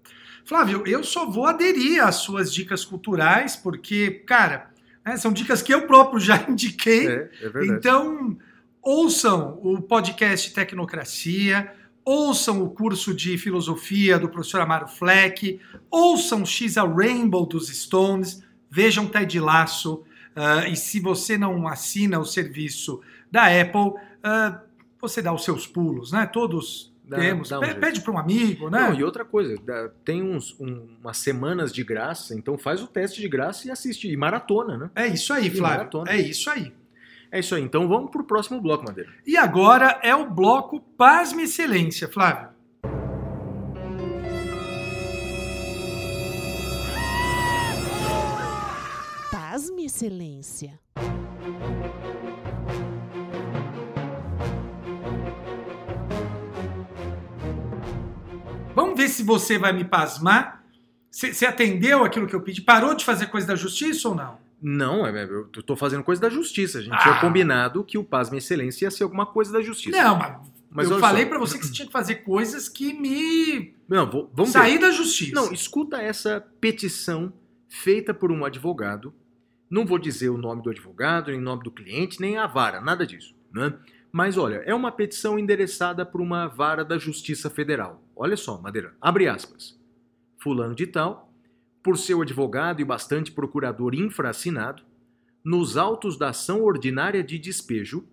Flávio, 0.45 0.83
eu 0.87 1.05
só 1.05 1.27
vou 1.29 1.47
aderir 1.47 2.03
às 2.03 2.17
suas 2.17 2.53
dicas 2.53 2.85
culturais, 2.85 3.57
porque, 3.57 4.23
cara, 4.27 4.71
né, 5.05 5.17
são 5.17 5.33
dicas 5.33 5.63
que 5.63 5.73
eu 5.73 5.87
próprio 5.87 6.21
já 6.21 6.45
indiquei. 6.49 7.07
É, 7.07 7.31
é 7.43 7.49
verdade. 7.49 7.73
Então, 7.73 8.37
ouçam 8.83 9.59
o 9.63 9.81
podcast 9.81 10.53
Tecnocracia, 10.53 11.73
ouçam 12.05 12.63
o 12.63 12.71
curso 12.71 13.15
de 13.15 13.37
filosofia 13.39 14.19
do 14.19 14.29
professor 14.29 14.61
Amaro 14.61 14.89
Fleck, 14.89 15.61
ouçam 15.91 16.45
X 16.45 16.77
a 16.77 16.85
Rainbow 16.85 17.47
dos 17.47 17.69
Stones, 17.69 18.43
vejam 18.71 19.07
Ted 19.07 19.39
Lasso, 19.39 20.05
ah, 20.35 20.69
e 20.69 20.77
se 20.77 21.01
você 21.01 21.37
não 21.37 21.67
assina 21.67 22.19
o 22.19 22.25
serviço 22.25 23.01
da 23.31 23.45
Apple, 23.47 23.95
ah, 24.23 24.61
você 25.01 25.21
dá 25.23 25.33
os 25.33 25.45
seus 25.45 25.67
pulos, 25.67 26.13
né? 26.13 26.27
Todos 26.27 26.90
Dá- 27.11 27.19
temos. 27.19 27.49
dá 27.49 27.59
um 27.59 27.75
pede 27.81 28.01
para 28.01 28.13
um 28.13 28.19
amigo, 28.19 28.71
né? 28.71 28.79
Não, 28.81 28.95
e 28.95 29.03
outra 29.03 29.25
coisa, 29.25 29.57
dá- 29.65 29.91
tem 30.05 30.23
uns, 30.23 30.55
um- 30.61 30.87
umas 31.03 31.17
semanas 31.19 31.73
de 31.73 31.83
graça, 31.83 32.35
então 32.35 32.57
faz 32.57 32.81
o 32.81 32.87
teste 32.87 33.21
de 33.21 33.29
graça 33.29 33.67
e 33.67 33.71
assiste. 33.71 34.09
E 34.09 34.17
maratona, 34.17 34.77
né? 34.77 34.91
É 34.95 35.07
isso 35.09 35.33
aí, 35.33 35.49
E 35.49 35.51
Flávio. 35.51 35.77
maratona. 35.79 36.11
É 36.13 36.17
isso 36.21 36.49
aí. 36.49 36.73
É 37.33 37.39
isso 37.41 37.55
aí. 37.55 37.63
Então 37.63 37.89
vamos 37.89 38.11
pro 38.11 38.25
próximo 38.25 38.61
bloco, 38.61 38.85
Madeira. 38.85 39.11
E 39.27 39.37
agora 39.37 39.99
é 40.03 40.15
o 40.15 40.31
bloco 40.31 40.81
Pasme 40.97 41.43
Excelência, 41.45 42.09
Flávio. 42.09 42.49
Pasme, 49.31 49.85
Excelência. 49.87 50.79
Ver 59.03 59.09
se 59.09 59.23
você 59.23 59.59
vai 59.59 59.73
me 59.73 59.85
pasmar. 59.85 60.65
Você 61.11 61.45
atendeu 61.45 62.05
aquilo 62.05 62.27
que 62.27 62.35
eu 62.35 62.41
pedi? 62.41 62.61
Parou 62.61 62.95
de 62.95 63.05
fazer 63.05 63.27
coisa 63.27 63.47
da 63.47 63.57
justiça 63.57 64.09
ou 64.09 64.15
não? 64.15 64.39
Não, 64.63 65.07
é- 65.07 65.23
é- 65.23 65.25
eu 65.25 65.47
tô 65.47 65.75
fazendo 65.75 66.05
coisa 66.05 66.21
da 66.21 66.29
justiça. 66.29 66.79
A 66.79 66.83
gente 66.83 66.95
Ah. 66.95 66.99
tinha 66.99 67.21
combinado 67.21 67.83
que 67.83 67.97
o 67.99 68.05
Pasme 68.05 68.39
Excelência 68.39 68.85
ia 68.87 68.91
ser 68.91 69.03
alguma 69.05 69.27
coisa 69.27 69.53
da 69.53 69.61
justiça. 69.63 69.97
Não, 70.01 70.17
mas, 70.19 70.37
Mas 70.73 70.89
eu 70.91 71.01
falei 71.01 71.27
pra 71.27 71.37
você 71.39 71.59
que 71.59 71.67
você 71.67 71.73
tinha 71.73 71.87
que 71.87 71.93
fazer 71.93 72.17
coisas 72.17 72.69
que 72.69 72.93
me 72.93 73.75
Não, 73.89 74.09
vou- 74.09 74.31
vamos 74.33 74.53
sair 74.53 74.75
ver. 74.75 74.83
da 74.87 74.91
justiça. 74.93 75.35
Não, 75.35 75.53
escuta 75.53 76.01
essa 76.01 76.41
petição 76.61 77.33
feita 77.69 78.15
por 78.15 78.31
um 78.31 78.45
advogado. 78.45 79.13
Não 79.69 79.85
vou 79.85 79.99
dizer 79.99 80.29
o 80.29 80.39
nome 80.39 80.63
do 80.63 80.71
advogado, 80.71 81.31
nem 81.33 81.41
o 81.41 81.43
nome 81.43 81.65
do 81.65 81.73
cliente, 81.73 82.21
nem 82.21 82.39
a 82.39 82.47
vara, 82.47 82.81
nada 82.81 83.05
disso. 83.05 83.35
Né? 83.53 83.73
Mas 84.13 84.39
olha, 84.39 84.63
é 84.65 84.73
uma 84.75 84.93
petição 84.93 85.39
endereçada 85.39 86.07
por 86.07 86.21
uma 86.21 86.47
vara 86.47 86.85
da 86.85 86.99
Justiça 86.99 87.49
Federal. 87.51 88.01
Olha 88.23 88.37
só, 88.37 88.61
Madeira, 88.61 88.95
abre 89.01 89.27
aspas. 89.27 89.81
Fulano 90.37 90.75
de 90.75 90.87
tal, 90.87 91.33
por 91.83 91.97
seu 91.97 92.21
advogado 92.21 92.83
e 92.83 92.85
bastante 92.85 93.33
procurador 93.33 93.95
infraassinado, 93.95 94.83
nos 95.43 95.79
autos 95.79 96.19
da 96.19 96.29
ação 96.29 96.63
ordinária 96.63 97.25
de 97.25 97.39
despejo, 97.39 98.07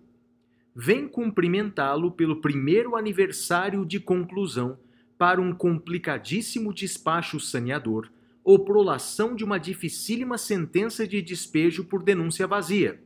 vem 0.74 1.06
cumprimentá-lo 1.06 2.10
pelo 2.10 2.40
primeiro 2.40 2.96
aniversário 2.96 3.84
de 3.84 4.00
conclusão 4.00 4.78
para 5.18 5.42
um 5.42 5.52
complicadíssimo 5.52 6.72
despacho 6.72 7.38
saneador 7.38 8.08
ou 8.42 8.64
prolação 8.64 9.34
de 9.34 9.44
uma 9.44 9.58
dificílima 9.58 10.38
sentença 10.38 11.06
de 11.06 11.20
despejo 11.20 11.84
por 11.84 12.02
denúncia 12.02 12.46
vazia. 12.46 12.98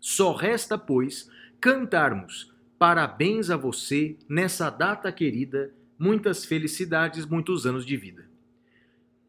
Só 0.00 0.32
resta, 0.34 0.76
pois, 0.76 1.30
cantarmos 1.60 2.52
parabéns 2.76 3.50
a 3.50 3.56
você 3.56 4.16
nessa 4.28 4.68
data 4.68 5.12
querida, 5.12 5.72
muitas 5.98 6.44
felicidades, 6.44 7.26
muitos 7.26 7.66
anos 7.66 7.84
de 7.84 7.96
vida. 7.96 8.28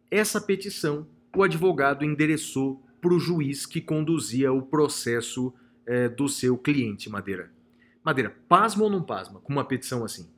Essa 0.09 0.39
petição 0.39 1.07
o 1.35 1.43
advogado 1.43 2.05
endereçou 2.05 2.81
para 3.01 3.13
o 3.13 3.19
juiz 3.19 3.65
que 3.65 3.81
conduzia 3.81 4.51
o 4.51 4.61
processo 4.61 5.53
eh, 5.85 6.09
do 6.09 6.29
seu 6.29 6.57
cliente, 6.57 7.09
Madeira. 7.09 7.51
Madeira, 8.03 8.35
pasma 8.47 8.83
ou 8.83 8.89
não 8.89 9.03
pasma 9.03 9.39
com 9.41 9.51
uma 9.51 9.65
petição 9.65 10.05
assim? 10.05 10.29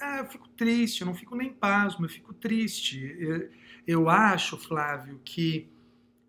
Ah, 0.00 0.18
eu 0.18 0.26
fico 0.26 0.48
triste, 0.48 1.00
eu 1.00 1.06
não 1.06 1.14
fico 1.14 1.34
nem 1.34 1.52
pasmo, 1.52 2.04
eu 2.04 2.08
fico 2.08 2.34
triste. 2.34 3.16
Eu, 3.18 3.48
eu 3.86 4.08
acho, 4.08 4.58
Flávio, 4.58 5.20
que 5.24 5.68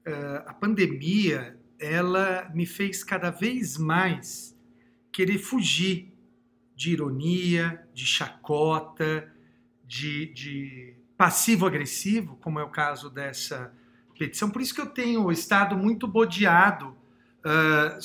eh, 0.05 0.43
a 0.45 0.53
pandemia 0.53 1.57
ela 1.79 2.49
me 2.53 2.65
fez 2.65 3.03
cada 3.03 3.29
vez 3.29 3.77
mais 3.77 4.57
querer 5.11 5.37
fugir 5.37 6.13
de 6.75 6.91
ironia, 6.91 7.85
de 7.93 8.05
chacota, 8.05 9.32
de, 9.85 10.27
de 10.27 10.93
passivo-agressivo, 11.17 12.37
como 12.41 12.59
é 12.59 12.63
o 12.63 12.69
caso 12.69 13.09
dessa 13.09 13.73
petição. 14.17 14.49
Por 14.49 14.61
isso 14.61 14.73
que 14.73 14.81
eu 14.81 14.87
tenho 14.87 15.31
estado 15.31 15.77
muito 15.77 16.07
bodeado 16.07 16.95
ah, 17.43 17.97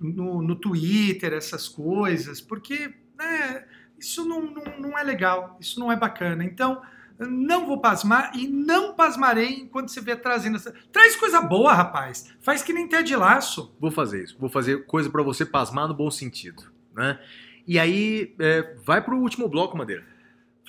no, 0.00 0.42
no 0.42 0.56
Twitter, 0.56 1.32
essas 1.32 1.68
coisas, 1.68 2.40
porque 2.40 2.92
né, 3.16 3.64
isso 3.98 4.24
não, 4.24 4.42
não, 4.42 4.64
não 4.78 4.98
é 4.98 5.02
legal, 5.02 5.56
isso 5.60 5.78
não 5.78 5.92
é 5.92 5.96
bacana. 5.96 6.44
Então, 6.44 6.82
não 7.18 7.66
vou 7.66 7.80
pasmar 7.80 8.32
e 8.34 8.48
não 8.48 8.94
pasmarei 8.94 9.60
enquanto 9.60 9.90
você 9.90 10.00
vier 10.00 10.20
trazendo 10.20 10.56
essa. 10.56 10.72
Traz 10.90 11.14
coisa 11.16 11.40
boa, 11.40 11.72
rapaz. 11.72 12.32
Faz 12.40 12.62
que 12.62 12.72
nem 12.72 12.88
Ted 12.88 13.14
Laço. 13.14 13.74
Vou 13.78 13.90
fazer 13.90 14.24
isso. 14.24 14.36
Vou 14.38 14.48
fazer 14.48 14.86
coisa 14.86 15.10
para 15.10 15.22
você 15.22 15.44
pasmar 15.44 15.86
no 15.86 15.94
bom 15.94 16.10
sentido, 16.10 16.64
né? 16.94 17.20
E 17.66 17.78
aí, 17.78 18.34
é, 18.38 18.74
vai 18.84 19.02
pro 19.04 19.18
último 19.18 19.48
bloco, 19.48 19.76
Madeira. 19.76 20.04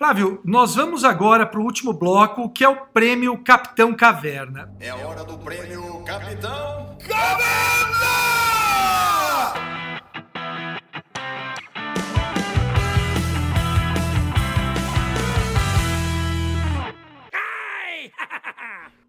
Flávio, 0.01 0.41
nós 0.43 0.73
vamos 0.73 1.03
agora 1.03 1.45
para 1.45 1.59
o 1.59 1.63
último 1.63 1.93
bloco, 1.93 2.49
que 2.49 2.63
é 2.63 2.67
o 2.67 2.87
prêmio 2.87 3.37
Capitão 3.43 3.93
Caverna. 3.93 4.73
É 4.79 4.89
a 4.89 4.95
hora 4.95 5.23
do 5.23 5.37
prêmio 5.37 6.03
Capitão 6.03 6.97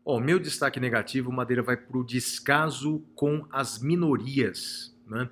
Ó, 0.05 0.21
meu 0.21 0.39
destaque 0.39 0.79
negativo, 0.79 1.33
Madeira 1.33 1.63
vai 1.63 1.79
pro 1.79 2.05
descaso 2.05 3.03
com 3.15 3.47
as 3.51 3.81
minorias, 3.81 4.95
né? 5.07 5.27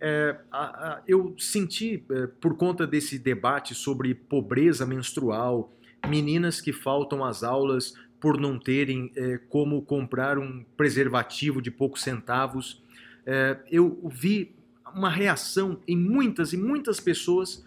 É, 0.00 0.36
a- 0.50 0.88
a- 0.94 1.02
eu 1.06 1.34
senti, 1.38 2.04
é, 2.10 2.26
por 2.26 2.56
conta 2.56 2.86
desse 2.86 3.18
debate 3.18 3.74
sobre 3.74 4.14
pobreza 4.14 4.84
menstrual, 4.86 5.72
meninas 6.08 6.60
que 6.60 6.72
faltam 6.72 7.24
às 7.24 7.42
aulas 7.42 7.94
por 8.20 8.38
não 8.40 8.58
terem 8.58 9.12
é, 9.16 9.38
como 9.48 9.82
comprar 9.82 10.38
um 10.38 10.64
preservativo 10.76 11.60
de 11.60 11.70
poucos 11.70 12.02
centavos, 12.02 12.82
é, 13.24 13.58
eu 13.70 14.00
vi 14.12 14.54
uma 14.94 15.10
reação 15.10 15.80
em 15.86 15.96
muitas 15.96 16.52
e 16.52 16.56
muitas 16.56 17.00
pessoas, 17.00 17.64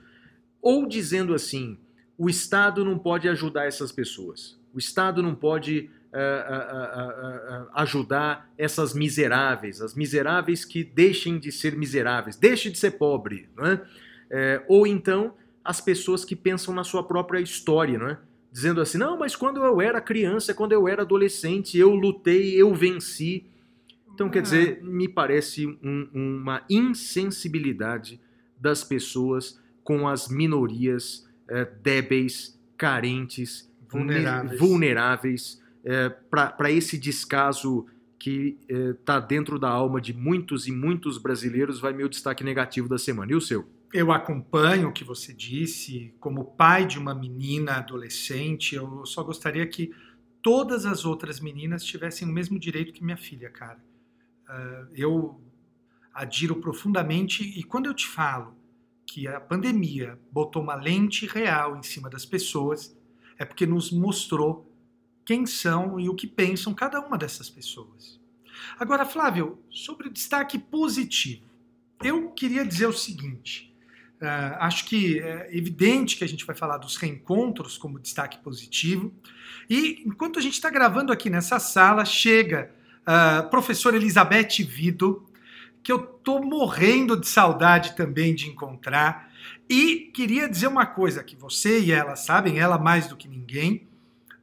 ou 0.62 0.88
dizendo 0.88 1.34
assim: 1.34 1.78
o 2.18 2.30
Estado 2.30 2.84
não 2.84 2.98
pode 2.98 3.28
ajudar 3.30 3.66
essas 3.66 3.92
pessoas, 3.92 4.60
o 4.74 4.80
Estado 4.80 5.22
não 5.22 5.36
pode 5.36 5.90
é, 6.12 6.20
é, 6.20 6.22
é, 6.22 7.54
é, 7.54 7.56
é, 7.62 7.66
ajudar 7.76 8.50
essas 8.58 8.94
miseráveis, 8.94 9.82
as 9.82 9.94
miseráveis 9.96 10.66
que 10.66 10.84
deixem 10.84 11.38
de 11.40 11.52
ser 11.52 11.76
miseráveis, 11.76 12.36
deixe 12.36 12.70
de 12.70 12.78
ser 12.80 12.92
pobre, 12.92 13.48
não 13.56 13.66
é? 13.66 13.82
É, 14.32 14.64
ou 14.68 14.86
então 14.88 15.34
as 15.64 15.80
pessoas 15.82 16.24
que 16.26 16.36
pensam 16.36 16.74
na 16.74 16.84
sua 16.84 17.04
própria 17.04 17.40
história, 17.40 17.98
não 18.00 18.08
é? 18.10 18.18
dizendo 18.52 18.82
assim: 18.82 18.98
não, 18.98 19.18
mas 19.18 19.36
quando 19.36 19.64
eu 19.64 19.80
era 19.80 20.02
criança, 20.02 20.54
quando 20.56 20.72
eu 20.72 20.88
era 20.88 21.04
adolescente, 21.04 21.78
eu 21.78 21.92
lutei, 21.94 22.56
eu 22.60 22.74
venci. 22.74 23.46
Então, 24.12 24.28
quer 24.30 24.42
dizer, 24.42 24.84
me 24.84 25.08
parece 25.08 25.68
um- 25.68 26.10
uma 26.14 26.64
insensibilidade 26.70 28.20
das 28.60 28.84
pessoas 28.84 29.60
com 29.84 30.08
as 30.08 30.28
minorias 30.28 31.28
eh, 31.48 31.66
débeis, 31.82 32.60
carentes, 32.78 33.68
Vulneráveis. 33.90 34.52
ne- 34.52 34.58
vulneráveis 35.84 36.20
para 36.30 36.72
esse 36.72 36.98
descaso 36.98 37.86
que 38.18 38.58
está 38.68 39.20
dentro 39.20 39.58
da 39.58 39.70
alma 39.70 40.02
de 40.02 40.14
muitos 40.14 40.68
e 40.68 40.72
muitos 40.72 41.18
brasileiros, 41.18 41.80
vai 41.80 41.94
meu 41.94 42.10
destaque 42.10 42.44
negativo 42.44 42.90
da 42.90 42.98
semana. 42.98 43.32
E 43.32 43.36
o 43.36 43.42
seu? 43.42 43.68
Eu 43.94 44.12
acompanho 44.12 44.90
o 44.90 44.94
que 44.94 45.04
você 45.04 45.34
disse. 45.34 46.14
Como 46.20 46.44
pai 46.44 46.86
de 46.86 47.00
uma 47.00 47.16
menina 47.16 47.78
adolescente, 47.78 48.76
eu 48.76 49.06
só 49.06 49.24
gostaria 49.24 49.66
que 49.66 49.92
todas 50.42 50.86
as 50.86 51.06
outras 51.06 51.40
meninas 51.40 51.84
tivessem 51.84 52.28
o 52.28 52.32
mesmo 52.32 52.60
direito 52.60 52.94
que 52.94 53.04
minha 53.04 53.18
filha, 53.18 53.50
cara. 53.50 53.80
Ah, 54.48 54.86
eu 54.94 55.42
adiro 56.14 56.58
profundamente 56.58 57.44
e 57.44 57.64
quando 57.64 57.86
eu 57.86 57.94
te 57.94 58.06
falo 58.06 58.56
que 59.08 59.28
a 59.28 59.40
pandemia 59.40 60.20
botou 60.32 60.62
uma 60.62 60.76
lente 60.76 61.26
real 61.26 61.78
em 61.78 61.84
cima 61.84 62.10
das 62.10 62.26
pessoas, 62.26 62.96
é 63.40 63.46
porque 63.46 63.66
nos 63.66 63.92
mostrou 63.92 64.69
quem 65.30 65.46
são 65.46 66.00
e 66.00 66.10
o 66.10 66.16
que 66.16 66.26
pensam 66.26 66.74
cada 66.74 67.00
uma 67.00 67.16
dessas 67.16 67.52
pessoas. 67.52 68.20
Agora, 68.80 69.06
Flávio, 69.06 69.60
sobre 69.70 70.08
o 70.08 70.12
destaque 70.12 70.58
positivo, 70.58 71.46
eu 72.04 72.32
queria 72.32 72.66
dizer 72.66 72.88
o 72.88 72.94
seguinte. 72.94 73.72
ah, 74.20 74.66
acho 74.66 74.86
que 74.86 75.20
é 75.20 75.56
evidente 75.56 76.18
que 76.18 76.24
a 76.24 76.28
gente 76.28 76.44
vai 76.48 76.56
falar 76.56 76.78
dos 76.78 76.96
reencontros 76.96 77.78
como 77.78 78.00
destaque 78.00 78.40
positivo. 78.40 79.14
E 79.70 80.02
enquanto 80.04 80.40
a 80.40 80.42
gente 80.42 80.54
está 80.54 80.72
gravando 80.72 81.14
aqui 81.14 81.30
nessa 81.30 81.60
sala, 81.60 82.06
chega 82.06 82.72
a 83.06 83.44
professora 83.44 83.98
Elizabeth 83.98 84.64
Vido, 84.68 85.30
que 85.84 85.92
eu 85.92 86.00
tô 86.00 86.42
morrendo 86.42 87.16
de 87.16 87.28
saudade 87.28 87.96
também 87.96 88.34
de 88.34 88.50
encontrar. 88.50 89.32
E 89.70 90.10
queria 90.12 90.50
dizer 90.50 90.66
uma 90.66 90.88
coisa 90.88 91.24
que 91.24 91.36
você 91.36 91.80
e 91.82 91.92
ela 91.92 92.16
sabem, 92.16 92.58
ela 92.58 92.80
mais 92.80 93.06
do 93.06 93.16
que 93.16 93.28
ninguém, 93.28 93.88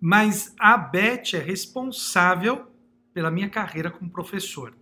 mas 0.00 0.54
a 0.58 0.76
Beth 0.76 1.34
é 1.34 1.38
responsável 1.38 2.70
pela 3.12 3.30
minha 3.30 3.48
carreira 3.48 3.90
como 3.90 4.10
professor. 4.10 4.74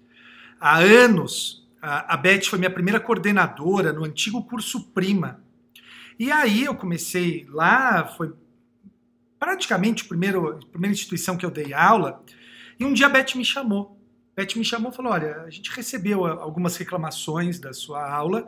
Há 0.60 0.78
anos, 0.78 1.68
a 1.80 2.16
Beth 2.16 2.44
foi 2.44 2.58
minha 2.58 2.70
primeira 2.70 2.98
coordenadora 2.98 3.92
no 3.92 4.04
antigo 4.04 4.42
curso 4.44 4.88
Prima. 4.90 5.42
E 6.18 6.30
aí 6.32 6.64
eu 6.64 6.74
comecei 6.74 7.46
lá, 7.48 8.06
foi 8.06 8.32
praticamente 9.38 10.04
o 10.04 10.08
primeiro, 10.08 10.58
a 10.58 10.66
primeira 10.66 10.94
instituição 10.94 11.36
que 11.36 11.44
eu 11.44 11.50
dei 11.50 11.74
aula, 11.74 12.24
e 12.78 12.84
um 12.84 12.92
dia 12.92 13.06
a 13.06 13.10
Beth 13.10 13.34
me 13.36 13.44
chamou. 13.44 14.00
Beth 14.34 14.56
me 14.56 14.64
chamou 14.64 14.90
e 14.90 14.94
falou: 14.94 15.12
Olha, 15.12 15.42
a 15.42 15.50
gente 15.50 15.70
recebeu 15.70 16.24
algumas 16.24 16.76
reclamações 16.76 17.58
da 17.58 17.72
sua 17.72 18.10
aula, 18.10 18.46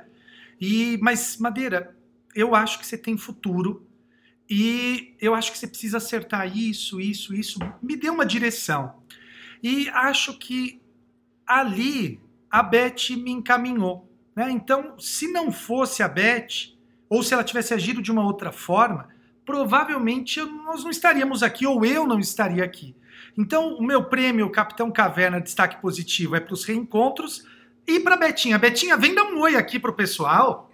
e 0.61 0.99
mas, 1.03 1.37
Madeira, 1.39 1.97
eu 2.35 2.55
acho 2.55 2.79
que 2.79 2.87
você 2.87 2.97
tem 2.97 3.17
futuro 3.17 3.86
e 4.49 5.15
eu 5.21 5.35
acho 5.35 5.51
que 5.51 5.59
você 5.59 5.67
precisa 5.67 5.97
acertar 5.97 6.57
isso, 6.57 7.01
isso, 7.01 7.35
isso. 7.35 7.59
Me 7.83 7.97
deu 7.97 8.15
uma 8.15 8.25
direção. 8.25 8.95
E 9.63 9.89
acho 9.89 10.39
que 10.39 10.81
ali 11.47 12.21
a 12.51 12.63
Beth 12.63 13.11
me 13.11 13.33
encaminhou. 13.33 14.09
Né? 14.35 14.51
Então, 14.51 14.99
se 14.99 15.29
não 15.29 15.51
fosse 15.51 16.03
a 16.03 16.09
Beth, 16.09 16.75
ou 17.09 17.23
se 17.23 17.35
ela 17.35 17.45
tivesse 17.45 17.75
agido 17.75 18.01
de 18.01 18.13
uma 18.13 18.25
outra 18.25 18.53
forma, 18.53 19.09
provavelmente 19.45 20.41
nós 20.41 20.85
não 20.85 20.91
estaríamos 20.91 21.43
aqui, 21.43 21.67
ou 21.67 21.85
eu 21.85 22.07
não 22.07 22.19
estaria 22.19 22.65
aqui. 22.65 22.95
Então, 23.37 23.75
o 23.75 23.83
meu 23.83 24.05
prêmio 24.05 24.51
Capitão 24.51 24.91
Caverna 24.91 25.41
Destaque 25.41 25.81
Positivo 25.81 26.37
é 26.37 26.41
para 26.41 26.55
os 26.55 26.65
reencontros 26.65 27.47
e 27.87 28.01
para 28.01 28.17
Betinha. 28.17 28.59
Betinha, 28.59 28.97
vem 28.97 29.15
dar 29.15 29.25
um 29.25 29.41
oi 29.41 29.57
aqui 29.57 29.79
pro 29.79 29.93
pessoal. 29.93 30.71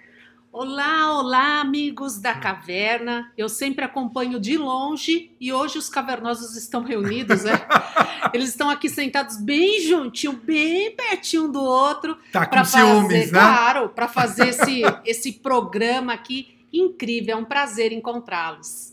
Olá, 0.52 1.18
olá, 1.18 1.60
amigos 1.62 2.18
da 2.20 2.34
caverna. 2.34 3.32
Eu 3.38 3.48
sempre 3.48 3.86
acompanho 3.86 4.38
de 4.38 4.58
longe 4.58 5.30
e 5.40 5.50
hoje 5.50 5.78
os 5.78 5.88
cavernosos 5.88 6.54
estão 6.58 6.82
reunidos, 6.82 7.42
né? 7.42 7.52
Eles 8.34 8.50
estão 8.50 8.68
aqui 8.68 8.90
sentados 8.90 9.38
bem 9.38 9.80
juntinho, 9.80 10.34
bem 10.34 10.94
pertinho 10.94 11.44
um 11.44 11.50
do 11.50 11.62
outro, 11.62 12.18
Tá 12.30 12.44
com 12.44 12.50
para 12.50 12.64
ciúmes, 12.66 13.30
fazer, 13.30 13.32
né? 13.32 13.38
claro, 13.40 13.88
para 13.88 14.06
fazer 14.06 14.48
esse 14.48 14.82
esse 15.06 15.32
programa 15.32 16.12
aqui 16.12 16.54
incrível. 16.70 17.34
É 17.34 17.36
um 17.38 17.46
prazer 17.46 17.90
encontrá-los. 17.90 18.92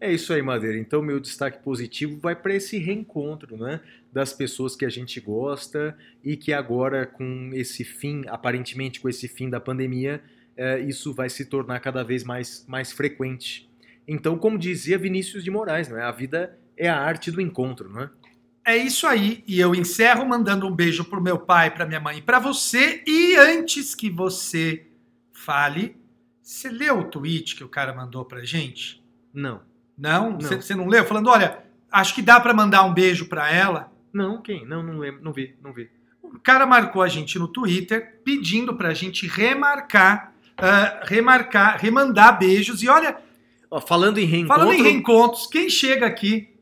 É 0.00 0.12
isso 0.12 0.32
aí, 0.32 0.40
Madeira. 0.40 0.78
Então, 0.78 1.02
meu 1.02 1.18
destaque 1.18 1.64
positivo 1.64 2.16
vai 2.20 2.36
para 2.36 2.54
esse 2.54 2.78
reencontro, 2.78 3.56
né? 3.56 3.80
Das 4.12 4.32
pessoas 4.32 4.76
que 4.76 4.84
a 4.84 4.88
gente 4.88 5.18
gosta 5.18 5.98
e 6.22 6.36
que 6.36 6.52
agora, 6.52 7.06
com 7.06 7.50
esse 7.54 7.82
fim, 7.82 8.22
aparentemente 8.28 9.00
com 9.00 9.08
esse 9.08 9.26
fim 9.26 9.50
da 9.50 9.58
pandemia, 9.58 10.22
eh, 10.56 10.80
isso 10.80 11.12
vai 11.12 11.28
se 11.28 11.44
tornar 11.44 11.80
cada 11.80 12.02
vez 12.02 12.24
mais, 12.24 12.64
mais 12.68 12.92
frequente. 12.92 13.68
Então, 14.06 14.38
como 14.38 14.58
dizia 14.58 14.98
Vinícius 14.98 15.42
de 15.42 15.50
Moraes, 15.50 15.88
não 15.88 15.98
é? 15.98 16.02
A 16.02 16.12
vida 16.12 16.58
é 16.76 16.88
a 16.88 16.98
arte 16.98 17.30
do 17.30 17.40
encontro, 17.40 17.88
não 17.88 18.02
é? 18.02 18.10
É 18.66 18.76
isso 18.76 19.06
aí. 19.06 19.44
E 19.46 19.60
eu 19.60 19.74
encerro 19.74 20.26
mandando 20.26 20.66
um 20.66 20.74
beijo 20.74 21.04
pro 21.04 21.20
meu 21.20 21.38
pai, 21.38 21.70
pra 21.72 21.86
minha 21.86 22.00
mãe 22.00 22.18
e 22.18 22.22
pra 22.22 22.38
você. 22.38 23.02
E 23.06 23.36
antes 23.36 23.94
que 23.94 24.10
você 24.10 24.86
fale, 25.32 25.96
você 26.42 26.68
leu 26.68 26.98
o 26.98 27.04
tweet 27.04 27.54
que 27.54 27.62
o 27.64 27.68
cara 27.68 27.94
mandou 27.94 28.24
pra 28.24 28.44
gente? 28.44 29.02
Não. 29.32 29.60
Não? 29.96 30.30
Não. 30.32 30.40
Você, 30.40 30.56
você 30.56 30.74
não 30.74 30.86
leu? 30.86 31.04
Falando, 31.04 31.30
olha, 31.30 31.64
acho 31.90 32.14
que 32.14 32.22
dá 32.22 32.40
pra 32.40 32.52
mandar 32.52 32.82
um 32.84 32.92
beijo 32.92 33.28
pra 33.28 33.52
ela. 33.52 33.92
Não, 34.12 34.42
quem? 34.42 34.66
Não, 34.66 34.82
não 34.82 34.98
lembro, 34.98 35.22
não 35.22 35.32
vi, 35.32 35.54
não 35.62 35.72
vi. 35.72 35.90
O 36.22 36.40
cara 36.40 36.66
marcou 36.66 37.02
a 37.02 37.08
gente 37.08 37.38
no 37.38 37.48
Twitter 37.48 38.20
pedindo 38.24 38.74
pra 38.74 38.94
gente 38.94 39.26
remarcar, 39.26 40.32
ah, 40.58 41.00
remarcar, 41.04 41.78
remandar 41.80 42.38
beijos. 42.38 42.82
E 42.82 42.88
olha, 42.88 43.16
Ó, 43.70 43.80
falando 43.80 44.18
em 44.18 44.24
reencontro, 44.26 44.60
falando 44.64 44.74
em 44.78 44.82
reencontros, 44.82 45.46
quem 45.46 45.68
chega 45.68 46.06
aqui? 46.06 46.54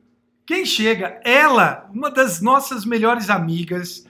Quem 0.46 0.64
chega? 0.66 1.20
Ela, 1.24 1.88
uma 1.92 2.10
das 2.10 2.40
nossas 2.40 2.84
melhores 2.84 3.30
amigas, 3.30 4.04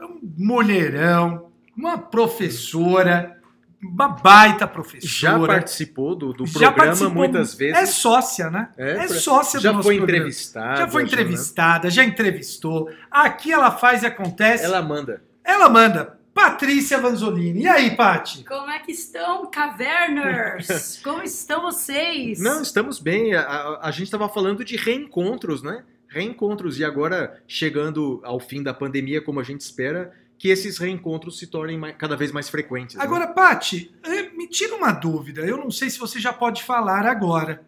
um 0.00 0.18
mulherão, 0.38 1.50
uma 1.76 1.98
professora, 1.98 3.36
uma 3.82 4.08
baita 4.08 4.60
já 4.60 4.66
professora. 4.68 5.46
participou 5.54 6.14
do, 6.14 6.32
do 6.32 6.46
Já 6.46 6.52
programa 6.70 6.76
participou- 6.76 7.14
muitas 7.14 7.54
vezes. 7.54 7.76
É 7.78 7.86
sócia, 7.86 8.50
né? 8.50 8.68
É, 8.76 8.90
É, 9.04 9.08
sócia 9.08 9.58
já 9.58 9.70
do 9.70 9.76
nosso 9.76 9.88
foi 9.88 9.96
programa. 9.96 10.18
entrevistada. 10.18 10.76
Já 10.76 10.88
foi 10.88 11.02
né? 11.02 11.08
entrevistada, 11.08 11.90
já 11.90 12.04
entrevistou. 12.04 12.90
Aqui 13.10 13.50
ela 13.52 13.70
faz 13.70 14.02
e 14.02 14.06
acontece. 14.06 14.64
Ela 14.64 14.82
manda. 14.82 15.22
Ela 15.42 15.68
manda. 15.68 16.19
Patrícia 16.44 16.98
Vanzolini. 16.98 17.62
E 17.64 17.68
aí, 17.68 17.94
Pati? 17.94 18.44
Como 18.44 18.70
é 18.70 18.78
que 18.78 18.92
estão, 18.92 19.50
Caverners? 19.50 20.98
Como 21.04 21.22
estão 21.22 21.60
vocês? 21.62 22.40
Não, 22.40 22.62
estamos 22.62 22.98
bem. 22.98 23.34
A, 23.34 23.42
a- 23.42 23.88
a 23.88 23.90
gente 23.90 24.04
estava 24.04 24.26
falando 24.28 24.64
de 24.64 24.74
reencontros, 24.76 25.62
né? 25.62 25.84
Reencontros. 26.08 26.78
E 26.78 26.84
agora, 26.84 27.42
chegando 27.46 28.20
ao 28.24 28.40
fim 28.40 28.62
da 28.62 28.72
pandemia, 28.72 29.20
como 29.20 29.38
a 29.38 29.42
gente 29.42 29.60
espera, 29.60 30.12
que 30.38 30.48
esses 30.48 30.78
reencontros 30.78 31.38
se 31.38 31.46
tornem 31.46 31.76
mais- 31.78 31.94
cada 31.98 32.16
vez 32.16 32.32
mais 32.32 32.48
frequentes. 32.48 32.96
né? 32.96 33.02
Agora, 33.04 33.26
Pati, 33.26 33.94
eh, 34.02 34.30
me 34.34 34.48
tira 34.48 34.74
uma 34.76 34.92
dúvida. 34.92 35.42
Eu 35.42 35.58
não 35.58 35.70
sei 35.70 35.90
se 35.90 35.98
você 35.98 36.18
já 36.18 36.32
pode 36.32 36.62
falar 36.62 37.04
agora. 37.06 37.62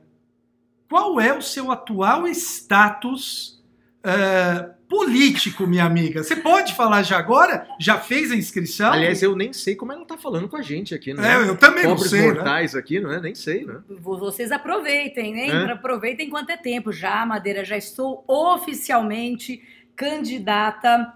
Qual 0.88 1.20
é 1.20 1.36
o 1.36 1.42
seu 1.42 1.70
atual 1.70 2.26
status 2.28 3.62
eh, 4.02 4.70
político, 4.93 5.66
minha 5.66 5.84
amiga? 5.84 6.22
Você 6.22 6.36
pode 6.36 6.74
falar 6.74 7.03
já 7.03 7.16
agora? 7.18 7.66
Já 7.80 7.99
fez 7.99 8.30
a 8.30 8.36
inscrição? 8.36 8.93
Aliás, 8.93 9.22
eu 9.22 9.34
nem 9.34 9.53
sei 9.53 9.74
como 9.74 9.90
ela 9.93 10.05
tá 10.05 10.18
falando 10.18 10.49
com 10.49 10.57
a 10.57 10.62
gente 10.62 10.95
aqui, 10.95 11.14
né? 11.14 11.32
É, 11.34 11.49
eu 11.49 11.57
também 11.57 11.84
não 11.84 11.93
Pobres 11.95 12.11
sei, 12.11 12.20
né? 12.20 12.26
mortais 12.34 12.74
aqui, 12.74 13.01
não 13.01 13.11
é? 13.11 13.20
Nem 13.20 13.34
sei, 13.34 13.64
né? 13.64 13.80
Vo- 13.88 14.18
Vocês 14.18 14.53
aproveitem, 14.53 15.32
né? 15.32 15.47
É. 15.49 15.72
Aproveitem 15.72 16.26
enquanto 16.26 16.51
é 16.51 16.57
tempo. 16.57 16.93
Já, 16.93 17.24
Madeira, 17.24 17.64
já 17.64 17.76
estou 17.76 18.22
oficialmente 18.28 19.62
candidata 19.97 21.12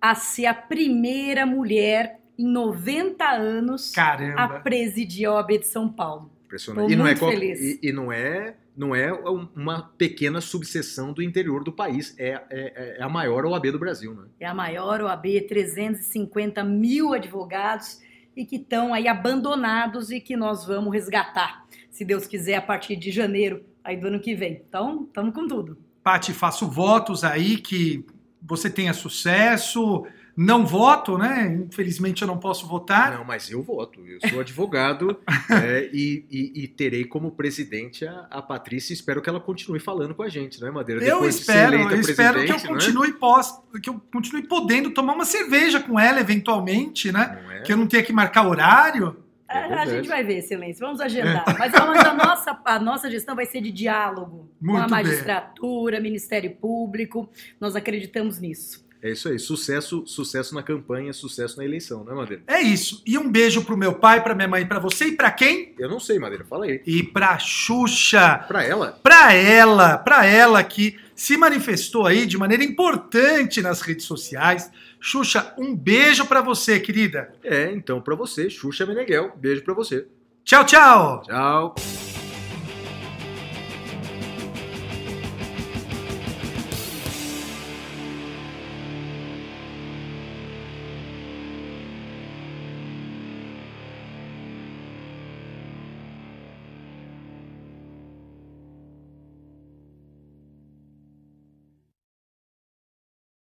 a 0.00 0.14
ser 0.14 0.46
a 0.46 0.54
primeira 0.54 1.46
mulher 1.46 2.18
em 2.38 2.46
90 2.46 3.24
anos, 3.28 3.92
a 3.92 3.94
Caramba. 3.96 4.60
presidir 4.60 5.28
a 5.28 5.34
OAB 5.34 5.58
de 5.58 5.66
São 5.66 5.88
Paulo. 5.88 6.30
Impressionante. 6.46 6.92
E 6.92 6.96
não 6.96 7.06
é 7.06 7.14
qual- 7.14 7.32
e, 7.32 7.78
e 7.82 7.92
não 7.92 8.10
é 8.10 8.54
não 8.76 8.94
é 8.94 9.12
um- 9.12 9.48
uma 9.54 9.82
pequena 9.98 10.40
subseção 10.40 11.12
do 11.12 11.22
interior 11.22 11.62
do 11.64 11.72
país. 11.72 12.14
É, 12.18 12.40
é, 12.50 12.96
é 12.98 13.02
a 13.02 13.08
maior 13.08 13.44
OAB 13.44 13.70
do 13.72 13.78
Brasil, 13.78 14.14
né? 14.14 14.24
É 14.38 14.46
a 14.46 14.54
maior 14.54 15.00
OAB, 15.02 15.40
350 15.48 16.62
mil 16.64 17.12
advogados 17.12 18.00
e 18.36 18.44
que 18.44 18.56
estão 18.56 18.94
aí 18.94 19.08
abandonados 19.08 20.10
e 20.10 20.20
que 20.20 20.36
nós 20.36 20.64
vamos 20.64 20.92
resgatar, 20.92 21.66
se 21.90 22.04
Deus 22.04 22.26
quiser, 22.26 22.54
a 22.54 22.62
partir 22.62 22.96
de 22.96 23.10
janeiro 23.10 23.64
aí 23.82 23.96
do 23.96 24.06
ano 24.06 24.20
que 24.20 24.34
vem. 24.34 24.62
Então, 24.68 25.04
estamos 25.04 25.34
com 25.34 25.46
tudo. 25.48 25.76
Pati, 26.02 26.32
faço 26.32 26.66
votos 26.68 27.24
aí 27.24 27.56
que 27.58 28.04
você 28.42 28.70
tenha 28.70 28.94
sucesso. 28.94 30.06
Não 30.36 30.64
voto, 30.64 31.18
né? 31.18 31.46
Infelizmente 31.68 32.22
eu 32.22 32.28
não 32.28 32.38
posso 32.38 32.66
votar. 32.66 33.12
Não, 33.18 33.24
mas 33.24 33.50
eu 33.50 33.62
voto. 33.62 34.00
Eu 34.06 34.18
sou 34.28 34.40
advogado 34.40 35.18
é, 35.50 35.88
e, 35.92 36.24
e- 36.30 36.62
e 36.64 36.68
terei 36.68 37.04
como 37.04 37.30
presidente 37.30 38.06
a, 38.06 38.26
a 38.30 38.40
Patrícia. 38.42 38.92
Espero 38.92 39.20
que 39.20 39.28
ela 39.28 39.40
continue 39.40 39.80
falando 39.80 40.14
com 40.14 40.22
a 40.22 40.28
gente, 40.28 40.60
né, 40.62 40.70
Madeira? 40.70 41.02
Eu 41.04 41.16
Depois 41.16 41.38
de 41.38 41.44
ser 41.44 41.52
espero, 41.52 41.76
eu 41.90 42.00
espero 42.00 42.44
que 42.44 42.52
eu 42.52 42.56
né? 42.56 42.68
continue 42.68 43.12
pós, 43.14 43.60
que 43.82 43.90
eu 43.90 44.00
continue 44.12 44.42
podendo 44.46 44.90
tomar 44.90 45.12
uma 45.14 45.24
cerveja 45.24 45.80
com 45.80 45.98
ela 45.98 46.20
eventualmente, 46.20 47.12
né? 47.12 47.42
É? 47.56 47.60
Que 47.62 47.72
eu 47.72 47.76
não 47.76 47.86
tenha 47.86 48.02
que 48.02 48.12
marcar 48.12 48.46
horário. 48.48 49.16
É 49.48 49.58
a, 49.58 49.82
a 49.82 49.86
gente 49.86 50.08
vai 50.08 50.22
ver, 50.22 50.38
Excelência, 50.38 50.86
vamos 50.86 51.00
agendar. 51.00 51.44
Mas, 51.58 51.72
mas 51.72 52.04
a, 52.04 52.14
nossa, 52.14 52.60
a 52.64 52.78
nossa 52.78 53.10
gestão 53.10 53.34
vai 53.34 53.46
ser 53.46 53.60
de 53.60 53.72
diálogo 53.72 54.48
com 54.60 54.66
Muito 54.72 54.78
a 54.78 54.82
bem. 54.82 54.90
magistratura, 54.90 55.98
Ministério 56.00 56.52
Público. 56.52 57.28
Nós 57.60 57.74
acreditamos 57.74 58.38
nisso. 58.38 58.88
É 59.02 59.10
isso 59.10 59.28
aí. 59.28 59.38
Sucesso, 59.38 60.02
sucesso 60.06 60.54
na 60.54 60.62
campanha, 60.62 61.12
sucesso 61.12 61.56
na 61.56 61.64
eleição, 61.64 62.04
né, 62.04 62.12
Madeira? 62.12 62.42
É 62.46 62.60
isso. 62.60 63.02
E 63.06 63.16
um 63.16 63.30
beijo 63.30 63.62
pro 63.64 63.76
meu 63.76 63.94
pai, 63.94 64.22
pra 64.22 64.34
minha 64.34 64.48
mãe, 64.48 64.66
pra 64.66 64.78
você 64.78 65.06
e 65.06 65.12
pra 65.12 65.30
quem? 65.30 65.74
Eu 65.78 65.88
não 65.88 65.98
sei, 65.98 66.18
Madeira. 66.18 66.44
Fala 66.44 66.66
aí. 66.66 66.82
E 66.86 67.02
pra 67.02 67.38
Xuxa. 67.38 68.44
Pra 68.46 68.62
ela, 68.62 68.98
Pra 69.02 69.32
ela, 69.32 69.96
pra 69.98 70.26
ela 70.26 70.62
que 70.62 70.98
se 71.14 71.36
manifestou 71.36 72.06
aí 72.06 72.26
de 72.26 72.36
maneira 72.38 72.62
importante 72.64 73.62
nas 73.62 73.80
redes 73.80 74.04
sociais. 74.04 74.70
Xuxa, 75.00 75.54
um 75.58 75.74
beijo 75.74 76.26
pra 76.26 76.40
você, 76.42 76.78
querida. 76.78 77.32
é, 77.42 77.70
então, 77.72 78.00
pra 78.02 78.14
você, 78.14 78.50
Xuxa 78.50 78.84
Meneghel. 78.84 79.32
Beijo 79.36 79.62
pra 79.62 79.72
você. 79.74 80.06
Tchau, 80.44 80.64
tchau. 80.64 81.22
Tchau. 81.22 81.74